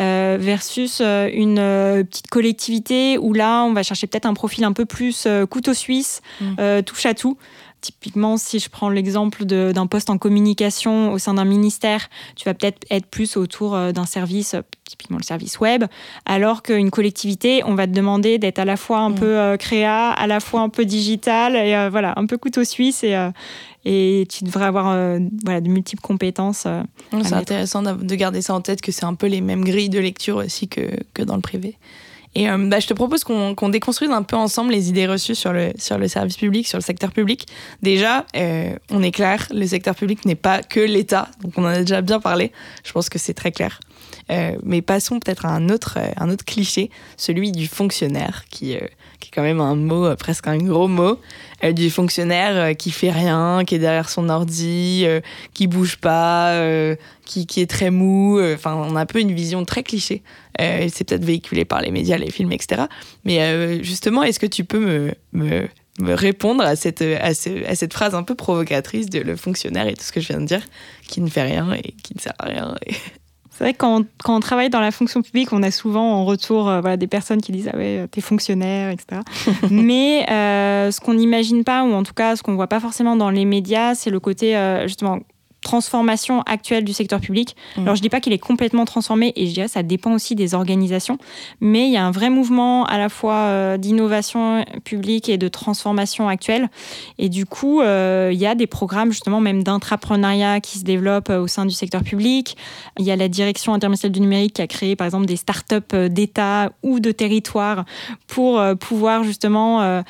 euh, 0.03 0.37
versus 0.39 1.01
une 1.01 1.57
petite 2.05 2.29
collectivité 2.29 3.17
où 3.17 3.33
là 3.33 3.65
on 3.65 3.73
va 3.73 3.83
chercher 3.83 4.07
peut-être 4.07 4.27
un 4.27 4.35
profil 4.35 4.65
un 4.65 4.73
peu 4.73 4.85
plus 4.85 5.27
couteau 5.49 5.73
suisse, 5.73 6.21
mmh. 6.43 6.83
touche 6.85 7.07
à 7.07 7.15
tout. 7.15 7.39
Typiquement, 7.83 8.39
si 8.39 8.59
je 8.59 8.71
prends 8.71 8.89
l'exemple 8.89 9.45
d'un 9.45 9.87
poste 9.87 10.09
en 10.09 10.17
communication 10.17 11.13
au 11.13 11.19
sein 11.19 11.35
d'un 11.35 11.45
ministère, 11.45 12.09
tu 12.37 12.45
vas 12.45 12.55
peut-être 12.55 12.87
être 12.91 13.07
plus 13.07 13.37
autour 13.37 13.77
d'un 13.93 14.07
service 14.07 14.57
typiquement 14.89 15.19
le 15.19 15.25
service 15.25 15.59
web, 15.59 15.85
alors 16.25 16.63
qu'une 16.63 16.91
collectivité, 16.91 17.63
on 17.65 17.75
va 17.75 17.87
te 17.87 17.93
demander 17.93 18.39
d'être 18.39 18.59
à 18.59 18.65
la 18.65 18.77
fois 18.77 18.99
un 19.01 19.11
mm. 19.11 19.15
peu 19.15 19.57
créa, 19.59 20.11
à 20.11 20.27
la 20.27 20.39
fois 20.39 20.61
un 20.61 20.69
peu 20.69 20.85
digital, 20.85 21.57
et 21.57 21.89
voilà, 21.91 22.15
un 22.17 22.27
peu 22.27 22.39
couteau 22.39 22.63
suisse, 22.63 23.03
et, 23.03 23.17
et 23.85 24.27
tu 24.31 24.45
devrais 24.45 24.67
avoir 24.67 25.19
voilà, 25.45 25.61
de 25.61 25.69
multiples 25.69 26.03
compétences. 26.03 26.67
c'est 27.23 27.33
intéressant 27.33 27.83
de 27.83 28.15
garder 28.15 28.43
ça 28.43 28.55
en 28.55 28.61
tête, 28.61 28.81
que 28.81 28.93
c'est 28.93 29.05
un 29.05 29.15
peu 29.15 29.27
les 29.27 29.41
mêmes 29.41 29.65
grilles 29.65 29.91
de 29.91 29.99
lecture 29.99 30.37
aussi 30.37 30.69
que, 30.69 30.91
que 31.15 31.23
dans 31.23 31.37
le 31.37 31.43
privé. 31.43 31.77
Et 32.35 32.49
euh, 32.49 32.57
bah, 32.57 32.81
je 32.81 32.87
te 32.87 32.95
propose 32.95 33.25
qu'on 33.25 33.69
déconstruise 33.69 34.11
un 34.11 34.23
peu 34.23 34.37
ensemble 34.37 34.73
les 34.73 34.89
idées 34.89 35.07
reçues 35.07 35.35
sur 35.35 35.53
le, 35.53 35.73
sur 35.79 35.99
le 35.99 36.09
service 36.09 36.37
public, 36.37 36.67
sur 36.67 36.79
le 36.79 36.83
secteur 36.83 37.13
public. 37.13 37.47
Déjà, 37.83 38.27
euh, 38.37 38.75
on 38.91 39.03
est 39.03 39.11
clair, 39.11 39.47
le 39.53 39.67
secteur 39.67 39.95
public 39.95 40.25
n'est 40.25 40.35
pas 40.35 40.63
que 40.63 40.81
l'État, 40.81 41.29
donc 41.43 41.53
on 41.57 41.65
en 41.65 41.69
a 41.69 41.79
déjà 41.81 42.01
bien 42.01 42.21
parlé, 42.21 42.53
je 42.85 42.93
pense 42.93 43.09
que 43.09 43.19
c'est 43.19 43.35
très 43.35 43.53
clair. 43.53 43.81
Euh, 44.31 44.57
mais 44.63 44.83
passons 44.83 45.19
peut-être 45.19 45.47
à 45.47 45.51
un 45.51 45.69
autre, 45.69 45.99
un 46.17 46.31
autre 46.31 46.45
cliché, 46.45 46.91
celui 47.17 47.53
du 47.53 47.67
fonctionnaire, 47.67 48.45
qui, 48.51 48.77
qui 49.23 49.29
est 49.29 49.33
quand 49.33 49.43
même 49.43 49.61
un 49.61 49.77
mot, 49.77 50.15
presque 50.17 50.49
un 50.49 50.59
gros 50.59 50.89
mot, 50.89 51.19
du 51.73 51.91
fonctionnaire 51.91 52.77
qui 52.77 52.91
fait 52.91 53.13
rien, 53.13 53.65
qui 53.65 53.77
est 53.77 53.79
derrière 53.79 54.09
son 54.09 54.29
ordi, 54.29 55.07
qui 55.55 55.69
bouge 55.69 55.97
pas, 55.97 56.61
qui, 57.25 57.47
qui, 57.47 57.61
est 57.61 57.71
très 57.71 57.91
mou. 57.91 58.41
Enfin, 58.55 58.75
on 58.75 58.97
a 58.97 59.01
un 59.01 59.07
peu 59.07 59.21
une 59.21 59.33
vision 59.33 59.65
très 59.65 59.85
cliché 59.85 60.23
euh, 60.61 60.89
c'est 60.93 61.05
peut-être 61.05 61.25
véhiculé 61.25 61.65
par 61.65 61.81
les 61.81 61.91
médias, 61.91 62.17
les 62.19 62.31
films, 62.31 62.53
etc. 62.53 62.83
Mais 63.25 63.41
euh, 63.41 63.83
justement, 63.83 64.23
est-ce 64.23 64.39
que 64.39 64.47
tu 64.47 64.65
peux 64.65 64.79
me, 64.79 65.15
me, 65.33 65.69
répondre 66.15 66.63
à 66.63 66.77
cette, 66.77 67.03
à, 67.03 67.35
cette 67.35 67.93
phrase 67.93 68.15
un 68.15 68.23
peu 68.23 68.35
provocatrice 68.35 69.09
de 69.09 69.21
le 69.21 69.37
fonctionnaire 69.37 69.87
et 69.87 69.95
tout 69.95 70.05
ce 70.05 70.13
que 70.13 70.21
je 70.21 70.29
viens 70.29 70.41
de 70.41 70.47
dire, 70.47 70.63
qui 71.09 71.21
ne 71.21 71.29
fait 71.29 71.43
rien 71.43 71.73
et 71.73 71.93
qui 72.03 72.15
ne 72.15 72.21
sert 72.21 72.35
à 72.39 72.47
rien 72.47 72.75
C'est 73.53 73.65
vrai 73.65 73.73
que 73.75 73.79
quand, 73.79 74.05
quand, 74.25 74.37
on 74.37 74.41
travaille 74.41 74.71
dans 74.71 74.81
la 74.81 74.91
fonction 74.91 75.23
publique, 75.23 75.53
on 75.53 75.63
a 75.63 75.71
souvent 75.71 76.15
en 76.15 76.25
retour 76.25 76.69
euh, 76.69 76.81
voilà, 76.81 76.97
des 76.97 77.07
personnes 77.07 77.41
qui 77.41 77.53
disent 77.53 77.71
Ah 77.73 77.77
ouais, 77.77 78.07
t'es 78.11 78.21
fonctionnaire, 78.21 78.91
etc. 78.91 79.21
Mais 79.71 80.25
ce 80.29 81.01
qu'on 81.01 81.15
n'imagine 81.15 81.65
pas, 81.65 81.85
ou 81.85 81.93
en 81.93 82.03
tout 82.03 82.15
cas 82.15 82.37
ce 82.37 82.43
qu'on 82.43 82.55
voit 82.55 82.67
pas 82.67 82.81
forcément 82.81 83.17
dans 83.17 83.31
les 83.31 83.45
médias, 83.45 83.95
c'est 83.95 84.11
le 84.11 84.21
côté 84.21 84.57
justement 84.85 85.19
transformation 85.63 86.43
actuelle 86.43 86.85
du 86.85 86.93
secteur 86.93 87.21
public. 87.21 87.57
Mmh. 87.77 87.83
Alors 87.83 87.95
je 87.95 88.03
dis 88.03 88.11
pas 88.11 88.21
qu'il 88.21 88.33
est 88.33 88.39
complètement 88.39 88.85
transformé 88.85 89.33
et 89.37 89.47
je 89.47 89.55
dirais 89.55 89.69
ça 89.69 89.83
dépend 89.83 90.13
aussi 90.13 90.35
des 90.35 90.55
organisations, 90.55 91.19
mais 91.61 91.87
il 91.87 91.93
y 91.93 91.97
a 91.97 92.05
un 92.05 92.11
vrai 92.11 92.29
mouvement 92.29 92.85
à 92.85 92.99
la 92.99 93.09
fois 93.09 93.35
euh, 93.35 93.77
d'innovation 93.77 94.65
publique 94.85 95.29
et 95.29 95.39
de 95.39 95.49
transformation 95.49 96.29
actuelle. 96.29 96.69
Et 97.19 97.29
du 97.29 97.47
coup, 97.47 97.81
euh, 97.81 98.31
il 98.33 98.39
y 98.39 98.47
a 98.47 98.55
des 98.55 98.67
programmes 98.67 99.13
justement 99.13 99.41
même 99.41 99.63
d'intrapreneuriat 99.63 100.61
qui 100.61 100.79
se 100.79 100.85
développent 100.85 101.31
euh, 101.31 101.41
au 101.41 101.47
sein 101.47 101.65
du 101.65 101.75
secteur 101.75 102.03
public. 102.03 102.57
Il 102.99 103.05
y 103.05 103.11
a 103.11 103.17
la 103.17 103.29
direction 103.29 103.73
interministérielle 103.73 104.13
du 104.13 104.21
numérique 104.21 104.55
qui 104.55 104.63
a 104.63 104.67
créé 104.67 104.97
par 104.97 105.07
exemple 105.07 105.27
des 105.27 105.37
startups 105.37 106.09
d'État 106.11 106.73
ou 106.83 107.01
de 107.01 107.13
territoire 107.13 107.85
pour 108.27 108.61
pouvoir 108.81 109.25
justement 109.25 110.03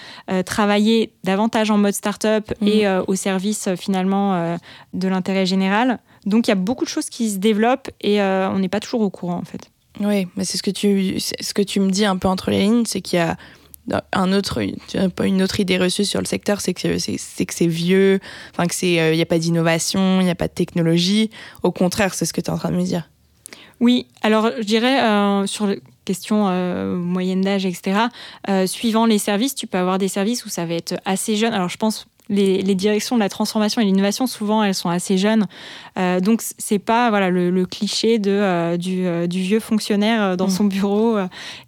travailler 0.45 1.13
davantage 1.25 1.71
en 1.71 1.79
mode 1.79 1.95
startup 1.95 2.53
mmh. 2.61 2.69
et 2.69 3.03
au 3.07 3.15
service 3.15 3.69
finalement 3.77 4.57
de 4.95 5.09
l'intérêt 5.09 5.42
général. 5.45 5.99
Donc 6.27 6.47
il 6.47 6.51
y 6.51 6.53
a 6.53 6.57
beaucoup 6.57 6.85
de 6.85 6.91
choses 6.91 7.09
qui 7.09 7.31
se 7.31 7.39
développent 7.39 7.91
et 8.01 8.21
euh, 8.21 8.51
on 8.51 8.59
n'est 8.59 8.69
pas 8.69 8.81
toujours 8.81 9.01
au 9.01 9.11
courant 9.11 9.39
en 9.39 9.45
fait. 9.45 9.71
Oui, 10.01 10.27
mais 10.37 10.45
c'est 10.45 10.57
ce 10.57 10.63
que 10.63 10.71
tu 10.71 11.21
ce 11.21 11.55
que 11.55 11.63
tu 11.63 11.81
me 11.81 11.91
dis 11.91 12.05
un 12.05 12.17
peu 12.17 12.29
entre 12.29 12.51
les 12.51 12.63
lignes, 12.63 12.85
c'est 12.87 13.01
qu'il 13.01 13.19
y 13.19 13.23
a 13.23 13.37
un 14.13 14.33
autre 14.33 14.63
une 14.63 15.43
autre 15.43 15.61
idée 15.61 15.77
reçue 15.77 16.05
sur 16.05 16.21
le 16.21 16.27
secteur, 16.27 16.61
c'est 16.61 16.75
que 16.75 16.99
c'est 16.99 17.47
que 17.47 17.55
c'est 17.55 17.67
vieux, 17.67 18.21
enfin 18.53 18.67
que 18.67 18.75
c'est 18.75 19.01
euh, 19.01 19.13
il 19.13 19.17
n'y 19.17 19.23
a 19.23 19.27
pas 19.27 19.39
d'innovation, 19.39 20.21
il 20.21 20.25
n'y 20.25 20.31
a 20.31 20.37
pas 20.37 20.49
de 20.49 20.55
technologie. 20.55 21.31
Au 21.63 21.73
contraire, 21.73 22.15
c'est 22.15 22.25
ce 22.25 22.33
que 22.33 22.41
tu 22.41 22.47
es 22.47 22.51
en 22.51 22.59
train 22.59 22.71
de 22.71 22.77
me 22.77 22.85
dire. 22.85 23.11
Oui, 23.81 24.07
alors 24.23 24.51
je 24.59 24.65
dirais 24.65 25.03
euh, 25.03 25.47
sur 25.47 25.67
la 25.67 25.75
question 26.05 26.47
moyenne 26.97 27.43
d'âge, 27.43 27.67
etc. 27.67 28.07
suivant 28.67 29.07
les 29.07 29.19
services, 29.19 29.55
tu 29.55 29.67
peux 29.67 29.79
avoir 29.79 29.99
des 29.99 30.09
services 30.09 30.45
où 30.45 30.49
ça 30.49 30.65
va 30.65 30.75
être 30.75 30.95
assez 31.05 31.37
jeune. 31.37 31.53
Alors 31.53 31.69
je 31.69 31.77
pense 31.77 32.07
les, 32.33 32.75
directions 32.75 33.17
de 33.17 33.21
la 33.21 33.29
transformation 33.29 33.81
et 33.81 33.85
l'innovation, 33.85 34.27
souvent, 34.27 34.63
elles 34.63 34.75
sont 34.75 34.89
assez 34.89 35.19
jeunes. 35.19 35.47
Euh, 35.99 36.21
donc, 36.21 36.43
c'est 36.59 36.79
pas 36.79 37.11
voilà, 37.11 37.31
le, 37.31 37.67
cliché 37.67 38.19
de, 38.19 38.31
euh, 38.31 38.77
euh, 38.87 39.27
du, 39.27 39.41
vieux 39.41 39.61
fonctionnaire 39.61 40.37
dans 40.37 40.47
mm. 40.47 40.51
son 40.51 40.65
bureau. 40.65 41.19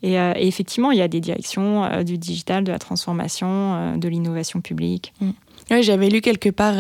Et, 0.03 0.15
effectivement, 0.37 0.91
il 0.91 0.99
y 0.99 1.03
a 1.03 1.09
des 1.09 1.21
directions 1.21 2.03
du 2.03 2.19
digital, 2.19 2.65
de 2.65 2.73
la 2.73 2.79
transformation, 2.79 3.97
de 3.97 4.09
l'innovation 4.09 4.61
publique. 4.61 5.13
Mm. 5.21 5.31
Oui, 5.71 5.83
j'avais 5.83 6.11
lu 6.11 6.21
quelque 6.21 6.51
part 6.51 6.75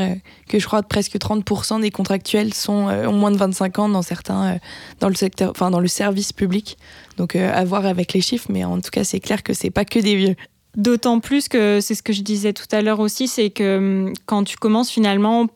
que 0.46 0.58
je 0.58 0.66
crois 0.66 0.82
que 0.82 0.88
presque 0.88 1.16
30% 1.16 1.80
des 1.80 1.90
contractuels 1.90 2.52
sont 2.52 2.88
ont 2.88 3.12
moins 3.12 3.30
de 3.30 3.38
25 3.38 3.78
ans 3.78 3.88
dans 3.88 4.02
certains 4.02 4.58
dans 5.00 5.08
le 5.08 5.14
secteur 5.14 5.52
enfin 5.52 5.70
dans 5.70 5.80
le 5.80 5.88
service 5.88 6.34
public. 6.34 6.76
Donc 7.16 7.34
à 7.34 7.64
voir 7.64 7.86
avec 7.86 8.12
les 8.12 8.20
chiffres 8.20 8.48
mais 8.50 8.62
en 8.62 8.78
tout 8.82 8.90
cas, 8.90 9.02
c'est 9.02 9.20
clair 9.20 9.42
que 9.42 9.54
c'est 9.54 9.70
pas 9.70 9.86
que 9.86 10.00
des 10.00 10.16
vieux. 10.16 10.36
D'autant 10.76 11.20
plus 11.20 11.48
que 11.48 11.80
c'est 11.80 11.94
ce 11.94 12.02
que 12.02 12.12
je 12.12 12.22
disais 12.22 12.52
tout 12.52 12.66
à 12.72 12.82
l'heure 12.82 13.00
aussi, 13.00 13.28
c'est 13.28 13.50
que 13.50 13.78
hum, 13.78 14.12
quand 14.26 14.44
tu 14.44 14.56
commences 14.56 14.90
finalement 14.90 15.46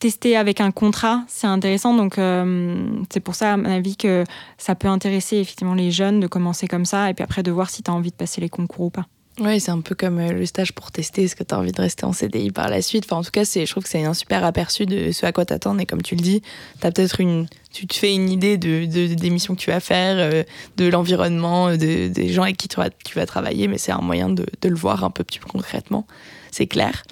tester 0.00 0.36
avec 0.36 0.60
un 0.60 0.70
contrat, 0.70 1.22
c'est 1.28 1.46
intéressant. 1.46 1.94
Donc 1.94 2.18
hum, 2.18 3.04
c'est 3.12 3.20
pour 3.20 3.34
ça, 3.34 3.52
à 3.52 3.56
mon 3.56 3.70
avis, 3.70 3.96
que 3.96 4.24
ça 4.58 4.74
peut 4.74 4.88
intéresser 4.88 5.36
effectivement 5.36 5.74
les 5.74 5.90
jeunes 5.90 6.20
de 6.20 6.26
commencer 6.26 6.66
comme 6.66 6.84
ça 6.84 7.10
et 7.10 7.14
puis 7.14 7.22
après 7.22 7.42
de 7.42 7.50
voir 7.50 7.70
si 7.70 7.82
tu 7.82 7.90
as 7.90 7.94
envie 7.94 8.10
de 8.10 8.16
passer 8.16 8.40
les 8.40 8.48
concours 8.48 8.86
ou 8.86 8.90
pas. 8.90 9.06
Oui, 9.40 9.58
c'est 9.58 9.72
un 9.72 9.80
peu 9.80 9.96
comme 9.96 10.20
euh, 10.20 10.32
le 10.32 10.46
stage 10.46 10.72
pour 10.72 10.92
tester 10.92 11.26
ce 11.26 11.34
que 11.34 11.42
tu 11.42 11.54
as 11.54 11.58
envie 11.58 11.72
de 11.72 11.80
rester 11.80 12.04
en 12.04 12.12
CDI 12.12 12.52
par 12.52 12.68
la 12.68 12.80
suite. 12.80 13.04
Enfin, 13.06 13.16
en 13.16 13.24
tout 13.24 13.32
cas, 13.32 13.42
je 13.42 13.68
trouve 13.68 13.82
que 13.82 13.88
c'est 13.88 14.04
un 14.04 14.14
super 14.14 14.44
aperçu 14.44 14.86
de 14.86 15.10
ce 15.10 15.26
à 15.26 15.32
quoi 15.32 15.44
t'attends. 15.44 15.76
Et 15.78 15.86
comme 15.86 16.02
tu 16.02 16.14
le 16.14 16.20
dis, 16.20 16.40
peut-être 16.80 17.20
une, 17.20 17.48
tu 17.72 17.88
te 17.88 17.94
fais 17.96 18.14
une 18.14 18.30
idée 18.30 18.58
de, 18.58 18.84
des 18.86 19.30
missions 19.30 19.56
que 19.56 19.60
tu 19.60 19.70
vas 19.70 19.80
faire, 19.80 20.16
euh, 20.18 20.44
de 20.76 20.86
l'environnement, 20.86 21.72
de, 21.72 22.06
des 22.06 22.28
gens 22.32 22.44
avec 22.44 22.56
qui 22.56 22.68
tu 22.68 22.76
vas, 22.76 23.26
travailler, 23.26 23.66
mais 23.66 23.78
c'est 23.78 23.92
un 23.92 24.00
moyen 24.02 24.28
de, 24.28 24.46
de, 24.62 24.68
le 24.68 24.76
voir 24.76 25.02
un 25.02 25.10
peu 25.10 25.24
plus 25.24 25.40
concrètement. 25.40 26.06
C'est 26.52 26.68
clair. 26.68 27.02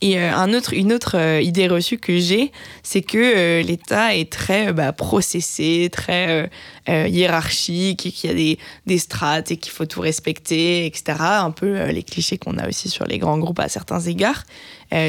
Et 0.00 0.18
euh, 0.18 0.32
un 0.32 0.54
autre, 0.54 0.74
une 0.74 0.92
autre 0.92 1.16
euh, 1.16 1.40
idée 1.40 1.66
reçue 1.66 1.98
que 1.98 2.18
j'ai, 2.18 2.52
c'est 2.82 3.02
que 3.02 3.18
euh, 3.18 3.62
l'État 3.62 4.14
est 4.14 4.30
très 4.30 4.72
bah, 4.72 4.92
processé, 4.92 5.88
très 5.90 6.50
hiérarchique, 6.86 8.14
qu'il 8.14 8.30
y 8.30 8.32
a 8.32 8.36
des, 8.36 8.58
des 8.86 8.96
strates 8.96 9.50
et 9.50 9.58
qu'il 9.58 9.72
faut 9.72 9.84
tout 9.84 10.00
respecter, 10.00 10.86
etc. 10.86 11.18
Un 11.20 11.50
peu 11.50 11.84
les 11.88 12.02
clichés 12.02 12.38
qu'on 12.38 12.56
a 12.56 12.66
aussi 12.66 12.88
sur 12.88 13.04
les 13.04 13.18
grands 13.18 13.36
groupes 13.36 13.60
à 13.60 13.68
certains 13.68 14.00
égards. 14.00 14.44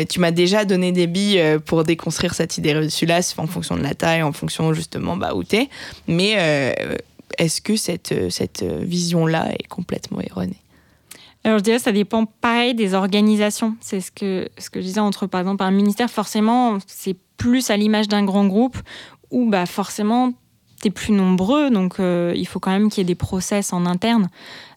tu 0.10 0.20
m'as 0.20 0.32
déjà 0.32 0.66
donné 0.66 0.92
des 0.92 1.08
billes 1.08 1.42
pour 1.66 1.86
déconstruire 1.86 2.34
cette 2.34 2.58
idée 2.58 2.74
reçue-là 2.74 3.22
en 3.38 3.48
fonction 3.48 3.78
de 3.78 3.84
la 3.84 3.94
taille, 3.94 4.24
en 4.24 4.34
fonction 4.34 4.74
justement 4.74 5.16
bah, 5.16 5.34
où 5.36 5.44
t'es. 5.46 5.70
Mais 6.08 6.32
est-ce 7.38 7.62
que 7.62 7.78
cette, 7.78 8.30
cette 8.30 8.64
vision-là 8.64 9.54
est 9.58 9.68
complètement 9.68 10.20
erronée? 10.20 10.60
Alors 11.44 11.60
je 11.60 11.64
dirais 11.64 11.80
ça 11.80 11.92
dépend 11.92 12.26
pareil 12.26 12.76
des 12.76 12.94
organisations. 12.94 13.76
C'est 13.80 14.02
ce 14.02 14.12
que, 14.12 14.50
je 14.58 14.80
disais 14.80 15.00
entre 15.00 15.28
par 15.28 15.42
exemple 15.42 15.64
un 15.64 15.72
ministère, 15.72 16.10
forcément 16.10 16.78
c'est 16.86 17.16
plus 17.38 17.70
à 17.70 17.78
l'image 17.78 18.08
d'un 18.08 18.24
grand 18.26 18.46
groupe 18.46 18.78
où 19.32 19.50
bah, 19.50 19.66
forcément 19.66 20.34
tu 20.82 20.88
es 20.88 20.92
plus 20.92 21.14
nombreux, 21.14 21.70
donc 21.70 22.00
euh, 22.00 22.34
il 22.36 22.48
faut 22.48 22.60
quand 22.60 22.72
même 22.72 22.90
qu'il 22.90 23.00
y 23.00 23.02
ait 23.02 23.06
des 23.06 23.16
process 23.16 23.74
en 23.74 23.86
interne. 23.86 24.30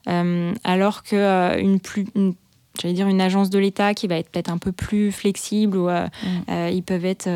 Euh, 0.09 0.53
alors 0.65 1.03
qu'une 1.03 1.19
euh, 1.19 1.79
une 2.15 2.35
j'allais 2.81 2.95
dire 2.95 3.09
une 3.09 3.21
agence 3.21 3.51
de 3.51 3.59
l'État 3.59 3.95
qui 3.95 4.07
va 4.07 4.17
être 4.17 4.31
peut-être 4.31 4.51
un 4.51 4.59
peu 4.59 4.73
plus 4.73 5.13
flexible 5.13 5.77
ou 5.77 5.89
mm. 5.89 6.69
ils 6.71 6.83
peuvent 6.83 7.05
être 7.05 7.29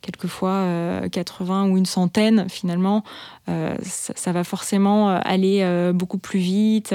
quelquefois 0.00 0.66
80 1.10 1.68
ou 1.68 1.76
une 1.76 1.86
centaine 1.86 2.48
finalement 2.48 3.04
ça, 3.46 4.12
ça, 4.14 4.32
va 4.32 4.44
forcément 4.44 5.08
aller 5.08 5.92
beaucoup 5.94 6.18
plus 6.18 6.40
vite 6.40 6.94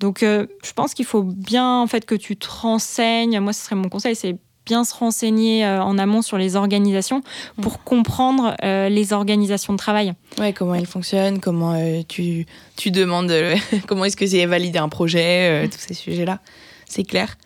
donc 0.00 0.20
je 0.20 0.72
pense 0.74 0.94
qu'il 0.94 1.06
faut 1.06 1.22
bien 1.22 1.80
en 1.80 1.86
fait 1.86 2.04
que 2.04 2.14
tu 2.14 2.36
te 2.36 2.48
renseignes 2.48 3.40
moi 3.40 3.52
ce 3.52 3.64
serait 3.64 3.76
mon 3.76 3.88
conseil 3.88 4.16
c'est 4.16 4.36
bien 4.66 4.84
se 4.84 4.92
renseigner 4.92 5.64
euh, 5.64 5.82
en 5.82 5.96
amont 5.96 6.20
sur 6.20 6.36
les 6.36 6.56
organisations 6.56 7.22
pour 7.62 7.74
mm. 7.74 7.84
comprendre 7.84 8.56
euh, 8.62 8.88
les 8.88 9.12
organisations 9.12 9.72
de 9.72 9.78
travail. 9.78 10.12
Ouais, 10.38 10.52
comment 10.52 10.74
elles 10.74 10.86
fonctionnent, 10.86 11.40
comment 11.40 11.74
euh, 11.74 12.02
tu, 12.06 12.46
tu 12.76 12.90
demandes, 12.90 13.32
comment 13.86 14.04
est-ce 14.04 14.16
que 14.16 14.26
c'est 14.26 14.44
validé 14.44 14.78
un 14.78 14.90
projet, 14.90 15.64
mm. 15.64 15.70
tous 15.70 15.78
ces 15.78 15.94
sujets-là. 15.94 16.40
C'est 16.88 17.04
clair. 17.04 17.36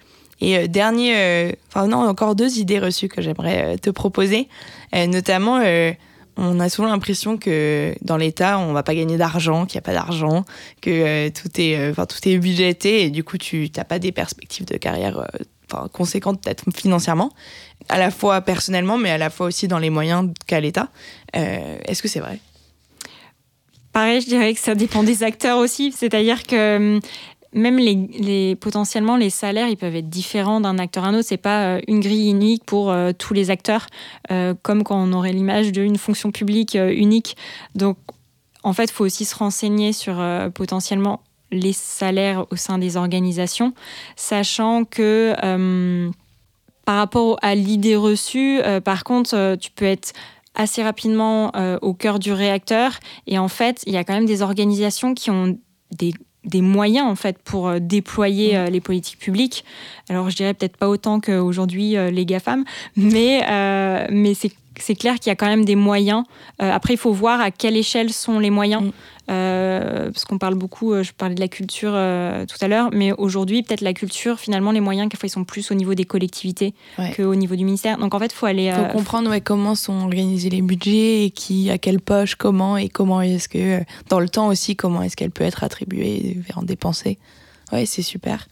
Et 0.40 0.68
dernier, 0.68 1.55
enfin 1.68 1.87
non, 1.87 1.98
encore 1.98 2.35
deux 2.35 2.59
idées 2.59 2.79
reçues 2.79 3.09
que 3.09 3.20
j'aimerais 3.20 3.76
te 3.76 3.90
proposer. 3.90 4.48
notamment, 4.94 5.61
on 6.38 6.61
a 6.61 6.68
souvent 6.70 6.88
l'impression 6.88 7.37
que 7.37 7.94
dans 8.00 8.16
l'État, 8.16 8.59
on 8.59 8.72
va 8.72 8.83
pas 8.83 8.94
gagner 8.94 9.18
d'argent, 9.18 9.66
qu'il 9.66 9.76
n'y 9.76 9.81
a 9.81 9.83
pas 9.83 9.92
d'argent, 9.92 10.46
que 10.81 11.29
tout 11.29 11.61
est, 11.61 11.90
enfin 11.90 12.07
tout 12.07 12.26
est 12.26 12.38
budgété 12.38 13.03
et 13.03 13.11
du 13.11 13.22
coup, 13.22 13.37
tu 13.37 13.70
n'as 13.76 13.85
pas 13.85 13.98
des 13.98 14.12
perspectives 14.12 14.64
de 14.64 14.79
carrière 14.79 15.26
conséquente 15.92 16.42
peut-être 16.42 16.64
financièrement, 16.74 17.31
à 17.88 17.98
la 17.98 18.11
fois 18.11 18.40
personnellement, 18.40 18.98
mais 18.98 19.11
à 19.11 19.18
la 19.18 19.31
fois 19.31 19.46
aussi 19.46 19.68
dans 19.68 19.79
les 19.79 19.90
moyens 19.90 20.31
qu'a 20.46 20.61
l'État. 20.61 20.88
Euh, 21.37 21.79
est-ce 21.85 22.03
que 22.03 22.09
c'est 22.09 22.20
vrai? 22.20 22.38
Pareil, 23.92 24.20
je 24.20 24.26
dirais 24.26 24.55
que 24.55 24.61
ça 24.61 24.74
dépend 24.74 25.03
des 25.03 25.24
acteurs 25.24 25.59
aussi. 25.59 25.92
C'est-à-dire 25.92 26.44
que 26.44 26.76
hum, 26.76 27.00
même 27.52 27.78
les, 27.78 28.56
potentiellement 28.56 29.16
les 29.16 29.30
salaires 29.30 29.68
ils 29.68 29.76
peuvent 29.76 29.96
être 29.96 30.08
différents 30.08 30.60
d'un 30.60 30.78
acteur 30.78 31.04
à 31.04 31.08
un 31.08 31.14
autre 31.14 31.26
c'est 31.26 31.36
pas 31.36 31.64
euh, 31.64 31.80
une 31.88 32.00
grille 32.00 32.30
unique 32.30 32.64
pour 32.64 32.90
euh, 32.90 33.12
tous 33.16 33.34
les 33.34 33.50
acteurs 33.50 33.86
comme 34.62 34.84
quand 34.84 34.96
on 34.96 35.12
aurait 35.12 35.32
l'image 35.32 35.72
d'une 35.72 35.96
fonction 35.96 36.30
publique 36.30 36.74
unique 36.74 37.36
donc 37.74 37.96
en 38.62 38.72
fait, 38.72 38.84
il 38.84 38.92
faut 38.92 39.04
aussi 39.04 39.24
se 39.24 39.34
renseigner 39.34 39.92
sur 39.92 40.22
potentiellement 40.54 41.22
les 41.50 41.72
salaires 41.72 42.46
au 42.50 42.56
sein 42.56 42.78
des 42.78 42.96
organisations, 42.96 43.72
sachant 44.16 44.84
que 44.84 45.34
par 46.84 46.96
rapport 46.96 47.38
à 47.40 47.54
l'idée 47.54 47.96
reçue, 47.96 48.60
par 48.84 49.04
contre, 49.04 49.56
tu 49.56 49.70
peux 49.70 49.86
être 49.86 50.12
assez 50.54 50.82
rapidement 50.82 51.52
au 51.80 51.94
cœur 51.94 52.18
du 52.18 52.32
réacteur. 52.32 52.98
Et 53.26 53.38
en 53.38 53.48
fait, 53.48 53.82
il 53.86 53.94
y 53.94 53.96
a 53.96 54.04
quand 54.04 54.14
même 54.14 54.26
des 54.26 54.42
organisations 54.42 55.14
qui 55.14 55.30
ont 55.30 55.58
des 55.90 56.12
des 56.44 56.62
moyens 56.62 57.07
en 57.07 57.14
fait 57.14 57.38
pour 57.38 57.68
euh, 57.68 57.79
déployer 57.81 58.55
mm. 58.55 58.57
euh, 58.57 58.66
les 58.70 58.81
politiques 58.81 59.18
publiques. 59.18 59.64
Alors 60.09 60.31
je 60.31 60.37
dirais 60.37 60.55
peut-être 60.55 60.76
pas 60.76 60.88
autant 60.88 61.20
qu'aujourd'hui 61.20 61.96
euh, 61.96 62.11
les 62.11 62.24
GAFAM, 62.24 62.64
mais, 62.96 63.40
mais 64.11 64.35
c'est 64.35 64.53
c'est 64.83 64.95
clair 64.95 65.16
qu'il 65.16 65.31
y 65.31 65.33
a 65.33 65.37
quand 65.37 65.47
même 65.47 65.64
des 65.64 65.77
moyens. 65.77 66.25
Euh, 66.62 66.71
après, 66.71 66.95
il 66.95 66.99
faut 66.99 67.12
voir 67.12 67.40
à 67.40 67.51
quelle 67.51 67.77
échelle 67.77 68.12
sont 68.12 68.38
les 68.38 68.51
moyens. 68.51 68.83
Mm. 68.83 68.90
Euh, 69.31 70.11
parce 70.11 70.25
qu'on 70.25 70.38
parle 70.38 70.57
beaucoup, 70.57 70.93
euh, 70.93 71.05
je 71.05 71.12
parlais 71.12 71.37
de 71.37 71.40
la 71.40 71.47
culture 71.47 71.93
tout 71.93 72.64
à 72.64 72.69
l'heure, 72.69 72.90
mais 72.93 73.12
aujourd'hui, 73.12 73.62
peut-être 73.62 73.81
la 73.81 73.93
culture, 73.93 74.40
finalement, 74.40 74.73
les 74.73 74.81
moyens, 74.81 75.09
quelquefois, 75.09 75.29
ils 75.29 75.31
sont 75.31 75.45
plus 75.45 75.71
au 75.71 75.75
niveau 75.75 75.95
des 75.95 76.05
collectivités 76.05 76.75
qu'au 77.16 77.35
niveau 77.35 77.55
du 77.55 77.64
ministère. 77.64 77.99
Donc, 77.99 78.14
en 78.14 78.19
fait, 78.19 78.27
il 78.27 78.35
faut 78.35 78.47
aller. 78.47 78.64
Il 78.64 78.75
faut 78.75 78.93
comprendre 78.93 79.37
comment 79.38 79.75
sont 79.75 80.01
organisés 80.01 80.51
les 80.51 80.62
budgets 80.62 81.25
et 81.27 81.31
qui, 81.31 81.71
à 81.71 81.79
quelle 81.79 82.01
poche, 82.01 82.35
comment, 82.35 82.77
et 82.77 82.88
comment 82.88 83.21
est-ce 83.21 83.49
que, 83.49 83.81
dans 84.09 84.21
le 84.21 84.29
temps 84.29 84.49
aussi, 84.49 84.77
comment 84.77 85.03
est-ce 85.03 85.16
qu'elle 85.16 85.31
peut 85.31 85.45
être 85.45 85.62
attribuée, 85.62 86.38
en 86.57 86.62
dépensée. 86.62 87.19
Ouais, 87.73 87.87
c'est 87.87 88.03
super. 88.03 88.49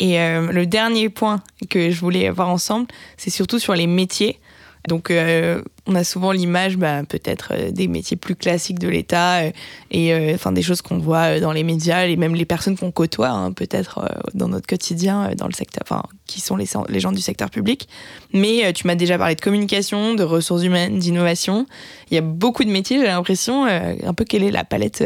Et 0.00 0.16
le 0.16 0.64
dernier 0.64 1.08
point 1.08 1.42
que 1.68 1.90
je 1.90 2.00
voulais 2.00 2.28
voir 2.30 2.48
ensemble, 2.48 2.86
c'est 3.16 3.30
surtout 3.30 3.58
sur 3.58 3.74
les 3.74 3.86
métiers. 3.86 4.38
Donc, 4.88 5.10
euh, 5.10 5.62
on 5.86 5.94
a 5.94 6.04
souvent 6.04 6.32
l'image, 6.32 6.76
bah, 6.76 7.02
peut-être 7.06 7.52
euh, 7.52 7.70
des 7.70 7.86
métiers 7.86 8.16
plus 8.16 8.34
classiques 8.34 8.78
de 8.78 8.88
l'État 8.88 9.40
euh, 9.40 9.50
et 9.90 10.36
des 10.52 10.62
choses 10.62 10.80
qu'on 10.82 10.98
voit 10.98 11.38
dans 11.38 11.52
les 11.52 11.64
médias 11.64 12.06
et 12.06 12.16
même 12.16 12.34
les 12.34 12.44
personnes 12.44 12.76
qu'on 12.76 12.90
côtoie, 12.90 13.28
hein, 13.28 13.52
peut-être 13.52 14.04
dans 14.34 14.48
notre 14.48 14.66
quotidien, 14.66 15.32
dans 15.36 15.46
le 15.46 15.52
secteur, 15.52 15.84
qui 16.26 16.40
sont 16.40 16.56
les, 16.56 16.66
les, 16.88 17.00
gens 17.00 17.12
du 17.12 17.20
secteur 17.20 17.50
public. 17.50 17.88
Mais 18.32 18.72
tu 18.72 18.86
m'as 18.86 18.94
déjà 18.94 19.18
parlé 19.18 19.34
de 19.34 19.40
communication, 19.40 20.14
de 20.14 20.22
ressources 20.22 20.62
humaines, 20.62 20.98
d'innovation. 20.98 21.66
Il 22.10 22.14
y 22.14 22.18
a 22.18 22.22
beaucoup 22.22 22.64
de 22.64 22.70
métiers, 22.70 22.98
j'ai 22.98 23.06
l'impression. 23.06 23.64
un 23.64 24.14
peu 24.14 24.24
quelle 24.24 24.42
est 24.42 24.50
la 24.50 24.64
palette 24.64 25.04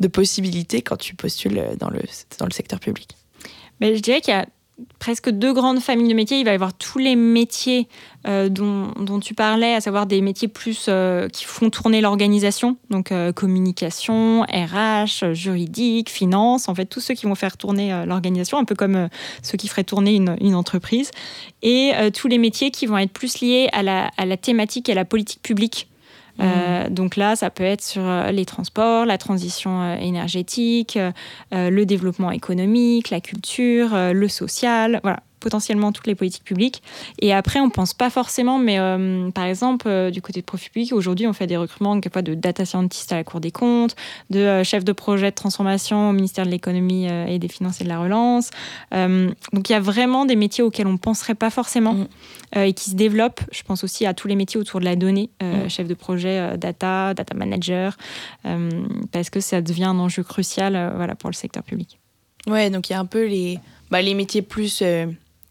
de 0.00 0.08
possibilités 0.08 0.82
quand 0.82 0.96
tu 0.96 1.14
postules 1.14 1.62
dans 1.78 1.90
le, 1.90 2.00
dans 2.38 2.46
le 2.46 2.52
secteur 2.52 2.80
public? 2.80 3.16
Mais 3.80 3.96
je 3.96 4.00
dirais 4.00 4.20
qu'il 4.20 4.34
y 4.34 4.36
a 4.36 4.46
presque 4.98 5.30
deux 5.30 5.52
grandes 5.52 5.80
familles 5.80 6.08
de 6.08 6.14
métiers. 6.14 6.38
Il 6.38 6.44
va 6.44 6.52
y 6.52 6.54
avoir 6.54 6.74
tous 6.74 6.98
les 6.98 7.16
métiers 7.16 7.88
euh, 8.26 8.48
dont, 8.48 9.20
tu 9.20 9.34
parlais, 9.34 9.74
à 9.74 9.80
savoir 9.80 10.06
des 10.06 10.20
métiers 10.20 10.48
plus 10.48 10.86
euh, 10.88 11.28
qui 11.28 11.44
font 11.44 11.70
tourner 11.70 12.00
l'organisation, 12.00 12.76
donc 12.90 13.12
euh, 13.12 13.32
communication, 13.32 14.42
RH, 14.42 15.32
juridique, 15.32 16.10
finance, 16.10 16.68
en 16.68 16.74
fait 16.74 16.86
tous 16.86 17.00
ceux 17.00 17.14
qui 17.14 17.26
vont 17.26 17.34
faire 17.34 17.56
tourner 17.56 18.04
l'organisation, 18.06 18.58
un 18.58 18.64
peu 18.64 18.74
comme 18.74 19.08
ceux 19.42 19.56
qui 19.56 19.68
feraient 19.68 19.84
tourner 19.84 20.14
une, 20.14 20.54
entreprise, 20.54 21.10
et 21.62 21.92
tous 22.14 22.28
les 22.28 22.38
métiers 22.38 22.70
qui 22.70 22.86
vont 22.86 22.98
être 22.98 23.12
plus 23.12 23.40
liés 23.40 23.68
à 23.72 23.82
la, 23.82 24.10
à 24.16 24.26
la 24.26 24.36
thématique 24.36 24.88
et 24.88 24.92
à 24.92 24.94
la 24.94 25.04
politique 25.04 25.42
publique. 25.42 25.88
Euh, 26.40 26.88
donc 26.88 27.16
là, 27.16 27.36
ça 27.36 27.50
peut 27.50 27.64
être 27.64 27.82
sur 27.82 28.02
euh, 28.02 28.30
les 28.30 28.44
transports, 28.44 29.06
la 29.06 29.18
transition 29.18 29.82
euh, 29.82 29.96
énergétique, 29.96 30.98
le 31.52 31.84
développement 31.84 32.30
économique, 32.30 33.10
la 33.10 33.20
culture, 33.20 33.90
le 34.12 34.28
social. 34.28 35.00
Voilà, 35.02 35.20
potentiellement 35.38 35.92
toutes 35.92 36.06
les 36.06 36.14
politiques 36.14 36.44
publiques. 36.44 36.82
Et 37.20 37.32
après, 37.32 37.60
on 37.60 37.70
pense 37.70 37.94
pas 37.94 38.10
forcément, 38.10 38.58
mais 38.58 38.78
euh, 38.78 39.30
par 39.30 39.44
exemple, 39.44 39.86
euh, 39.88 40.10
du 40.10 40.20
côté 40.22 40.40
de 40.40 40.44
profit 40.44 40.70
public, 40.70 40.92
aujourd'hui, 40.92 41.26
on 41.26 41.32
fait 41.32 41.46
des 41.46 41.56
recrutements 41.56 42.00
quelquefois 42.00 42.22
de 42.22 42.34
data 42.34 42.64
scientists 42.64 43.12
à 43.12 43.16
la 43.16 43.24
Cour 43.24 43.40
des 43.40 43.50
comptes, 43.50 43.96
de 44.30 44.40
euh, 44.40 44.64
chefs 44.64 44.84
de 44.84 44.92
projet 44.92 45.30
de 45.30 45.34
transformation 45.34 46.10
au 46.10 46.12
ministère 46.12 46.44
de 46.44 46.50
l'économie 46.50 47.06
et 47.06 47.38
des 47.38 47.48
finances 47.48 47.80
et 47.80 47.84
de 47.84 47.88
la 47.88 47.98
relance. 47.98 48.50
donc 48.92 49.68
il 49.68 49.72
y 49.72 49.74
a 49.74 49.80
vraiment 49.80 50.24
des 50.24 50.36
métiers 50.36 50.64
auxquels 50.64 50.86
on 50.86 50.96
penserait 50.96 51.34
pas 51.34 51.50
forcément 51.50 51.94
mm. 51.94 52.58
et 52.58 52.72
qui 52.72 52.90
se 52.90 52.94
développent. 52.94 53.40
Je 53.52 53.62
pense 53.62 53.84
aussi 53.84 54.06
à 54.06 54.14
tous 54.14 54.28
les 54.28 54.36
métiers 54.36 54.60
autour 54.60 54.80
de 54.80 54.84
la 54.84 54.96
donnée, 54.96 55.30
mm. 55.40 55.68
chef 55.68 55.86
de 55.86 55.94
projet 55.94 56.56
data, 56.58 57.14
data 57.14 57.34
manager, 57.34 57.96
parce 59.12 59.30
que 59.30 59.40
ça 59.40 59.60
devient 59.60 59.84
un 59.84 59.98
enjeu 59.98 60.22
crucial 60.22 60.92
voilà, 60.96 61.14
pour 61.14 61.30
le 61.30 61.34
secteur 61.34 61.62
public. 61.62 61.98
Ouais, 62.46 62.70
donc 62.70 62.88
il 62.88 62.92
y 62.92 62.96
a 62.96 63.00
un 63.00 63.06
peu 63.06 63.26
les, 63.26 63.58
bah, 63.90 64.02
les 64.02 64.14
métiers 64.14 64.42
plus 64.42 64.82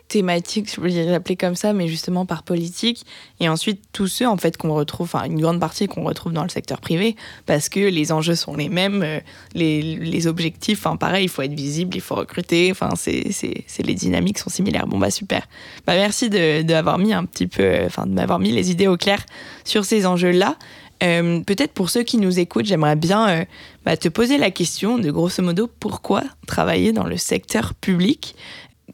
thématique, 0.08 0.70
je 0.70 0.80
peux 0.80 0.88
les 0.88 1.14
appeler 1.14 1.36
comme 1.36 1.56
ça, 1.56 1.74
mais 1.74 1.88
justement 1.88 2.26
par 2.26 2.44
politique. 2.44 3.06
Et 3.40 3.50
ensuite, 3.50 3.82
tous 3.94 4.08
ceux 4.08 4.28
en 4.28 4.38
fait 4.38 4.58
qu'on 4.58 4.74
retrouve, 4.74 5.10
enfin 5.14 5.26
une 5.26 5.40
grande 5.40 5.60
partie 5.60 5.88
qu'on 5.88 6.04
retrouve 6.04 6.34
dans 6.34 6.44
le 6.44 6.50
secteur 6.50 6.80
privé, 6.80 7.16
parce 7.46 7.70
que 7.70 7.80
les 7.80 8.12
enjeux 8.12 8.36
sont 8.36 8.56
les 8.56 8.70
mêmes, 8.70 9.04
euh, 9.04 9.20
les, 9.54 10.28
objectifs, 10.28 10.86
enfin 10.86 10.98
pareil, 10.98 11.26
il 11.26 11.30
faut 11.30 11.42
être 11.42 11.54
visible, 11.54 11.96
il 11.96 12.02
faut 12.02 12.16
recruter, 12.16 12.72
enfin 12.72 12.90
c'est, 12.96 13.30
les 13.84 13.94
dynamiques 13.94 14.40
sont 14.40 14.50
similaires. 14.50 14.88
Bon 14.88 14.98
bah 14.98 15.12
super. 15.12 15.48
Bah 15.86 15.94
merci 15.96 16.30
d'avoir 16.30 16.98
mis 16.98 17.14
un 17.14 17.26
petit 17.26 17.48
peu, 17.48 17.80
enfin 17.86 18.06
de 18.06 18.12
m'avoir 18.12 18.40
mis 18.40 18.52
les 18.52 18.72
idées 18.72 18.88
au 18.88 18.98
clair 18.98 19.24
sur 19.64 19.86
ces 19.86 20.06
enjeux-là. 20.06 20.58
Euh, 21.04 21.42
peut-être 21.42 21.74
pour 21.74 21.90
ceux 21.90 22.04
qui 22.04 22.18
nous 22.18 22.40
écoutent, 22.40 22.66
j'aimerais 22.66 22.96
bien 22.96 23.30
euh, 23.30 23.46
bah, 23.86 23.98
te 23.98 24.10
poser 24.10 24.38
la 24.38 24.50
question 24.50 24.98
de 24.98 25.12
grosso 25.12 25.44
modo 25.44 25.70
pourquoi 25.80 26.24
travailler 26.48 26.92
dans 26.92 27.06
le 27.06 27.18
secteur 27.18 27.76
public? 27.76 28.36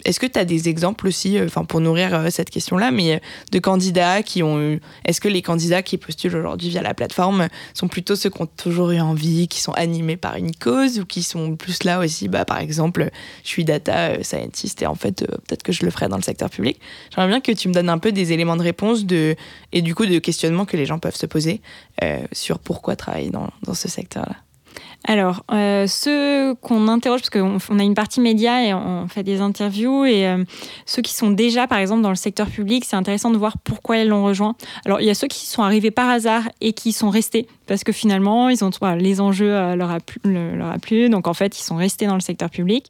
Est-ce 0.06 0.20
que 0.20 0.26
tu 0.26 0.38
as 0.38 0.46
des 0.46 0.70
exemples 0.70 1.08
aussi, 1.08 1.38
euh, 1.38 1.46
enfin 1.46 1.64
pour 1.66 1.80
nourrir 1.82 2.14
euh, 2.14 2.30
cette 2.30 2.50
question-là, 2.50 2.92
mais 2.92 3.16
euh, 3.16 3.20
de 3.52 3.60
candidats 3.60 4.24
qui 4.24 4.44
ont 4.44 4.62
eu. 4.62 4.82
Est-ce 5.06 5.22
que 5.22 5.28
les 5.28 5.42
candidats 5.42 5.82
qui 5.82 5.98
postulent 5.98 6.36
aujourd'hui 6.36 6.70
via 6.70 6.82
la 6.82 6.94
plateforme 6.94 7.48
sont 7.74 7.88
plutôt 7.88 8.16
ceux 8.16 8.30
qui 8.30 8.42
ont 8.42 8.46
toujours 8.46 8.92
eu 8.92 9.00
envie, 9.00 9.48
qui 9.48 9.62
sont 9.62 9.72
animés 9.74 10.18
par 10.18 10.36
une 10.36 10.54
cause, 10.56 11.00
ou 11.00 11.06
qui 11.06 11.24
sont 11.24 11.56
plus 11.56 11.84
là 11.84 12.00
aussi, 12.00 12.28
bah, 12.28 12.46
par 12.46 12.60
exemple, 12.60 13.10
je 13.44 13.48
suis 13.48 13.66
data 13.66 14.22
scientist 14.24 14.82
et 14.82 14.88
en 14.88 14.96
fait, 14.96 15.26
peut-être 15.26 15.64
que 15.64 15.72
je 15.72 15.86
le 15.86 15.92
ferai 15.92 16.08
dans 16.08 16.18
le 16.18 16.24
secteur 16.24 16.50
public. 16.50 16.80
J'aimerais 17.14 17.30
bien 17.30 17.42
que 17.42 17.52
tu 17.52 17.68
me 17.68 17.74
donnes 17.74 17.90
un 17.90 17.98
peu 17.98 18.12
des 18.12 18.34
éléments 18.34 18.58
de 18.58 18.64
réponse 18.64 19.06
de, 19.06 19.36
et 19.72 19.82
du 19.82 19.96
coup 19.96 20.06
de 20.06 20.20
questionnement 20.20 20.66
que 20.66 20.78
les 20.78 20.86
gens 20.86 21.00
peuvent 21.00 21.16
se 21.16 21.26
poser 21.26 21.62
sur 22.32 22.60
pourquoi 22.60 22.96
travailler 22.96 23.30
dans, 23.30 23.50
dans 23.64 23.74
ce 23.74 23.88
secteur-là. 23.88 24.43
Alors, 25.06 25.44
euh, 25.52 25.86
ceux 25.86 26.56
qu'on 26.56 26.88
interroge, 26.88 27.22
parce 27.22 27.30
qu'on 27.30 27.80
a 27.80 27.84
une 27.84 27.94
partie 27.94 28.22
média 28.22 28.66
et 28.66 28.74
on 28.74 29.08
fait 29.10 29.24
des 29.24 29.42
interviews, 29.42 30.06
et 30.06 30.28
euh, 30.28 30.44
ceux 30.86 31.02
qui 31.02 31.14
sont 31.14 31.32
déjà, 31.32 31.68
par 31.68 31.80
exemple, 31.80 32.02
dans 32.02 32.10
le 32.10 32.16
secteur 32.16 32.48
public, 32.48 32.86
c'est 32.86 32.96
intéressant 32.96 33.30
de 33.30 33.38
voir 33.38 33.58
pourquoi 33.58 33.98
ils 33.98 34.08
l'ont 34.08 34.24
rejoint. 34.24 34.56
Alors, 34.86 35.02
il 35.02 35.08
y 35.08 35.10
a 35.10 35.14
ceux 35.14 35.28
qui 35.28 35.46
sont 35.46 35.62
arrivés 35.62 35.92
par 35.92 36.10
hasard 36.10 36.44
et 36.62 36.72
qui 36.72 36.94
sont 36.94 37.10
restés, 37.10 37.48
parce 37.68 37.84
que 37.84 37.92
finalement, 37.92 38.48
ils 38.48 38.64
ont, 38.64 38.72
les 38.98 39.20
enjeux 39.20 39.54
euh, 39.54 39.76
leur, 39.76 39.92
a 39.92 39.98
leur 40.24 40.72
a 40.72 40.80
plu, 40.80 41.10
donc 41.10 41.28
en 41.28 41.34
fait, 41.34 41.60
ils 41.60 41.64
sont 41.64 41.76
restés 41.76 42.08
dans 42.08 42.16
le 42.16 42.22
secteur 42.22 42.50
public. 42.50 42.90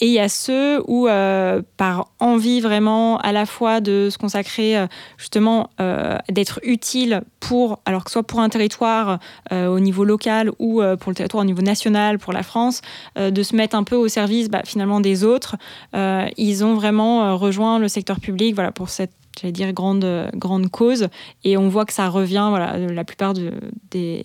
Et 0.00 0.06
il 0.06 0.12
y 0.12 0.20
a 0.20 0.28
ceux 0.28 0.82
où, 0.86 1.08
euh, 1.08 1.62
par 1.76 2.08
envie 2.20 2.60
vraiment 2.60 3.18
à 3.18 3.32
la 3.32 3.46
fois 3.46 3.80
de 3.80 4.08
se 4.10 4.18
consacrer 4.18 4.78
euh, 4.78 4.86
justement 5.16 5.70
euh, 5.80 6.16
d'être 6.30 6.60
utile 6.62 7.22
pour, 7.40 7.80
alors 7.84 8.04
que 8.04 8.10
soit 8.10 8.22
pour 8.22 8.40
un 8.40 8.48
territoire 8.48 9.18
au 9.50 9.80
niveau 9.80 10.04
local 10.04 10.50
ou 10.58 10.82
pour 11.00 11.10
le 11.10 11.14
territoire 11.14 11.42
au 11.42 11.46
niveau 11.46 11.62
national, 11.62 12.18
pour 12.18 12.32
la 12.32 12.42
France, 12.42 12.82
de 13.16 13.42
se 13.42 13.56
mettre 13.56 13.76
un 13.76 13.84
peu 13.84 13.96
au 13.96 14.08
service 14.08 14.50
bah, 14.50 14.62
finalement 14.64 15.00
des 15.00 15.24
autres, 15.24 15.56
ils 15.94 16.64
ont 16.64 16.74
vraiment 16.74 17.36
rejoint 17.36 17.78
le 17.78 17.88
secteur 17.88 18.20
public 18.20 18.54
voilà, 18.54 18.72
pour 18.72 18.88
cette 18.88 19.12
j'allais 19.40 19.52
dire, 19.52 19.72
grande, 19.72 20.30
grande 20.34 20.70
cause. 20.70 21.08
Et 21.44 21.56
on 21.56 21.68
voit 21.68 21.84
que 21.84 21.92
ça 21.92 22.08
revient. 22.08 22.46
Voilà, 22.48 22.78
la 22.78 23.04
plupart 23.04 23.34
de, 23.34 23.52
des, 23.90 24.24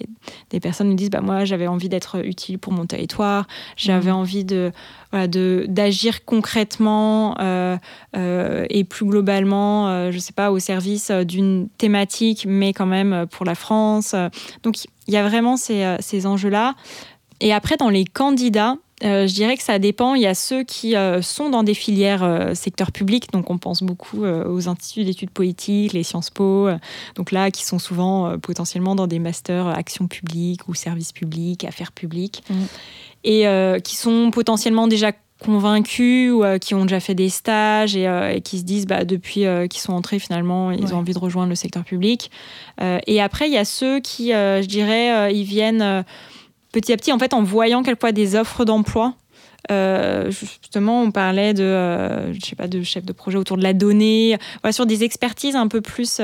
des, 0.49 0.60
personnes 0.60 0.89
nous 0.89 0.95
disent 0.95 1.10
bah, 1.10 1.21
Moi, 1.21 1.45
j'avais 1.45 1.67
envie 1.67 1.89
d'être 1.89 2.26
utile 2.26 2.60
pour 2.60 2.73
mon 2.73 2.86
territoire, 2.86 3.47
j'avais 3.76 4.12
mmh. 4.12 4.15
envie 4.15 4.45
de, 4.45 4.71
voilà, 5.13 5.28
d'agir 5.28 6.26
concrètement 6.26 7.36
euh, 7.39 7.78
euh, 8.15 8.65
et 8.69 8.84
plus 8.84 9.06
globalement, 9.06 9.88
euh, 9.88 10.12
je 10.12 10.17
sais 10.17 10.34
pas, 10.34 10.52
au 10.52 10.58
service 10.58 11.12
d'une 11.12 11.69
thématique, 11.78 12.45
mais 12.47 12.73
quand 12.73 12.88
même 12.88 13.28
pour 13.30 13.45
la 13.45 13.54
France. 13.54 14.15
Donc, 14.63 14.84
il 15.08 15.13
y 15.13 15.17
a 15.17 15.28
vraiment 15.28 15.56
ces, 15.56 15.97
ces 15.99 16.26
enjeux-là. 16.26 16.73
Et 17.41 17.54
après, 17.54 17.78
dans 17.78 17.89
les 17.89 18.06
candidats, 18.06 18.78
euh, 19.03 19.27
je 19.27 19.33
dirais 19.33 19.57
que 19.57 19.63
ça 19.63 19.79
dépend. 19.79 20.15
Il 20.15 20.21
y 20.21 20.27
a 20.27 20.35
ceux 20.35 20.63
qui 20.63 20.95
euh, 20.95 21.21
sont 21.21 21.49
dans 21.49 21.63
des 21.63 21.73
filières 21.73 22.23
euh, 22.23 22.53
secteur 22.53 22.91
public, 22.91 23.31
donc 23.31 23.49
on 23.49 23.57
pense 23.57 23.83
beaucoup 23.83 24.25
aux 24.25 24.69
instituts 24.69 25.03
d'études 25.03 25.31
politiques, 25.31 25.93
les 25.93 26.03
Sciences 26.03 26.29
Po, 26.29 26.69
donc 27.15 27.31
là 27.31 27.51
qui 27.51 27.65
sont 27.65 27.79
souvent 27.79 28.37
potentiellement 28.39 28.95
dans 28.95 29.07
des 29.07 29.19
masters 29.19 29.67
action 29.67 30.07
publique 30.07 30.67
ou 30.67 30.73
service 30.73 31.11
public, 31.11 31.63
affaires 31.65 31.91
publiques, 31.91 32.43
mmh. 32.49 32.53
et 33.25 33.81
qui 33.83 33.95
sont 33.95 34.31
potentiellement 34.31 34.87
déjà 34.87 35.11
convaincus 35.43 36.31
ou 36.31 36.43
qui 36.61 36.73
ont 36.73 36.83
déjà 36.83 36.99
fait 36.99 37.15
des 37.15 37.29
stages 37.29 37.95
et, 37.95 38.41
qui 38.43 38.59
se 38.59 38.63
disent 38.63 38.85
bah, 38.85 39.03
depuis 39.03 39.45
qu'ils 39.69 39.81
sont 39.81 39.93
entrés 39.93 40.19
finalement 40.19 40.71
ils 40.71 40.93
ont 40.93 40.97
envie 40.97 41.13
de 41.13 41.19
rejoindre 41.19 41.49
le 41.49 41.55
secteur 41.55 41.83
public. 41.83 42.31
et 42.79 43.21
après 43.21 43.47
il 43.47 43.53
y 43.53 43.57
a 43.57 43.65
ceux 43.65 43.99
qui, 43.99 44.29
je 44.29 44.65
dirais, 44.65 45.33
ils 45.33 45.45
viennent 45.45 46.05
petit 46.73 46.91
à 46.91 46.97
petit, 46.97 47.13
en 47.13 47.19
fait, 47.19 47.33
en 47.33 47.43
voyant 47.43 47.83
quelquefois 47.83 48.12
des 48.12 48.36
offres 48.36 48.65
d'emploi, 48.65 49.13
justement, 49.69 51.03
on 51.03 51.12
parlait 51.12 51.53
de, 51.53 52.33
je 52.33 52.45
sais 52.45 52.55
pas, 52.57 52.67
de 52.67 52.83
chef 52.83 53.05
de 53.05 53.13
projet 53.13 53.38
autour 53.38 53.55
de 53.55 53.63
la 53.63 53.71
donnée, 53.71 54.38
sur 54.71 54.86
des 54.86 55.05
expertises 55.05 55.55
un 55.55 55.69
peu 55.69 55.79
plus 55.79 56.19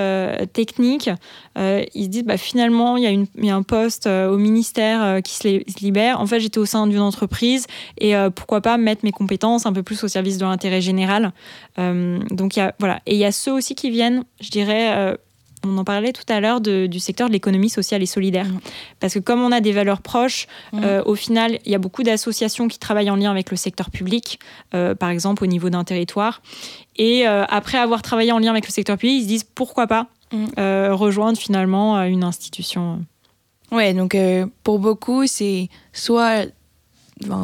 techniques. 0.51 1.09
ils 1.55 2.03
se 2.03 2.09
disent, 2.09 2.25
bah, 2.25 2.35
finalement, 2.35 2.97
il 2.97 3.27
y, 3.37 3.45
y 3.45 3.49
a 3.49 3.55
un 3.55 3.63
poste 3.63 4.07
au 4.07 4.37
ministère 4.37 5.21
qui 5.23 5.35
se, 5.35 5.79
libère. 5.79 6.19
En 6.19 6.27
fait, 6.27 6.41
j'étais 6.41 6.57
au 6.57 6.65
sein 6.65 6.85
d'une 6.87 6.99
entreprise 6.99 7.65
et 7.97 8.13
pourquoi 8.35 8.59
pas 8.59 8.77
mettre 8.77 9.05
mes 9.05 9.13
compétences 9.13 9.65
un 9.65 9.71
peu 9.71 9.83
plus 9.83 10.03
au 10.03 10.09
service 10.09 10.37
de 10.37 10.43
l'intérêt 10.43 10.81
général. 10.81 11.31
donc, 11.77 12.59
voilà. 12.79 12.99
Et 13.05 13.13
il 13.13 13.19
y 13.19 13.25
a 13.25 13.31
ceux 13.31 13.53
aussi 13.53 13.73
qui 13.73 13.89
viennent, 13.89 14.25
je 14.41 14.49
dirais, 14.49 15.15
on 15.65 15.77
en 15.77 15.83
parlait 15.83 16.13
tout 16.13 16.23
à 16.29 16.39
l'heure 16.39 16.61
du 16.61 16.99
secteur 16.99 17.27
de 17.27 17.33
l'économie 17.33 17.69
sociale 17.69 18.01
et 18.01 18.05
solidaire. 18.05 18.45
Mmh. 18.45 18.59
Parce 18.99 19.13
que 19.13 19.19
comme 19.19 19.41
on 19.41 19.51
a 19.51 19.61
des 19.61 19.71
valeurs 19.71 20.01
proches, 20.01 20.47
mmh. 20.71 20.83
euh, 20.83 21.03
au 21.05 21.15
final, 21.15 21.59
il 21.65 21.71
y 21.71 21.75
a 21.75 21.79
beaucoup 21.79 22.03
d'associations 22.03 22.67
qui 22.67 22.79
travaillent 22.79 23.09
en 23.09 23.15
lien 23.15 23.31
avec 23.31 23.51
le 23.51 23.57
secteur 23.57 23.89
public, 23.89 24.39
euh, 24.73 24.95
par 24.95 25.09
exemple 25.09 25.43
au 25.43 25.47
niveau 25.47 25.69
d'un 25.69 25.83
territoire. 25.83 26.41
Et 26.95 27.27
euh, 27.27 27.45
après 27.49 27.77
avoir 27.77 28.01
travaillé 28.01 28.31
en 28.31 28.39
lien 28.39 28.51
avec 28.51 28.65
le 28.67 28.71
secteur 28.71 28.97
public, 28.97 29.17
ils 29.19 29.23
se 29.23 29.27
disent 29.27 29.43
pourquoi 29.43 29.87
pas 29.87 30.07
mmh. 30.31 30.91
rejoindre 30.91 31.37
finalement 31.37 32.01
une 32.03 32.23
institution. 32.23 33.03
Ouais, 33.71 33.93
donc 33.93 34.17
pour 34.63 34.79
beaucoup, 34.79 35.27
c'est 35.27 35.69
soit 35.93 36.45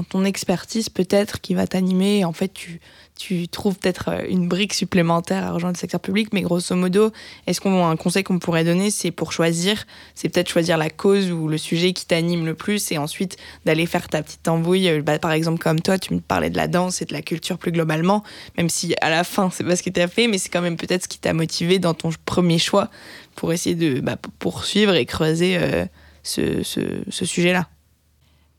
ton 0.10 0.24
expertise 0.24 0.90
peut-être 0.90 1.42
qui 1.42 1.54
va 1.54 1.68
t'animer. 1.68 2.26
En 2.26 2.34
fait, 2.34 2.54
tu, 2.54 2.80
tu 3.18 3.48
trouves 3.48 3.78
peut-être 3.78 4.10
euh, 4.10 4.26
une 4.30 4.48
brique 4.48 4.74
supplémentaire 4.74 5.46
à 5.46 5.52
rejoindre 5.52 5.76
le 5.76 5.80
secteur 5.80 6.02
public, 6.02 6.30
mais 6.34 6.42
grosso 6.42 6.76
modo, 6.76 7.12
est-ce 7.48 7.62
qu'on 7.62 7.86
un 7.86 7.96
conseil 7.96 8.24
qu'on 8.24 8.40
pourrait 8.40 8.64
donner, 8.64 8.92
c'est 8.92 9.12
pour 9.12 9.32
choisir, 9.32 9.86
c'est 10.16 10.30
peut-être 10.30 10.50
choisir 10.50 10.78
la 10.78 10.90
cause 10.90 11.32
ou 11.32 11.48
le 11.48 11.58
sujet 11.58 11.94
qui 11.94 12.06
t'anime 12.06 12.46
le 12.46 12.56
plus, 12.56 12.92
et 12.92 12.98
ensuite 12.98 13.38
d'aller 13.66 13.86
faire 13.86 14.08
ta 14.10 14.22
petite 14.22 14.48
embouille. 14.48 14.90
Euh, 14.90 15.02
bah, 15.02 15.20
par 15.20 15.32
exemple, 15.32 15.60
comme 15.60 15.80
toi, 15.80 15.98
tu 15.98 16.14
me 16.14 16.20
parlais 16.20 16.50
de 16.50 16.58
la 16.58 16.68
danse 16.68 17.02
et 17.02 17.06
de 17.06 17.14
la 17.14 17.22
culture 17.22 17.58
plus 17.58 17.72
globalement, 17.72 18.24
même 18.58 18.70
si 18.70 18.96
à 19.02 19.10
la 19.10 19.24
fin 19.24 19.50
c'est 19.52 19.64
pas 19.64 19.76
ce 19.76 19.84
que 19.84 19.90
tu 19.90 20.02
as 20.02 20.08
fait, 20.08 20.28
mais 20.28 20.38
c'est 20.38 20.50
quand 20.50 20.62
même 20.62 20.78
peut-être 20.78 21.04
ce 21.04 21.08
qui 21.08 21.20
t'a 21.20 21.34
motivé 21.34 21.80
dans 21.80 21.94
ton 21.94 22.10
premier 22.26 22.60
choix 22.60 22.90
pour 23.36 23.54
essayer 23.54 23.76
de 23.76 24.02
bah, 24.02 24.18
poursuivre 24.40 24.94
et 24.94 25.06
creuser 25.06 25.58
euh, 25.58 25.86
ce, 26.24 26.64
ce, 26.64 27.26
sujet-là. 27.26 27.68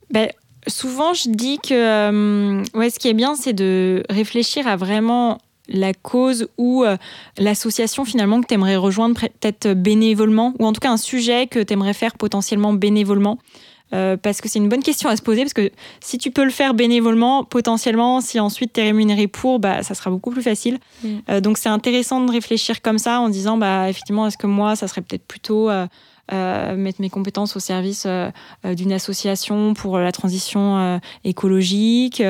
Ben, 0.09 0.29
souvent, 0.67 1.13
je 1.13 1.29
dis 1.29 1.57
que 1.59 1.73
euh, 1.73 2.63
ouais, 2.73 2.89
ce 2.89 2.99
qui 2.99 3.07
est 3.07 3.13
bien, 3.13 3.35
c'est 3.35 3.53
de 3.53 4.03
réfléchir 4.09 4.67
à 4.67 4.75
vraiment 4.75 5.39
la 5.69 5.93
cause 5.93 6.47
ou 6.57 6.83
euh, 6.83 6.95
l'association 7.37 8.05
finalement 8.05 8.41
que 8.41 8.47
tu 8.47 8.53
aimerais 8.53 8.77
rejoindre 8.77 9.19
peut-être 9.19 9.73
bénévolement, 9.73 10.53
ou 10.59 10.65
en 10.65 10.73
tout 10.73 10.79
cas 10.79 10.91
un 10.91 10.97
sujet 10.97 11.47
que 11.47 11.59
tu 11.59 11.73
aimerais 11.73 11.93
faire 11.93 12.15
potentiellement 12.15 12.73
bénévolement. 12.73 13.37
Euh, 13.93 14.17
parce 14.17 14.41
que 14.41 14.49
c'est 14.49 14.59
une 14.59 14.67
bonne 14.67 14.83
question 14.83 15.09
à 15.09 15.15
se 15.15 15.21
poser, 15.21 15.43
parce 15.43 15.53
que 15.53 15.71
si 16.01 16.17
tu 16.17 16.29
peux 16.29 16.43
le 16.43 16.49
faire 16.49 16.73
bénévolement, 16.73 17.45
potentiellement, 17.45 18.19
si 18.19 18.37
ensuite 18.37 18.73
tu 18.73 18.81
es 18.81 18.83
rémunéré 18.83 19.27
pour, 19.27 19.59
bah, 19.59 19.81
ça 19.81 19.95
sera 19.95 20.09
beaucoup 20.09 20.31
plus 20.31 20.41
facile. 20.41 20.79
Mm. 21.03 21.39
donc 21.39 21.57
c'est 21.57 21.69
intéressant 21.69 22.19
de 22.19 22.29
réfléchir 22.29 22.81
comme 22.81 22.97
ça 22.97 23.21
en 23.21 23.29
disant, 23.29 23.57
bah, 23.57 23.89
effectivement, 23.89 24.27
est-ce 24.27 24.37
que 24.37 24.47
moi, 24.47 24.75
ça 24.75 24.89
serait 24.89 25.01
peut-être 25.01 25.25
plutôt 25.25 25.69
euh, 25.69 25.87
mettre 26.31 27.01
mes 27.01 27.09
compétences 27.09 27.55
au 27.55 27.59
service 27.59 28.03
euh, 28.05 28.29
euh, 28.65 28.73
d'une 28.73 28.91
association 28.91 29.73
pour 29.73 29.97
la 29.97 30.11
transition 30.11 30.99
écologique 31.23 32.21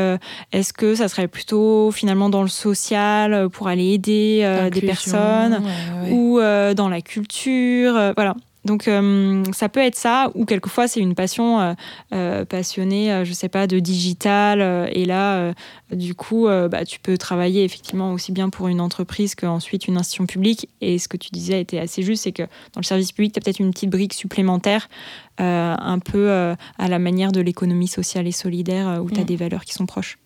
Est-ce 0.51 0.73
que 0.73 0.95
ça 0.95 1.07
serait 1.07 1.27
plutôt 1.27 1.91
finalement 1.91 2.29
dans 2.29 2.41
le 2.41 2.47
social 2.47 3.49
pour 3.49 3.67
aller 3.67 3.93
aider 3.93 4.69
des 4.71 4.81
personnes 4.81 5.63
ou 6.09 6.39
dans 6.39 6.89
la 6.89 7.01
culture 7.01 8.13
Voilà. 8.15 8.35
Donc 8.67 8.87
euh, 8.87 9.43
ça 9.53 9.69
peut 9.69 9.79
être 9.79 9.95
ça, 9.95 10.29
ou 10.35 10.45
quelquefois 10.45 10.87
c'est 10.89 10.99
une 10.99 11.15
passion 11.15 11.59
euh, 11.59 11.73
euh, 12.13 12.45
passionnée, 12.45 13.23
je 13.23 13.31
sais 13.33 13.47
pas, 13.47 13.65
de 13.65 13.79
digital. 13.79 14.61
et 14.93 15.05
là, 15.05 15.53
du 15.91 16.13
coup, 16.13 16.47
bah, 16.47 16.85
tu 16.85 16.99
peux 16.99 17.17
travailler 17.17 17.63
effectivement 17.63 18.11
aussi 18.11 18.31
bien 18.31 18.49
pour 18.49 18.67
une 18.67 18.81
entreprise 18.81 19.33
qu'ensuite 19.33 19.87
une 19.87 19.97
institution 19.97 20.25
publique. 20.25 20.69
Et 20.81 20.99
ce 20.99 21.07
que 21.07 21.17
tu 21.17 21.29
disais 21.31 21.61
était 21.61 21.79
assez 21.79 22.03
juste, 22.03 22.23
c'est 22.23 22.33
que 22.33 22.43
dans 22.43 22.81
le 22.81 22.83
service 22.83 23.13
public, 23.13 23.33
tu 23.33 23.39
as 23.39 23.41
peut-être 23.41 23.59
une 23.59 23.71
petite 23.71 23.89
brique 23.89 24.13
supplémentaire, 24.13 24.89
un 25.37 25.99
peu 25.99 26.29
à 26.29 26.87
la 26.87 26.99
manière 26.99 27.31
de 27.31 27.39
l'économie 27.39 27.87
sociale 27.87 28.27
et 28.27 28.33
solidaire, 28.33 28.99
où 29.01 29.09
tu 29.09 29.19
as 29.19 29.23
mm. 29.23 29.27
des 29.27 29.35
valeurs 29.37 29.63
qui 29.63 29.73
sont 29.73 29.85
proches. 29.85 30.17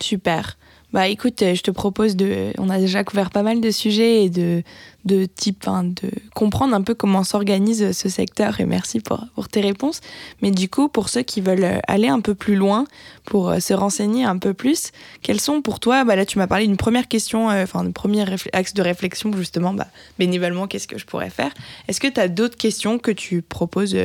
Super. 0.00 0.56
Bah 0.92 1.08
écoute, 1.08 1.40
euh, 1.40 1.54
je 1.54 1.62
te 1.62 1.70
propose 1.70 2.16
de. 2.16 2.52
On 2.58 2.68
a 2.68 2.78
déjà 2.78 3.02
couvert 3.02 3.30
pas 3.30 3.42
mal 3.42 3.62
de 3.62 3.70
sujets 3.70 4.24
et 4.24 4.28
de, 4.28 4.62
de 5.06 5.24
type, 5.24 5.64
de 5.64 6.10
comprendre 6.34 6.74
un 6.74 6.82
peu 6.82 6.92
comment 6.92 7.24
s'organise 7.24 7.92
ce 7.92 8.08
secteur 8.10 8.60
et 8.60 8.66
merci 8.66 9.00
pour, 9.00 9.24
pour 9.34 9.48
tes 9.48 9.62
réponses. 9.62 10.02
Mais 10.42 10.50
du 10.50 10.68
coup, 10.68 10.90
pour 10.90 11.08
ceux 11.08 11.22
qui 11.22 11.40
veulent 11.40 11.64
euh, 11.64 11.78
aller 11.88 12.08
un 12.08 12.20
peu 12.20 12.34
plus 12.34 12.56
loin, 12.56 12.84
pour 13.24 13.48
euh, 13.48 13.58
se 13.58 13.72
renseigner 13.72 14.24
un 14.24 14.36
peu 14.36 14.52
plus, 14.52 14.92
quels 15.22 15.40
sont 15.40 15.62
pour 15.62 15.80
toi, 15.80 16.04
bah 16.04 16.14
là 16.14 16.26
tu 16.26 16.36
m'as 16.36 16.46
parlé 16.46 16.66
d'une 16.66 16.76
première 16.76 17.08
question, 17.08 17.46
enfin, 17.46 17.84
d'un 17.84 17.92
premier 17.92 18.26
axe 18.52 18.74
de 18.74 18.82
réflexion, 18.82 19.32
justement, 19.34 19.72
bah, 19.72 19.86
bénévolement, 20.18 20.66
qu'est-ce 20.66 20.88
que 20.88 20.98
je 20.98 21.06
pourrais 21.06 21.30
faire? 21.30 21.52
Est-ce 21.88 22.00
que 22.00 22.08
tu 22.08 22.20
as 22.20 22.28
d'autres 22.28 22.58
questions 22.58 22.98
que 22.98 23.12
tu 23.12 23.40
proposes 23.40 23.96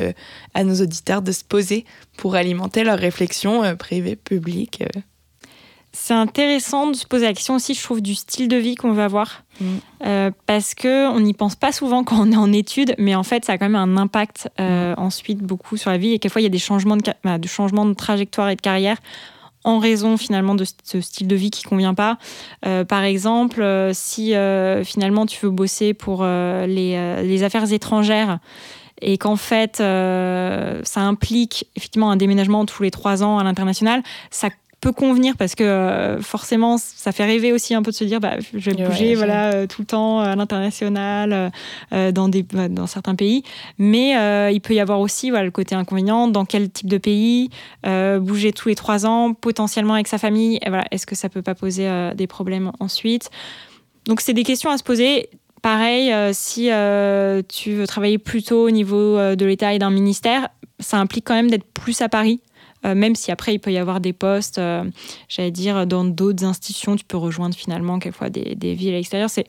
à 0.53 0.63
nos 0.63 0.81
auditeurs 0.81 1.21
de 1.21 1.33
se 1.33 1.43
poser 1.43 1.83
pour 2.15 2.35
alimenter 2.35 2.85
leur 2.85 2.97
réflexion 2.97 3.75
privée, 3.75 4.15
publique 4.15 4.83
c'est 5.99 6.13
intéressant 6.13 6.91
de 6.91 6.95
se 6.95 7.07
poser 7.07 7.25
la 7.25 7.33
question 7.33 7.55
aussi, 7.55 7.73
je 7.73 7.83
trouve, 7.83 8.01
du 8.01 8.13
style 8.13 8.47
de 8.47 8.55
vie 8.55 8.75
qu'on 8.75 8.91
veut 8.91 9.01
avoir. 9.01 9.43
Mm. 9.59 9.65
Euh, 10.05 10.31
parce 10.45 10.75
qu'on 10.75 11.19
n'y 11.19 11.33
pense 11.33 11.55
pas 11.55 11.71
souvent 11.71 12.03
quand 12.03 12.19
on 12.19 12.31
est 12.31 12.37
en 12.37 12.53
études, 12.53 12.93
mais 12.99 13.15
en 13.15 13.23
fait, 13.23 13.43
ça 13.43 13.53
a 13.53 13.57
quand 13.57 13.67
même 13.67 13.75
un 13.75 13.97
impact 13.97 14.47
euh, 14.59 14.93
mm. 14.93 14.99
ensuite 14.99 15.39
beaucoup 15.39 15.75
sur 15.75 15.89
la 15.89 15.97
vie. 15.97 16.13
Et 16.13 16.19
quelquefois, 16.19 16.41
il 16.41 16.43
y 16.43 16.47
a 16.47 16.51
des 16.51 16.59
changements 16.59 16.97
de, 16.97 17.03
bah, 17.23 17.39
de, 17.39 17.47
changements 17.47 17.85
de 17.85 17.93
trajectoire 17.93 18.49
et 18.49 18.55
de 18.55 18.61
carrière 18.61 18.97
en 19.63 19.79
raison 19.79 20.17
finalement 20.17 20.53
de 20.53 20.65
ce 20.83 21.01
style 21.01 21.27
de 21.27 21.35
vie 21.35 21.49
qui 21.49 21.63
convient 21.63 21.95
pas. 21.95 22.19
Euh, 22.65 22.85
par 22.85 23.03
exemple, 23.03 23.65
si 23.91 24.33
finalement 24.85 25.25
tu 25.25 25.45
veux 25.45 25.51
bosser 25.51 25.93
pour 25.93 26.23
les, 26.23 27.23
les, 27.23 27.43
affaires 27.43 27.73
étrangères 27.73 28.39
et 29.01 29.17
qu'en 29.17 29.35
fait 29.35 29.77
ça 29.77 31.01
implique 31.01 31.67
effectivement 31.75 32.11
un 32.11 32.15
déménagement 32.15 32.65
tous 32.65 32.83
les 32.83 32.91
trois 32.91 33.23
ans 33.23 33.39
à 33.39 33.43
l'international, 33.43 34.03
ça 34.29 34.49
peut 34.79 34.91
convenir 34.91 35.35
parce 35.37 35.55
que 35.55 35.63
euh, 35.63 36.21
forcément 36.21 36.77
ça 36.77 37.11
fait 37.11 37.25
rêver 37.25 37.51
aussi 37.51 37.73
un 37.73 37.81
peu 37.81 37.91
de 37.91 37.95
se 37.95 38.03
dire 38.03 38.19
bah, 38.19 38.35
je 38.39 38.69
vais 38.69 38.83
bouger 38.85 39.15
voilà 39.15 39.53
euh, 39.53 39.67
tout 39.67 39.81
le 39.81 39.87
temps 39.87 40.19
à 40.19 40.35
l'international 40.35 41.51
euh, 41.93 42.11
dans 42.11 42.29
des 42.29 42.43
bah, 42.43 42.69
dans 42.69 42.85
certains 42.85 43.15
pays. 43.15 43.43
Mais 43.79 44.11
il 44.53 44.61
peut 44.61 44.73
y 44.73 44.79
avoir 44.79 44.99
aussi 44.99 45.29
voilà 45.29 45.45
le 45.45 45.51
côté 45.51 45.75
inconvénient 45.75 46.27
dans 46.27 46.45
quel 46.45 46.69
type 46.69 46.87
de 46.87 46.97
pays 46.97 47.49
bouger 47.83 48.51
tous 48.51 48.69
les 48.69 48.75
trois 48.75 49.05
ans 49.05 49.33
potentiellement 49.33 49.95
avec 49.95 50.07
sa 50.07 50.17
famille 50.17 50.59
et 50.61 50.69
voilà 50.69 50.85
est-ce 50.91 51.05
que 51.05 51.15
ça 51.15 51.29
peut 51.29 51.41
pas 51.41 51.55
poser 51.55 51.89
des 52.15 52.27
problèmes 52.27 52.71
ensuite? 52.79 53.29
Donc 54.05 54.21
c'est 54.21 54.33
des 54.33 54.43
questions 54.43 54.69
à 54.69 54.77
se 54.77 54.83
poser. 54.83 55.29
Pareil, 55.61 56.13
si 56.33 56.69
tu 57.47 57.73
veux 57.73 57.87
travailler 57.87 58.17
plutôt 58.17 58.65
au 58.65 58.71
niveau 58.71 59.17
de 59.35 59.45
l'État 59.45 59.73
et 59.73 59.79
d'un 59.79 59.89
ministère, 59.89 60.49
ça 60.79 60.97
implique 60.97 61.25
quand 61.25 61.35
même 61.35 61.49
d'être 61.49 61.65
plus 61.73 62.01
à 62.01 62.09
Paris. 62.09 62.41
euh, 62.41 62.46
même 62.83 63.15
si 63.15 63.31
après 63.31 63.53
il 63.53 63.59
peut 63.59 63.71
y 63.71 63.77
avoir 63.77 63.99
des 63.99 64.13
postes, 64.13 64.57
euh, 64.57 64.83
j'allais 65.29 65.51
dire, 65.51 65.87
dans 65.87 66.05
d'autres 66.05 66.43
institutions, 66.43 66.95
tu 66.95 67.05
peux 67.05 67.17
rejoindre 67.17 67.55
finalement 67.55 67.99
quelquefois 67.99 68.29
des, 68.29 68.55
des 68.55 68.73
villes 68.73 68.93
à 68.93 68.97
l'extérieur. 68.97 69.29
C'est 69.29 69.45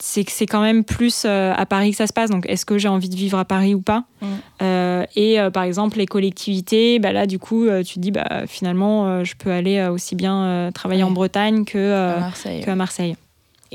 c'est 0.00 0.24
que 0.24 0.32
c'est 0.32 0.46
quand 0.46 0.60
même 0.60 0.84
plus 0.84 1.22
euh, 1.24 1.54
à 1.56 1.66
Paris 1.66 1.92
que 1.92 1.96
ça 1.96 2.08
se 2.08 2.12
passe. 2.12 2.28
Donc, 2.28 2.46
est-ce 2.48 2.66
que 2.66 2.78
j'ai 2.78 2.88
envie 2.88 3.08
de 3.08 3.14
vivre 3.14 3.38
à 3.38 3.44
Paris 3.44 3.74
ou 3.74 3.80
pas 3.80 4.04
mm. 4.20 5.04
Et 5.16 5.38
par 5.52 5.62
exemple, 5.62 5.98
les 5.98 6.06
collectivités, 6.06 6.98
bah 6.98 7.12
là, 7.12 7.26
du 7.26 7.38
coup, 7.38 7.66
tu 7.86 7.94
te 7.94 8.00
dis, 8.00 8.10
bah, 8.10 8.42
finalement, 8.46 9.22
je 9.22 9.34
peux 9.36 9.50
aller 9.50 9.86
aussi 9.86 10.16
bien 10.16 10.70
travailler 10.74 11.04
en 11.04 11.12
Bretagne 11.12 11.64
que, 11.64 12.18
Marseille. 12.18 12.64
à 12.68 12.74
Marseille. 12.74 13.16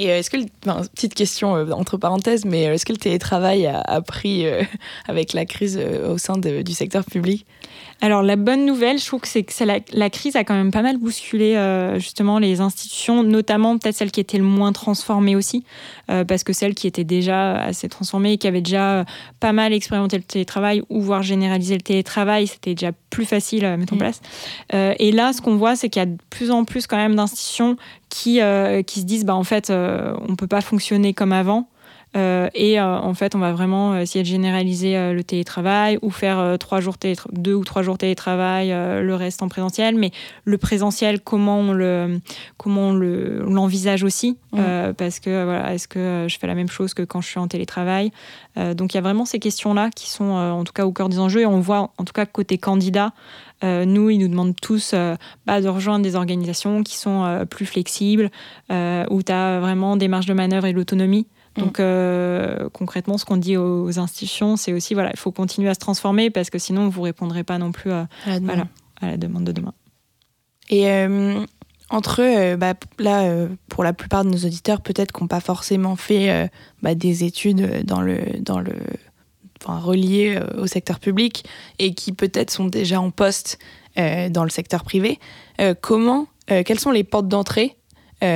Et 0.02 0.06
est-ce 0.06 0.30
que, 0.30 0.38
petite 0.96 1.14
question 1.14 1.54
entre 1.72 1.98
parenthèses, 1.98 2.46
mais 2.46 2.64
est-ce 2.64 2.86
que 2.86 2.94
le 2.94 2.98
télétravail 2.98 3.68
a, 3.68 4.02
pris 4.02 4.46
avec 5.08 5.34
la 5.34 5.46
crise 5.46 5.80
au 6.08 6.18
sein 6.18 6.38
du 6.38 6.74
secteur 6.74 7.04
public? 7.04 7.46
Alors 8.02 8.24
la 8.24 8.38
bonne 8.38 8.66
nouvelle, 8.66 8.98
je 8.98 9.06
trouve 9.06 9.20
que 9.20 9.28
c'est 9.28 9.44
que 9.44 9.64
la, 9.66 9.80
la, 9.92 10.10
crise 10.10 10.38
a 10.38 10.46
quand 10.46 10.54
même 10.54 10.72
pas 10.72 10.82
mal 10.82 10.98
bousculé 10.98 11.56
euh, 11.56 12.00
justement 12.00 12.40
les 12.40 12.62
institutions, 12.62 13.24
notamment 13.24 13.78
peut-être 13.78 13.96
celles 13.96 14.12
qui 14.12 14.22
étaient 14.22 14.38
le 14.38 14.46
moins 14.46 14.72
transformées 14.72 15.36
aussi, 15.36 15.66
euh, 16.10 16.24
parce 16.24 16.46
que 16.46 16.54
celles 16.54 16.76
qui 16.76 16.88
étaient 16.88 17.04
déjà 17.04 17.58
assez 17.58 17.90
transformées 17.90 18.34
et 18.34 18.38
qui 18.38 18.48
avaient 18.48 18.62
déjà 18.62 19.00
euh, 19.00 19.04
pas 19.42 19.52
mal 19.52 19.74
expérimenté 19.74 20.16
le 20.16 20.24
télétravail 20.24 20.82
ou 20.90 21.02
voire 21.02 21.24
généralisé 21.24 21.76
le 21.76 21.82
télétravail, 21.82 22.48
c'était 22.48 22.74
déjà 22.74 22.94
plus 23.10 23.26
facile 23.26 23.66
à 23.66 23.76
mettre 23.76 23.92
en 23.92 23.98
mm. 23.98 24.00
place. 24.00 24.22
et 24.72 25.12
là, 25.12 25.34
ce 25.34 25.42
qu'on 25.42 25.58
voit, 25.58 25.76
c'est 25.76 25.90
qu'il 25.90 26.00
y 26.00 26.04
a 26.04 26.06
de 26.06 26.18
plus 26.30 26.52
en 26.52 26.64
plus 26.64 26.88
quand 26.88 26.98
même 26.98 27.16
d'institutions 27.16 27.76
qui, 28.10 28.40
qui 28.86 29.00
se 29.00 29.06
disent, 29.06 29.26
bah 29.26 29.36
en 29.36 29.44
fait, 29.44 29.70
on 29.72 30.36
peut 30.36 30.48
pas 30.48 30.62
fonctionner 30.62 31.14
comme 31.14 31.32
avant. 31.32 31.70
Et 32.16 32.82
en 32.82 33.14
fait, 33.14 33.36
on 33.36 33.40
va 33.40 33.52
vraiment 33.54 33.98
essayer 33.98 34.24
de 34.24 34.30
généraliser 34.30 35.14
le 35.14 35.24
télétravail 35.24 36.00
ou 36.02 36.10
faire 36.10 36.58
trois 36.60 36.80
jours 36.80 36.96
deux 37.32 37.54
ou 37.54 37.64
trois 37.64 37.84
jours 37.84 37.98
télétravail, 37.98 38.70
le 38.70 39.16
reste 39.16 39.44
en 39.44 39.48
présentiel. 39.48 39.96
Mais 39.96 40.12
le 40.44 40.58
présentiel, 40.58 41.22
comment 41.22 41.60
on 41.60 41.72
le, 41.72 42.20
comment 42.58 42.92
l'envisage 42.94 44.04
aussi 44.04 44.38
mmh. 44.54 44.94
Parce 44.98 45.20
que 45.20 45.44
voilà, 45.44 45.74
est-ce 45.74 45.88
que 45.88 46.26
je 46.28 46.38
fais 46.40 46.48
la 46.48 46.56
même 46.56 46.70
chose 46.70 46.94
que 46.94 47.04
quand 47.04 47.22
je 47.22 47.28
suis 47.28 47.40
en 47.40 47.48
télétravail? 47.48 48.12
Donc 48.56 48.94
il 48.94 48.98
y 48.98 49.00
a 49.00 49.02
vraiment 49.02 49.26
ces 49.26 49.40
questions-là 49.40 49.90
qui 49.96 50.10
sont 50.10 50.32
en 50.32 50.64
tout 50.64 50.74
cas 50.74 50.86
au 50.86 50.92
cœur 50.92 51.10
des 51.10 51.20
enjeux 51.20 51.42
et 51.42 51.46
on 51.46 51.60
voit 51.60 51.92
en 51.98 52.04
tout 52.04 52.14
cas 52.14 52.26
côté 52.26 52.58
candidat 52.58 53.14
euh, 53.64 53.86
nous, 53.86 54.10
ils 54.10 54.20
nous 54.20 54.28
demandent 54.28 54.56
tous 54.60 54.92
euh, 54.94 55.16
bah, 55.46 55.62
de 55.62 55.68
rejoindre 55.68 56.04
des 56.04 56.16
organisations 56.16 56.84
qui 56.84 56.98
sont 56.98 57.24
euh, 57.24 57.46
plus 57.46 57.66
flexibles, 57.66 58.30
où 58.70 59.24
tu 59.24 59.32
as 59.32 59.60
vraiment 59.60 59.98
des 59.98 60.08
marges 60.08 60.26
de 60.26 60.34
manœuvre 60.34 60.68
et 60.68 60.74
l'autonomie. 60.74 61.28
Mm. 61.60 61.62
Donc 61.62 62.72
concrètement, 62.74 63.18
ce 63.18 63.26
qu'on 63.26 63.38
dit 63.38 63.58
aux 63.58 64.00
institutions, 64.00 64.58
c'est 64.58 64.74
aussi 64.74 64.94
voilà, 64.94 65.12
il 65.12 65.20
faut 65.20 65.32
continuer 65.32 65.70
à 65.70 65.74
se 65.74 65.80
transformer 65.80 66.30
parce 66.30 66.50
que 66.50 66.60
sinon 66.60 66.90
vous 66.90 67.02
répondrez 67.02 67.44
pas 67.44 67.58
non 67.58 67.72
plus 67.72 67.92
à, 67.92 68.08
la, 68.26 69.18
demande. 69.18 69.46
de 69.46 69.52
demain. 69.52 69.74
Et 70.70 70.88
entre 71.90 72.56
bah, 72.56 72.74
là, 73.00 73.48
pour 73.68 73.84
la 73.84 73.94
plupart 73.94 74.24
de 74.24 74.30
nos 74.30 74.38
auditeurs, 74.38 74.82
peut-être 74.82 75.12
qu'on 75.12 75.28
pas 75.28 75.40
forcément 75.40 75.96
fait 75.96 76.50
bah, 76.82 76.96
des 76.96 77.24
études 77.24 77.86
dans 77.86 78.02
le 78.02 78.20
dans 78.42 78.60
le 78.60 78.74
enfin, 79.64 79.84
euh, 79.88 80.62
au 80.62 80.68
secteur 80.68 81.00
public 81.00 81.46
et 81.80 81.94
qui 81.94 82.14
peut-être 82.14 82.52
sont 82.52 82.66
déjà 82.66 83.02
en 83.02 83.12
poste 83.12 83.60
euh, 83.98 84.30
dans 84.30 84.44
le 84.44 84.50
secteur 84.50 84.84
privé. 84.84 85.20
Euh, 85.60 85.74
comment, 85.80 86.28
quelles 86.48 86.80
sont 86.80 86.92
les 86.92 87.04
portes 87.04 87.28
d'entrée 87.28 87.76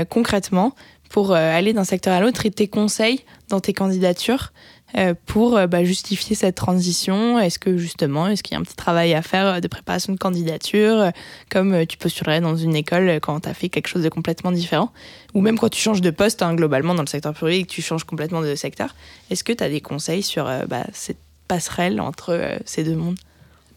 concrètement 0.10 0.76
pour 1.14 1.34
aller 1.34 1.74
d'un 1.74 1.84
secteur 1.84 2.12
à 2.14 2.22
l'autre 2.22 2.48
et 2.48 2.50
tes 2.50 2.68
conseils 2.68 3.20
dans 3.50 3.60
tes 3.60 3.72
candidatures 3.72 4.52
euh, 4.96 5.16
pour 5.26 5.58
euh, 5.58 5.66
bah, 5.66 5.84
justifier 5.84 6.36
cette 6.36 6.54
transition. 6.54 7.40
Est-ce 7.40 7.58
que 7.58 7.78
justement, 7.78 8.28
est-ce 8.28 8.44
qu'il 8.44 8.54
y 8.54 8.58
a 8.58 8.60
un 8.60 8.64
petit 8.64 8.76
travail 8.76 9.16
à 9.16 9.24
faire 9.24 9.46
euh, 9.48 9.60
de 9.60 9.68
préparation 9.68 10.14
de 10.14 10.20
candidature, 10.20 11.12
comme 11.50 11.88
tu 11.88 11.98
postulerais 11.98 12.42
dans 12.42 12.56
une 12.56 12.76
école 12.76 13.20
quand 13.20 13.42
tu 13.42 13.50
as 13.50 13.56
fait 13.56 13.70
quelque 13.70 13.88
chose 13.88 14.04
de 14.04 14.10
complètement 14.10 14.52
différent? 14.52 14.92
Ou 15.34 15.42
même 15.42 15.58
quand 15.58 15.70
tu 15.70 15.82
changes 15.82 16.02
de 16.02 16.12
poste, 16.12 16.44
hein, 16.44 16.54
globalement, 16.54 16.94
dans 16.94 17.02
le 17.02 17.08
secteur 17.08 17.34
public, 17.34 17.68
tu 17.68 17.82
changes 17.82 18.04
complètement 18.04 18.42
de 18.42 18.54
secteur. 18.54 18.96
Est-ce 19.32 19.44
que 19.44 19.54
tu 19.54 19.64
as 19.64 19.70
des 19.70 19.82
conseils 19.82 20.22
sur 20.22 20.46
bah, 20.68 20.86
cette 20.94 21.18
passerelle 21.48 22.00
entre 22.00 22.60
ces 22.66 22.84
deux 22.84 22.96
mondes? 22.96 23.18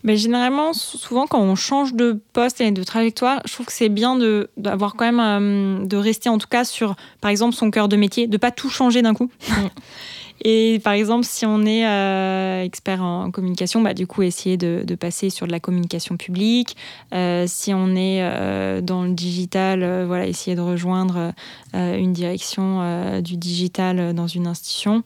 Mais 0.06 0.16
généralement, 0.16 0.72
souvent, 0.72 1.26
quand 1.26 1.40
on 1.40 1.56
change 1.56 1.92
de 1.92 2.22
poste 2.32 2.60
et 2.60 2.70
de 2.70 2.84
trajectoire, 2.84 3.42
je 3.44 3.52
trouve 3.52 3.66
que 3.66 3.72
c'est 3.72 3.88
bien 3.88 4.16
d'avoir 4.56 4.94
quand 4.94 5.10
même, 5.10 5.88
de 5.88 5.96
rester 5.96 6.28
en 6.28 6.38
tout 6.38 6.46
cas 6.46 6.64
sur, 6.64 6.94
par 7.20 7.32
exemple, 7.32 7.56
son 7.56 7.72
cœur 7.72 7.88
de 7.88 7.96
métier, 7.96 8.28
de 8.28 8.36
pas 8.36 8.52
tout 8.52 8.70
changer 8.70 9.02
d'un 9.02 9.14
coup. 9.14 9.30
Mm. 9.48 9.52
Et 10.44 10.80
par 10.84 10.92
exemple, 10.92 11.24
si 11.24 11.44
on 11.44 11.64
est 11.64 11.84
euh, 11.86 12.62
expert 12.62 13.02
en 13.02 13.32
communication, 13.32 13.80
bah, 13.80 13.94
du 13.94 14.06
coup, 14.06 14.22
essayer 14.22 14.56
de, 14.56 14.94
passer 14.94 15.28
sur 15.28 15.48
de 15.48 15.50
la 15.50 15.58
communication 15.58 16.16
publique. 16.16 16.76
Euh, 17.12 17.46
si 17.48 17.74
on 17.74 17.96
est 17.96 18.22
euh, 18.22 18.80
dans 18.80 19.02
le 19.02 19.10
digital, 19.10 20.04
voilà, 20.04 20.26
essayer 20.26 20.54
de 20.54 20.60
rejoindre 20.60 21.32
une 21.74 22.12
direction 22.12 23.20
du 23.22 23.36
digital 23.36 24.14
dans 24.14 24.28
une 24.28 24.46
institution. 24.46 25.02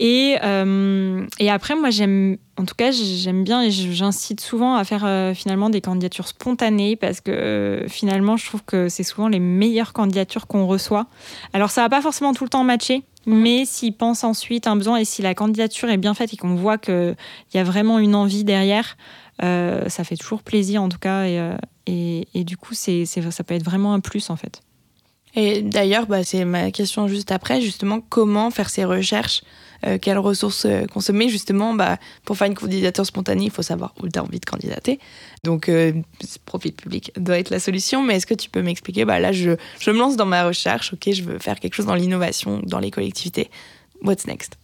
Et, 0.00 0.36
et 1.40 1.50
après, 1.50 1.74
moi, 1.74 1.90
j'aime, 1.90 2.36
en 2.56 2.64
tout 2.64 2.76
cas, 2.76 2.92
j'aime 2.92 3.42
bien 3.42 3.62
et 3.62 3.70
j'incite 3.70 4.40
souvent 4.40 4.76
à 4.76 4.84
faire 4.84 5.34
finalement 5.34 5.70
des 5.70 5.80
candidatures 5.80 6.28
spontanées 6.28 6.94
parce 6.94 7.20
que 7.20 7.84
finalement, 7.88 8.36
je 8.36 8.46
trouve 8.46 8.62
que 8.64 8.88
c'est 8.88 9.02
souvent 9.02 9.26
les 9.26 9.40
meilleures 9.40 9.92
candidatures 9.92 10.46
qu'on 10.46 10.66
reçoit. 10.66 11.06
Alors, 11.52 11.70
ça 11.70 11.82
va 11.82 11.88
pas 11.88 12.00
forcément 12.00 12.32
tout 12.32 12.44
le 12.44 12.50
temps 12.50 12.62
matcher. 12.62 13.02
Mais 13.26 13.66
s'ils 13.66 13.94
pensent 13.94 14.24
ensuite 14.24 14.66
un 14.66 14.74
besoin 14.74 14.96
et 14.96 15.04
si 15.04 15.20
la 15.20 15.34
candidature 15.34 15.90
est 15.90 15.98
bien 15.98 16.14
faite 16.14 16.32
et 16.32 16.38
qu'on 16.38 16.54
voit 16.54 16.78
qu'il 16.78 17.14
y 17.52 17.58
a 17.58 17.64
vraiment 17.64 17.98
une 17.98 18.14
envie 18.14 18.42
derrière, 18.42 18.96
euh, 19.42 19.86
ça 19.90 20.02
fait 20.02 20.16
toujours 20.16 20.42
plaisir 20.42 20.82
en 20.82 20.88
tout 20.88 20.98
cas. 20.98 21.24
Et, 21.24 21.38
euh, 21.38 21.54
et, 21.86 22.26
et 22.32 22.44
du 22.44 22.56
coup, 22.56 22.72
c'est, 22.72 23.04
ça 23.04 23.44
peut 23.44 23.54
être 23.54 23.64
vraiment 23.64 23.92
un 23.92 24.00
plus 24.00 24.30
en 24.30 24.36
fait. 24.36 24.62
Et 25.34 25.60
d'ailleurs, 25.60 26.06
bah, 26.06 26.24
c'est 26.24 26.46
ma 26.46 26.70
question 26.70 27.06
juste 27.06 27.30
après, 27.30 27.60
justement, 27.60 28.00
comment 28.00 28.50
faire 28.50 28.70
ces 28.70 28.86
recherches 28.86 29.42
euh, 29.86 29.98
quelles 30.00 30.18
ressources 30.18 30.64
euh, 30.64 30.86
consommer. 30.86 31.28
Justement, 31.28 31.74
bah, 31.74 31.98
pour 32.24 32.36
faire 32.36 32.46
une 32.46 32.54
candidature 32.54 33.06
spontanée, 33.06 33.44
il 33.44 33.50
faut 33.50 33.62
savoir 33.62 33.94
où 34.02 34.08
tu 34.08 34.18
as 34.18 34.22
envie 34.22 34.40
de 34.40 34.44
candidater. 34.44 34.98
Donc, 35.44 35.68
euh, 35.68 35.92
profil 36.44 36.72
public 36.72 37.12
doit 37.16 37.38
être 37.38 37.50
la 37.50 37.60
solution. 37.60 38.02
Mais 38.02 38.16
est-ce 38.16 38.26
que 38.26 38.34
tu 38.34 38.50
peux 38.50 38.62
m'expliquer 38.62 39.04
bah, 39.04 39.20
Là, 39.20 39.32
je, 39.32 39.50
me 39.50 39.98
lance 39.98 40.16
dans 40.16 40.26
ma 40.26 40.44
recherche. 40.44 40.92
OK, 40.92 41.12
je 41.12 41.22
veux 41.22 41.38
faire 41.38 41.60
quelque 41.60 41.74
chose 41.74 41.86
dans 41.86 41.94
l'innovation, 41.94 42.60
dans 42.64 42.80
les 42.80 42.90
collectivités. 42.90 43.50
What's 44.02 44.26
next? 44.26 44.54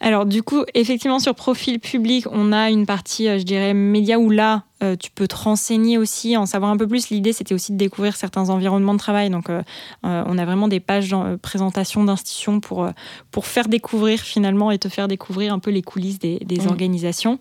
Alors 0.00 0.26
du 0.26 0.42
coup, 0.42 0.64
effectivement, 0.74 1.20
sur 1.20 1.36
profil 1.36 1.78
public, 1.78 2.26
on 2.28 2.50
a 2.50 2.70
une 2.70 2.86
partie, 2.86 3.26
je 3.38 3.44
dirais, 3.44 3.72
média 3.72 4.18
où 4.18 4.30
là, 4.30 4.64
euh, 4.82 4.96
tu 4.96 5.10
peux 5.10 5.28
te 5.28 5.36
renseigner 5.36 5.96
aussi, 5.98 6.36
en 6.36 6.46
savoir 6.46 6.70
un 6.70 6.76
peu 6.76 6.86
plus. 6.86 7.10
L'idée, 7.10 7.32
c'était 7.32 7.54
aussi 7.54 7.72
de 7.72 7.76
découvrir 7.76 8.16
certains 8.16 8.50
environnements 8.50 8.94
de 8.94 8.98
travail. 8.98 9.30
Donc, 9.30 9.48
euh, 9.48 9.62
euh, 10.04 10.24
on 10.26 10.38
a 10.38 10.44
vraiment 10.44 10.68
des 10.68 10.80
pages 10.80 11.10
de 11.10 11.36
présentation 11.36 12.04
d'institutions 12.04 12.60
pour, 12.60 12.88
pour 13.30 13.46
faire 13.46 13.68
découvrir 13.68 14.20
finalement 14.20 14.70
et 14.70 14.78
te 14.78 14.88
faire 14.88 15.08
découvrir 15.08 15.52
un 15.52 15.58
peu 15.58 15.70
les 15.70 15.82
coulisses 15.82 16.18
des, 16.18 16.40
mmh. 16.40 16.68
organisations. 16.68 17.38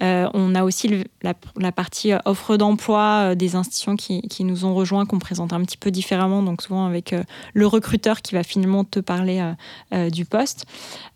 on 0.00 0.54
a 0.54 0.64
aussi 0.64 1.04
la, 1.22 1.72
partie 1.72 2.12
offre 2.24 2.56
d'emploi 2.56 3.34
des 3.34 3.56
institutions 3.56 3.96
qui, 3.96 4.22
qui, 4.22 4.44
nous 4.44 4.64
ont 4.64 4.74
rejoints, 4.74 5.06
qu'on 5.06 5.18
présente 5.18 5.52
un 5.52 5.60
petit 5.62 5.76
peu 5.76 5.90
différemment, 5.90 6.42
donc 6.42 6.62
souvent 6.62 6.86
avec 6.86 7.14
le 7.54 7.66
recruteur 7.66 8.22
qui 8.22 8.34
va 8.34 8.42
finalement 8.42 8.84
te 8.84 9.00
parler 9.00 9.42
du 10.10 10.24
poste. 10.24 10.66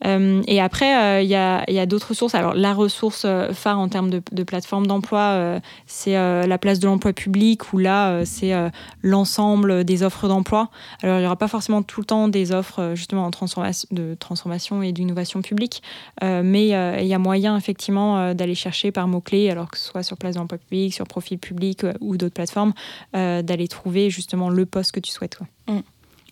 et 0.05 0.61
après, 0.61 1.25
il 1.25 1.29
y 1.29 1.35
a, 1.35 1.71
y 1.71 1.79
a 1.79 1.87
d'autres 1.87 2.15
sources. 2.15 2.35
Alors, 2.35 2.55
la 2.55 2.75
ressource 2.75 3.27
phare 3.53 3.79
en 3.79 3.89
termes 3.89 4.11
de, 4.11 4.23
de 4.33 4.43
plateforme 4.43 4.87
d'emploi, 4.87 5.61
c'est 5.87 6.17
euh, 6.17 6.47
la 6.47 6.59
place 6.59 6.79
de 6.79 6.87
l'emploi 6.87 7.13
public 7.13 7.73
où 7.73 7.79
là, 7.79 8.11
euh, 8.11 8.23
c'est 8.25 8.53
euh, 8.53 8.71
l'ensemble 9.03 9.85
des 9.85 10.03
offres 10.03 10.29
d'emploi. 10.29 10.71
Alors, 11.03 11.19
il 11.19 11.21
n'y 11.21 11.27
aura 11.27 11.37
pas 11.37 11.49
forcément 11.49 11.83
tout 11.83 12.01
le 12.01 12.07
temps 12.07 12.29
des 12.29 12.53
offres 12.53 12.93
justement 12.95 13.27
en 13.27 13.31
de 13.91 14.15
transformation 14.15 14.83
et 14.83 14.93
d'innovation 14.93 15.43
publique, 15.43 15.83
mais 16.23 16.69
il 16.69 17.07
y 17.07 17.15
a 17.15 17.19
moyen 17.19 17.57
effectivement 17.57 18.33
d'aller 18.35 18.55
chercher 18.55 18.93
par 18.93 19.09
mots-clés, 19.09 19.51
alors 19.51 19.71
que 19.71 19.77
ce 19.77 19.85
soit 19.85 20.03
sur 20.03 20.17
place 20.17 20.35
de 20.35 20.41
l'emploi 20.41 20.59
public, 20.59 20.95
sur 20.95 21.07
profil 21.07 21.39
public 21.39 21.85
ou 22.01 22.17
d'autres 22.17 22.35
plateformes, 22.35 22.73
d'aller 23.13 23.69
trouver 23.69 24.11
justement 24.11 24.49
le 24.49 24.67
poste 24.67 24.93
que 24.93 25.01
tu 25.01 25.11
souhaites. 25.11 25.39
Mm. 25.69 25.81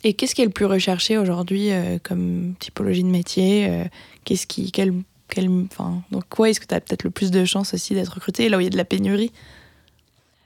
Et 0.05 0.15
qu'est-ce 0.15 0.35
qui 0.35 0.43
est 0.43 0.47
le 0.47 0.51
plus 0.51 0.67
recherché 0.67 1.19
aujourd'hui 1.19 1.71
comme 2.03 2.55
typologie 2.59 3.05
de 3.05 3.09
métier 3.09 3.85
Qu'est-ce 4.25 4.47
qui, 4.47 4.71
enfin, 5.39 6.03
donc, 6.11 6.25
quoi 6.29 6.51
est-ce 6.51 6.61
que 6.61 6.67
tu 6.67 6.75
as 6.75 6.81
peut-être 6.81 7.05
le 7.05 7.11
plus 7.11 7.31
de 7.31 7.45
chances 7.45 7.75
aussi 7.75 7.95
d'être 7.95 8.15
recruté 8.15 8.49
là 8.49 8.57
où 8.57 8.61
il 8.61 8.65
y 8.65 8.67
a 8.67 8.71
de 8.71 8.77
la 8.77 8.85
pénurie? 8.85 9.33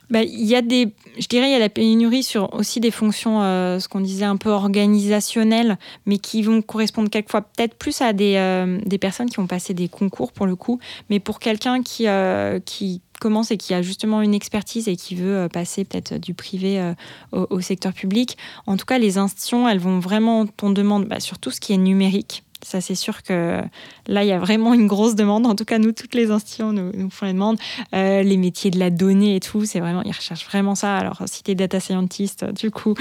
Bah, 0.08 0.22
y 0.22 0.54
a 0.54 0.62
des, 0.62 0.92
je 1.18 1.26
dirais, 1.26 1.48
il 1.48 1.52
y 1.52 1.56
a 1.56 1.58
la 1.58 1.68
pénurie 1.68 2.22
sur 2.22 2.54
aussi 2.54 2.78
des 2.78 2.92
fonctions, 2.92 3.42
euh, 3.42 3.80
ce 3.80 3.88
qu'on 3.88 4.00
disait 4.00 4.24
un 4.24 4.36
peu 4.36 4.50
organisationnelles, 4.50 5.78
mais 6.06 6.18
qui 6.18 6.42
vont 6.42 6.62
correspondre 6.62 7.10
quelquefois 7.10 7.42
peut-être 7.42 7.74
plus 7.74 8.00
à 8.00 8.12
des, 8.12 8.36
euh, 8.36 8.78
des 8.86 8.98
personnes 8.98 9.28
qui 9.28 9.40
ont 9.40 9.48
passé 9.48 9.74
des 9.74 9.88
concours 9.88 10.30
pour 10.30 10.46
le 10.46 10.54
coup, 10.54 10.78
mais 11.10 11.18
pour 11.18 11.40
quelqu'un 11.40 11.82
qui, 11.82 12.06
euh, 12.06 12.60
qui 12.64 13.00
commence 13.18 13.50
et 13.50 13.56
qui 13.56 13.74
a 13.74 13.82
justement 13.82 14.22
une 14.22 14.34
expertise 14.34 14.86
et 14.86 14.94
qui 14.94 15.16
veut 15.16 15.48
passer 15.52 15.84
peut-être 15.84 16.18
du 16.18 16.34
privé 16.34 16.92
au, 17.32 17.46
au, 17.48 17.60
secteur 17.60 17.94
public. 17.94 18.36
En 18.66 18.76
tout 18.76 18.84
cas, 18.84 18.98
les 18.98 19.16
institutions, 19.16 19.68
elles 19.68 19.78
vont 19.78 19.98
vraiment, 19.98 20.44
on 20.62 20.70
demande 20.70 21.06
bah, 21.06 21.18
sur 21.18 21.38
tout 21.38 21.50
ce 21.50 21.58
qui 21.58 21.72
est 21.72 21.78
numérique. 21.78 22.44
Ça, 22.66 22.80
c'est 22.80 22.96
sûr 22.96 23.22
que 23.22 23.60
là, 24.08 24.24
il 24.24 24.26
y 24.26 24.32
a 24.32 24.40
vraiment 24.40 24.74
une 24.74 24.88
grosse 24.88 25.14
demande. 25.14 25.46
En 25.46 25.54
tout 25.54 25.64
cas, 25.64 25.78
nous, 25.78 25.92
toutes 25.92 26.16
les 26.16 26.32
institutions 26.32 26.72
nous, 26.72 26.90
nous 26.94 27.10
font 27.10 27.26
les 27.26 27.32
demandes. 27.32 27.58
Euh, 27.94 28.24
les 28.24 28.36
métiers 28.36 28.72
de 28.72 28.78
la 28.80 28.90
donnée 28.90 29.36
et 29.36 29.40
tout, 29.40 29.64
c'est 29.64 29.78
vraiment, 29.78 30.02
ils 30.02 30.10
recherchent 30.10 30.46
vraiment 30.46 30.74
ça. 30.74 30.96
Alors, 30.96 31.22
si 31.26 31.44
tu 31.44 31.52
es 31.52 31.54
data 31.54 31.78
scientist, 31.78 32.44
du 32.44 32.72
coup. 32.72 32.94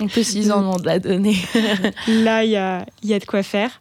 En 0.00 0.06
plus, 0.06 0.34
ils 0.34 0.52
en 0.52 0.64
ont 0.72 0.76
de 0.76 0.86
la 0.86 1.00
donnée. 1.00 1.34
là, 2.06 2.44
il 2.44 2.52
y 2.52 2.56
a, 2.56 2.86
y 3.02 3.12
a 3.12 3.18
de 3.18 3.24
quoi 3.24 3.42
faire. 3.42 3.80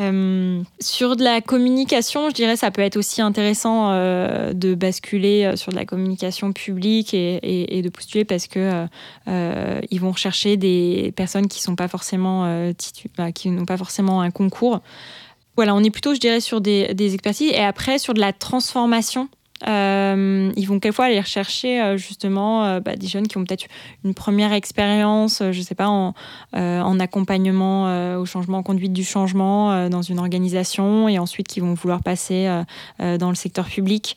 Euh, 0.00 0.62
sur 0.80 1.16
de 1.16 1.24
la 1.24 1.40
communication, 1.40 2.28
je 2.28 2.34
dirais 2.34 2.56
ça 2.56 2.70
peut 2.70 2.82
être 2.82 2.96
aussi 2.96 3.20
intéressant 3.20 3.90
euh, 3.90 4.52
de 4.52 4.74
basculer 4.74 5.44
euh, 5.44 5.56
sur 5.56 5.72
de 5.72 5.76
la 5.76 5.84
communication 5.84 6.52
publique 6.52 7.14
et, 7.14 7.82
de 7.82 7.88
postuler 7.88 8.24
parce 8.24 8.46
que 8.46 8.86
ils 9.26 10.00
vont 10.00 10.12
rechercher 10.12 10.56
des 10.56 11.12
personnes 11.16 11.48
qui 11.48 11.62
sont 11.62 11.76
pas 11.76 11.88
forcément 11.88 12.72
bah, 13.16 13.32
qui 13.32 13.50
n'ont 13.50 13.64
pas 13.64 13.76
forcément 13.76 14.20
un 14.20 14.30
concours. 14.30 14.80
Voilà, 15.56 15.74
on 15.74 15.82
est 15.82 15.90
plutôt, 15.90 16.14
je 16.14 16.20
dirais, 16.20 16.40
sur 16.40 16.60
des, 16.60 16.94
des 16.94 17.14
expertises 17.14 17.50
et 17.52 17.64
après 17.64 17.98
sur 17.98 18.14
de 18.14 18.20
la 18.20 18.32
transformation. 18.32 19.28
Euh, 19.66 20.52
ils 20.56 20.66
vont 20.66 20.78
quelquefois 20.78 21.06
aller 21.06 21.20
rechercher 21.20 21.80
euh, 21.80 21.96
justement 21.96 22.64
euh, 22.64 22.80
bah, 22.80 22.94
des 22.94 23.08
jeunes 23.08 23.26
qui 23.26 23.38
ont 23.38 23.44
peut-être 23.44 23.66
une 24.04 24.14
première 24.14 24.52
expérience, 24.52 25.42
je 25.50 25.60
sais 25.60 25.74
pas, 25.74 25.88
en, 25.88 26.14
en 26.52 27.00
accompagnement 27.00 28.16
au 28.16 28.26
changement, 28.26 28.58
en 28.58 28.62
conduite 28.62 28.92
du 28.92 29.04
changement 29.04 29.88
dans 29.88 30.02
une 30.02 30.18
organisation 30.18 31.08
et 31.08 31.18
ensuite 31.18 31.48
qui 31.48 31.60
vont 31.60 31.74
vouloir 31.74 32.02
passer 32.02 32.48
dans 32.98 33.28
le 33.28 33.34
secteur 33.34 33.66
public. 33.66 34.16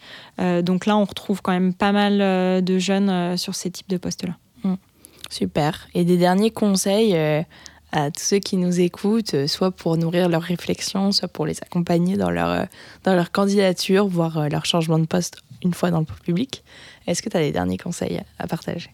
donc 0.61 0.85
là, 0.85 0.97
on 0.97 1.05
retrouve 1.05 1.41
quand 1.41 1.51
même 1.51 1.73
pas 1.73 1.91
mal 1.91 2.63
de 2.63 2.79
jeunes 2.79 3.37
sur 3.37 3.55
ces 3.55 3.71
types 3.71 3.89
de 3.89 3.97
postes-là. 3.97 4.35
Mmh. 4.63 4.75
Super. 5.29 5.87
Et 5.93 6.03
des 6.03 6.17
derniers 6.17 6.51
conseils 6.51 7.15
à 7.91 8.11
tous 8.11 8.23
ceux 8.23 8.39
qui 8.39 8.57
nous 8.57 8.79
écoutent, 8.79 9.47
soit 9.47 9.71
pour 9.71 9.97
nourrir 9.97 10.29
leurs 10.29 10.41
réflexions, 10.41 11.11
soit 11.11 11.27
pour 11.27 11.45
les 11.45 11.57
accompagner 11.61 12.17
dans 12.17 12.29
leur, 12.29 12.67
dans 13.03 13.15
leur 13.15 13.31
candidature, 13.31 14.07
voire 14.07 14.49
leur 14.49 14.65
changement 14.65 14.99
de 14.99 15.05
poste 15.05 15.37
une 15.63 15.73
fois 15.73 15.91
dans 15.91 15.99
le 15.99 16.05
public. 16.05 16.63
Est-ce 17.07 17.21
que 17.21 17.29
tu 17.29 17.37
as 17.37 17.41
des 17.41 17.51
derniers 17.51 17.77
conseils 17.77 18.21
à 18.39 18.47
partager? 18.47 18.91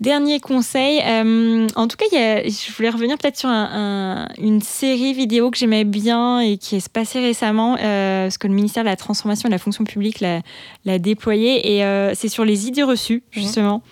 Dernier 0.00 0.40
conseil, 0.40 1.02
euh, 1.06 1.66
en 1.76 1.86
tout 1.86 1.98
cas, 1.98 2.06
je 2.10 2.72
voulais 2.72 2.88
revenir 2.88 3.18
peut-être 3.18 3.36
sur 3.36 3.50
une 3.50 4.62
série 4.62 5.12
vidéo 5.12 5.50
que 5.50 5.58
j'aimais 5.58 5.84
bien 5.84 6.40
et 6.40 6.56
qui 6.56 6.76
est 6.76 6.88
passée 6.88 7.20
récemment, 7.20 7.76
euh, 7.78 8.24
parce 8.24 8.38
que 8.38 8.46
le 8.46 8.54
ministère 8.54 8.82
de 8.82 8.88
la 8.88 8.96
Transformation 8.96 9.48
et 9.48 9.50
de 9.50 9.54
la 9.54 9.58
Fonction 9.58 9.84
publique 9.84 10.20
l'a 10.20 10.98
déployée, 10.98 11.76
et 11.76 11.84
euh, 11.84 12.14
c'est 12.14 12.28
sur 12.28 12.46
les 12.46 12.66
idées 12.66 12.82
reçues, 12.82 13.22
justement. 13.30 13.82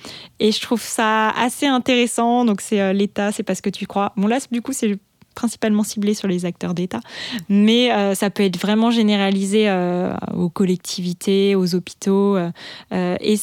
Et 0.41 0.51
je 0.51 0.61
trouve 0.63 0.81
ça 0.81 1.29
assez 1.29 1.67
intéressant. 1.67 2.47
Donc, 2.47 2.63
c'est 2.63 2.95
l'État, 2.95 3.31
c'est 3.31 3.43
parce 3.43 3.61
que 3.61 3.69
tu 3.69 3.87
crois. 3.87 4.15
Bon, 4.17 4.29
là, 4.29 4.39
du 4.51 4.63
coup, 4.63 4.73
c'est 4.73 4.99
principalement 5.39 5.85
ciblé 5.85 6.15
sur 6.15 6.27
les 6.27 6.45
acteurs 6.47 6.75
d'État, 6.75 6.99
mais 7.49 7.93
euh, 7.93 8.17
ça 8.17 8.29
peut 8.29 8.43
être 8.43 8.59
vraiment 8.59 8.91
généralisé 8.91 9.69
euh, 9.69 10.13
aux 10.37 10.49
collectivités, 10.49 11.55
aux 11.55 11.77
hôpitaux, 11.77 12.37
euh, 12.37 12.51
et, 13.21 13.37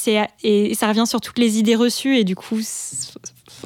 et 0.44 0.74
ça 0.76 0.90
revient 0.90 1.08
sur 1.08 1.22
toutes 1.22 1.40
les 1.40 1.58
idées 1.58 1.78
reçues, 1.78 2.18
et 2.18 2.26
du 2.26 2.36
coup, 2.36 2.60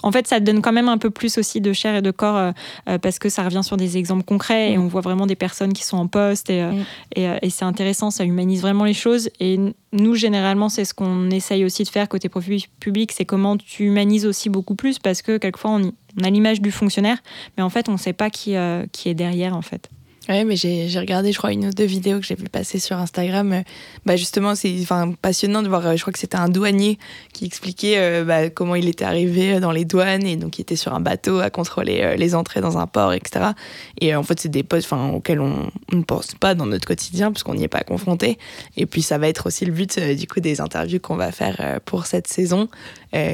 en 0.04 0.12
fait, 0.12 0.28
ça 0.28 0.40
donne 0.40 0.62
quand 0.62 0.72
même 0.72 0.90
un 0.90 0.98
peu 0.98 1.10
plus 1.10 1.38
aussi 1.38 1.62
de 1.62 1.74
chair 1.74 1.96
et 1.96 2.02
de 2.02 2.12
corps 2.12 2.38
euh, 2.38 2.52
euh, 2.88 2.98
parce 2.98 3.20
que 3.20 3.30
ça 3.30 3.44
revient 3.44 3.64
sur 3.64 3.78
des 3.78 3.98
exemples 3.98 4.24
concrets 4.24 4.72
et 4.72 4.78
mm. 4.78 4.82
on 4.82 4.88
voit 4.88 5.02
vraiment 5.02 5.28
des 5.28 5.36
personnes 5.36 5.74
qui 5.74 5.84
sont 5.84 5.98
en 5.98 6.08
poste 6.08 6.50
et, 6.50 6.62
euh, 6.62 6.72
mm. 6.72 7.40
et, 7.42 7.50
c'est 7.50 7.66
intéressant, 7.66 8.12
ça 8.12 8.24
humanise 8.24 8.62
vraiment 8.62 8.86
les 8.86 8.94
choses. 8.94 9.30
Et 9.40 9.60
nous, 9.92 10.16
généralement, 10.16 10.70
c'est 10.70 10.86
ce 10.86 10.94
qu'on 10.94 11.30
essaye 11.32 11.66
aussi 11.66 11.84
de 11.84 11.90
faire 11.90 12.08
côté 12.08 12.30
profil 12.30 12.62
public, 12.80 13.12
c'est 13.12 13.26
comment 13.26 13.58
tu 13.58 13.86
humanises 13.86 14.26
aussi 14.26 14.50
beaucoup 14.50 14.76
plus 14.76 15.00
parce 15.00 15.22
que 15.22 15.38
quelquefois, 15.38 15.72
on, 15.72 15.92
a 16.24 16.30
l'image 16.30 16.60
du 16.60 16.72
fonctionnaire, 16.72 17.18
mais 17.56 17.64
en 17.64 17.70
fait, 17.70 17.88
on 17.88 17.94
ne 17.94 17.98
sait 17.98 18.14
pas 18.14 18.30
qui, 18.30 18.56
qui 18.92 19.10
est 19.10 19.14
derrière, 19.14 19.56
en 19.56 19.62
fait. 19.62 19.90
Oui, 20.30 20.46
mais 20.46 20.56
j'ai 20.56 20.88
regardé, 21.00 21.32
je 21.32 21.40
crois, 21.40 21.52
une 21.52 21.66
ou 21.66 21.72
deux 21.72 21.86
vidéos 21.86 22.20
que 22.20 22.26
j'ai 22.26 22.36
vu 22.36 22.44
passer 22.44 22.78
sur 22.78 22.96
Instagram. 22.98 23.52
Euh, 23.52 23.62
bah 24.06 24.16
justement, 24.16 24.54
c'est 24.54 24.76
passionnant 25.24 25.64
de 25.64 25.68
voir, 25.68 25.88
euh, 25.88 25.96
je 25.96 26.02
crois 26.02 26.14
que 26.14 26.20
c'était 26.20 26.38
un 26.38 26.50
douanier 26.50 27.00
qui 27.34 27.46
expliquait 27.46 27.96
euh, 27.98 28.24
bah, 28.24 28.52
comment 28.52 28.76
il 28.76 28.88
était 28.88 29.06
arrivé 29.06 29.60
dans 29.60 29.72
les 29.72 29.86
douanes 29.86 30.28
et 30.28 30.36
donc 30.36 30.60
il 30.60 30.62
était 30.62 30.76
sur 30.76 30.94
un 30.94 31.00
bateau 31.00 31.40
à 31.40 31.50
contrôler 31.50 32.16
les 32.16 32.36
entrées 32.36 32.62
dans 32.62 32.78
un 32.78 32.86
port, 32.86 33.12
etc. 33.14 33.54
Et 34.02 34.16
en 34.16 34.22
fait, 34.22 34.40
c'est 34.40 34.50
des 34.50 34.62
postes 34.62 34.94
auxquels 34.94 35.40
on, 35.40 35.72
ne 35.92 36.04
pense 36.04 36.36
pas 36.36 36.54
dans 36.54 36.68
notre 36.68 36.86
quotidien 36.86 37.32
parce 37.32 37.42
qu'on 37.42 37.56
n'y 37.56 37.64
est 37.64 37.68
pas 37.68 37.82
confronté. 37.82 38.38
Et 38.78 38.86
puis, 38.86 39.02
ça 39.02 39.18
va 39.18 39.28
être 39.28 39.48
aussi 39.48 39.66
le 39.66 39.72
but 39.72 40.00
du 40.00 40.28
coup 40.28 40.42
des 40.42 40.62
interviews 40.62 41.00
qu'on 41.00 41.16
va 41.16 41.32
faire 41.32 41.80
pour 41.86 42.06
cette 42.06 42.28
saison. 42.28 42.70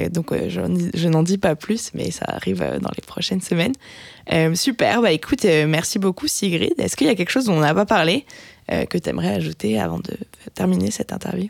Donc, 0.10 0.32
je, 0.32 0.90
je 0.94 1.08
n'en 1.08 1.24
dis 1.24 1.38
pas 1.38 1.56
plus, 1.56 1.92
mais 1.94 2.12
ça 2.12 2.26
arrive 2.28 2.60
dans 2.60 2.92
les 2.96 3.04
prochaines 3.06 3.42
semaines. 3.42 3.74
Euh, 4.34 4.56
super, 4.56 5.02
bah 5.02 5.12
écoute, 5.12 5.46
euh, 5.46 5.68
merci 5.68 6.00
beaucoup 6.00 6.28
Sigrid. 6.28 6.74
Est-ce 6.80 6.96
qu'il 6.96 7.08
y 7.08 7.10
a 7.10 7.16
quelque 7.16 7.30
chose 7.30 7.46
dont 7.46 7.54
on 7.54 7.60
n'a 7.60 7.74
pas 7.74 7.86
parlé 7.86 8.26
euh, 8.72 8.86
que 8.86 8.98
tu 8.98 9.10
aimerais 9.10 9.36
ajouter 9.36 9.80
avant 9.80 10.00
de 10.00 10.18
terminer 10.54 10.92
cette 10.92 11.14
interview? 11.14 11.50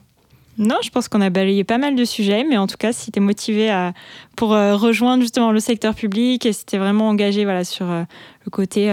Non, 0.57 0.77
je 0.83 0.89
pense 0.89 1.07
qu'on 1.07 1.21
a 1.21 1.29
balayé 1.29 1.63
pas 1.63 1.77
mal 1.77 1.95
de 1.95 2.05
sujets, 2.05 2.45
mais 2.45 2.57
en 2.57 2.67
tout 2.67 2.77
cas, 2.77 2.93
si 2.93 3.11
tu 3.11 3.19
es 3.19 3.21
motivé 3.21 3.91
pour 4.37 4.51
rejoindre 4.51 5.21
justement 5.21 5.51
le 5.51 5.59
secteur 5.59 5.93
public 5.95 6.45
et 6.45 6.53
si 6.53 6.65
tu 6.65 6.77
es 6.77 6.79
vraiment 6.79 7.09
engagé 7.09 7.43
voilà, 7.43 7.65
sur 7.65 7.85
le 7.87 8.51
côté 8.51 8.89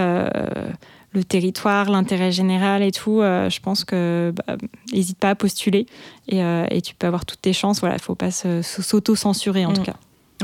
le 1.12 1.24
territoire, 1.24 1.90
l'intérêt 1.90 2.32
général 2.32 2.82
et 2.82 2.92
tout, 2.92 3.20
je 3.20 3.60
pense 3.60 3.84
que 3.84 4.32
n'hésite 4.92 5.18
bah, 5.20 5.28
pas 5.28 5.30
à 5.30 5.34
postuler 5.34 5.86
et, 6.28 6.38
et, 6.38 6.80
tu 6.80 6.94
peux 6.94 7.06
avoir 7.06 7.26
toutes 7.26 7.42
tes 7.42 7.52
chances. 7.52 7.80
Voilà, 7.80 7.96
il 7.96 8.02
faut 8.02 8.14
pas 8.14 8.30
s'auto-censurer 8.30 9.66
en 9.66 9.72
mm. 9.72 9.74
tout 9.74 9.82
cas. 9.82 9.96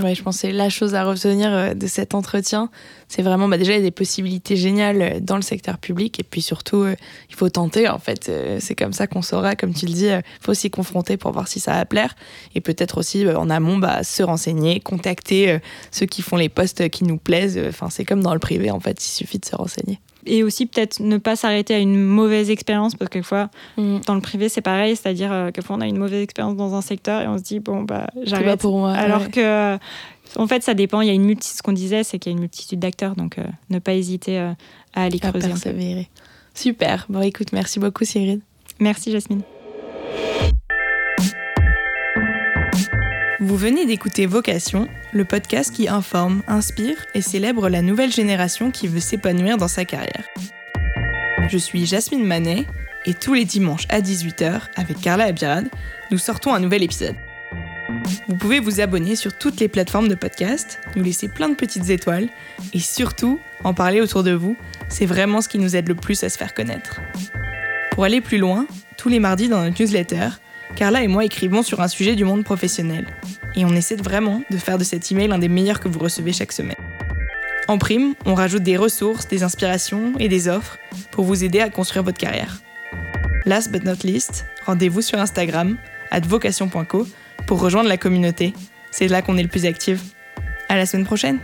Ouais, 0.02 0.14
je 0.14 0.22
pense 0.22 0.36
que 0.36 0.40
c'est 0.42 0.52
la 0.52 0.68
chose 0.68 0.94
à 0.94 1.04
retenir 1.04 1.52
euh, 1.52 1.74
de 1.74 1.86
cet 1.86 2.14
entretien. 2.14 2.70
C'est 3.08 3.22
vraiment, 3.22 3.48
bah 3.48 3.58
déjà, 3.58 3.72
il 3.72 3.76
y 3.76 3.80
a 3.80 3.82
des 3.82 3.90
possibilités 3.90 4.56
géniales 4.56 5.02
euh, 5.02 5.20
dans 5.20 5.36
le 5.36 5.42
secteur 5.42 5.78
public. 5.78 6.20
Et 6.20 6.22
puis 6.22 6.40
surtout, 6.40 6.82
euh, 6.82 6.94
il 7.30 7.34
faut 7.34 7.48
tenter. 7.48 7.88
En 7.88 7.98
fait, 7.98 8.30
c'est 8.60 8.74
comme 8.74 8.92
ça 8.92 9.06
qu'on 9.06 9.22
saura, 9.22 9.56
comme 9.56 9.74
tu 9.74 9.86
le 9.86 9.92
dis, 9.92 10.06
il 10.06 10.22
faut 10.40 10.54
s'y 10.54 10.70
confronter 10.70 11.16
pour 11.16 11.32
voir 11.32 11.48
si 11.48 11.58
ça 11.58 11.72
va 11.72 11.84
plaire. 11.84 12.14
Et 12.54 12.60
peut-être 12.60 12.98
aussi, 12.98 13.28
en 13.28 13.50
amont, 13.50 13.78
bah, 13.78 14.04
se 14.04 14.22
renseigner, 14.22 14.80
contacter 14.80 15.58
ceux 15.90 16.06
qui 16.06 16.22
font 16.22 16.36
les 16.36 16.48
postes 16.48 16.88
qui 16.90 17.04
nous 17.04 17.18
plaisent. 17.18 17.60
Enfin, 17.68 17.88
c'est 17.90 18.04
comme 18.04 18.22
dans 18.22 18.34
le 18.34 18.40
privé, 18.40 18.70
en 18.70 18.80
fait, 18.80 19.04
il 19.04 19.10
suffit 19.10 19.38
de 19.38 19.44
se 19.44 19.56
renseigner 19.56 20.00
et 20.26 20.42
aussi 20.42 20.66
peut-être 20.66 21.00
ne 21.00 21.16
pas 21.16 21.36
s'arrêter 21.36 21.74
à 21.74 21.78
une 21.78 22.02
mauvaise 22.02 22.50
expérience 22.50 22.94
parce 22.94 23.08
que 23.08 23.14
quelquefois 23.14 23.50
mm. 23.76 24.00
dans 24.06 24.14
le 24.14 24.20
privé 24.20 24.48
c'est 24.48 24.60
pareil. 24.60 24.96
C'est-à-dire 24.96 25.32
euh, 25.32 25.46
quelquefois 25.46 25.76
on 25.76 25.80
a 25.80 25.86
une 25.86 25.98
mauvaise 25.98 26.22
expérience 26.22 26.56
dans 26.56 26.74
un 26.74 26.80
secteur 26.80 27.22
et 27.22 27.28
on 27.28 27.38
se 27.38 27.42
dit 27.42 27.60
bon 27.60 27.82
bah 27.82 28.08
j'arrête. 28.22 28.60
pour 28.60 28.78
moi 28.78 28.92
alors 28.92 29.30
que 29.30 29.78
en 30.36 30.46
fait 30.46 30.62
ça 30.62 30.74
dépend. 30.74 31.00
Il 31.00 31.08
y 31.08 31.10
a 31.10 31.14
une 31.14 31.24
multitude 31.24 31.56
ce 31.56 31.62
qu'on 31.62 31.72
disait 31.72 32.04
c'est 32.04 32.18
qu'il 32.18 32.32
y 32.32 32.34
a 32.34 32.36
une 32.36 32.40
multitude 32.40 32.78
d'acteurs. 32.78 33.14
Donc 33.16 33.38
euh, 33.38 33.44
ne 33.70 33.78
pas 33.78 33.94
hésiter 33.94 34.38
euh, 34.38 34.52
à 34.94 35.04
aller 35.04 35.18
creuser 35.18 35.52
super. 36.54 37.06
Bon 37.08 37.20
écoute 37.20 37.52
merci 37.52 37.78
beaucoup 37.78 38.04
Sigrid 38.04 38.40
merci 38.80 39.12
Jasmine 39.12 39.42
Vous 43.40 43.56
venez 43.56 43.86
d'écouter 43.86 44.26
Vocation, 44.26 44.88
le 45.12 45.24
podcast 45.24 45.72
qui 45.72 45.88
informe, 45.88 46.42
inspire 46.48 46.96
et 47.14 47.22
célèbre 47.22 47.68
la 47.68 47.82
nouvelle 47.82 48.12
génération 48.12 48.72
qui 48.72 48.88
veut 48.88 48.98
s'épanouir 48.98 49.56
dans 49.56 49.68
sa 49.68 49.84
carrière. 49.84 50.24
Je 51.48 51.56
suis 51.56 51.86
Jasmine 51.86 52.24
Manet 52.24 52.66
et 53.06 53.14
tous 53.14 53.34
les 53.34 53.44
dimanches 53.44 53.86
à 53.90 54.00
18h, 54.00 54.62
avec 54.74 55.00
Carla 55.00 55.26
Abirad, 55.26 55.68
nous 56.10 56.18
sortons 56.18 56.52
un 56.52 56.58
nouvel 56.58 56.82
épisode. 56.82 57.14
Vous 58.26 58.34
pouvez 58.34 58.58
vous 58.58 58.80
abonner 58.80 59.14
sur 59.14 59.38
toutes 59.38 59.60
les 59.60 59.68
plateformes 59.68 60.08
de 60.08 60.16
podcast, 60.16 60.80
nous 60.96 61.04
laisser 61.04 61.28
plein 61.28 61.48
de 61.48 61.54
petites 61.54 61.90
étoiles 61.90 62.28
et 62.74 62.80
surtout 62.80 63.38
en 63.62 63.72
parler 63.72 64.00
autour 64.00 64.24
de 64.24 64.32
vous, 64.32 64.56
c'est 64.88 65.06
vraiment 65.06 65.42
ce 65.42 65.48
qui 65.48 65.60
nous 65.60 65.76
aide 65.76 65.86
le 65.86 65.94
plus 65.94 66.24
à 66.24 66.28
se 66.28 66.38
faire 66.38 66.54
connaître. 66.54 67.00
Pour 67.92 68.02
aller 68.02 68.20
plus 68.20 68.38
loin, 68.38 68.66
tous 68.96 69.08
les 69.08 69.20
mardis 69.20 69.48
dans 69.48 69.62
notre 69.62 69.80
newsletter, 69.80 70.30
Carla 70.76 71.02
et 71.02 71.08
moi 71.08 71.24
écrivons 71.24 71.62
sur 71.62 71.80
un 71.80 71.88
sujet 71.88 72.14
du 72.14 72.24
monde 72.24 72.44
professionnel. 72.44 73.06
Et 73.56 73.64
on 73.64 73.74
essaie 73.74 73.96
vraiment 73.96 74.42
de 74.50 74.56
faire 74.56 74.78
de 74.78 74.84
cet 74.84 75.10
email 75.10 75.32
un 75.32 75.38
des 75.38 75.48
meilleurs 75.48 75.80
que 75.80 75.88
vous 75.88 75.98
recevez 75.98 76.32
chaque 76.32 76.52
semaine. 76.52 76.76
En 77.66 77.78
prime, 77.78 78.14
on 78.24 78.34
rajoute 78.34 78.62
des 78.62 78.76
ressources, 78.76 79.28
des 79.28 79.42
inspirations 79.42 80.12
et 80.18 80.28
des 80.28 80.48
offres 80.48 80.78
pour 81.10 81.24
vous 81.24 81.44
aider 81.44 81.60
à 81.60 81.68
construire 81.68 82.04
votre 82.04 82.18
carrière. 82.18 82.62
Last 83.44 83.72
but 83.72 83.84
not 83.84 84.04
least, 84.04 84.46
rendez-vous 84.64 85.02
sur 85.02 85.18
Instagram, 85.18 85.76
vocation.co, 86.24 87.06
pour 87.46 87.60
rejoindre 87.60 87.88
la 87.88 87.96
communauté. 87.96 88.54
C'est 88.90 89.08
là 89.08 89.22
qu'on 89.22 89.36
est 89.36 89.42
le 89.42 89.48
plus 89.48 89.66
actif. 89.66 90.00
À 90.68 90.76
la 90.76 90.86
semaine 90.86 91.04
prochaine! 91.04 91.40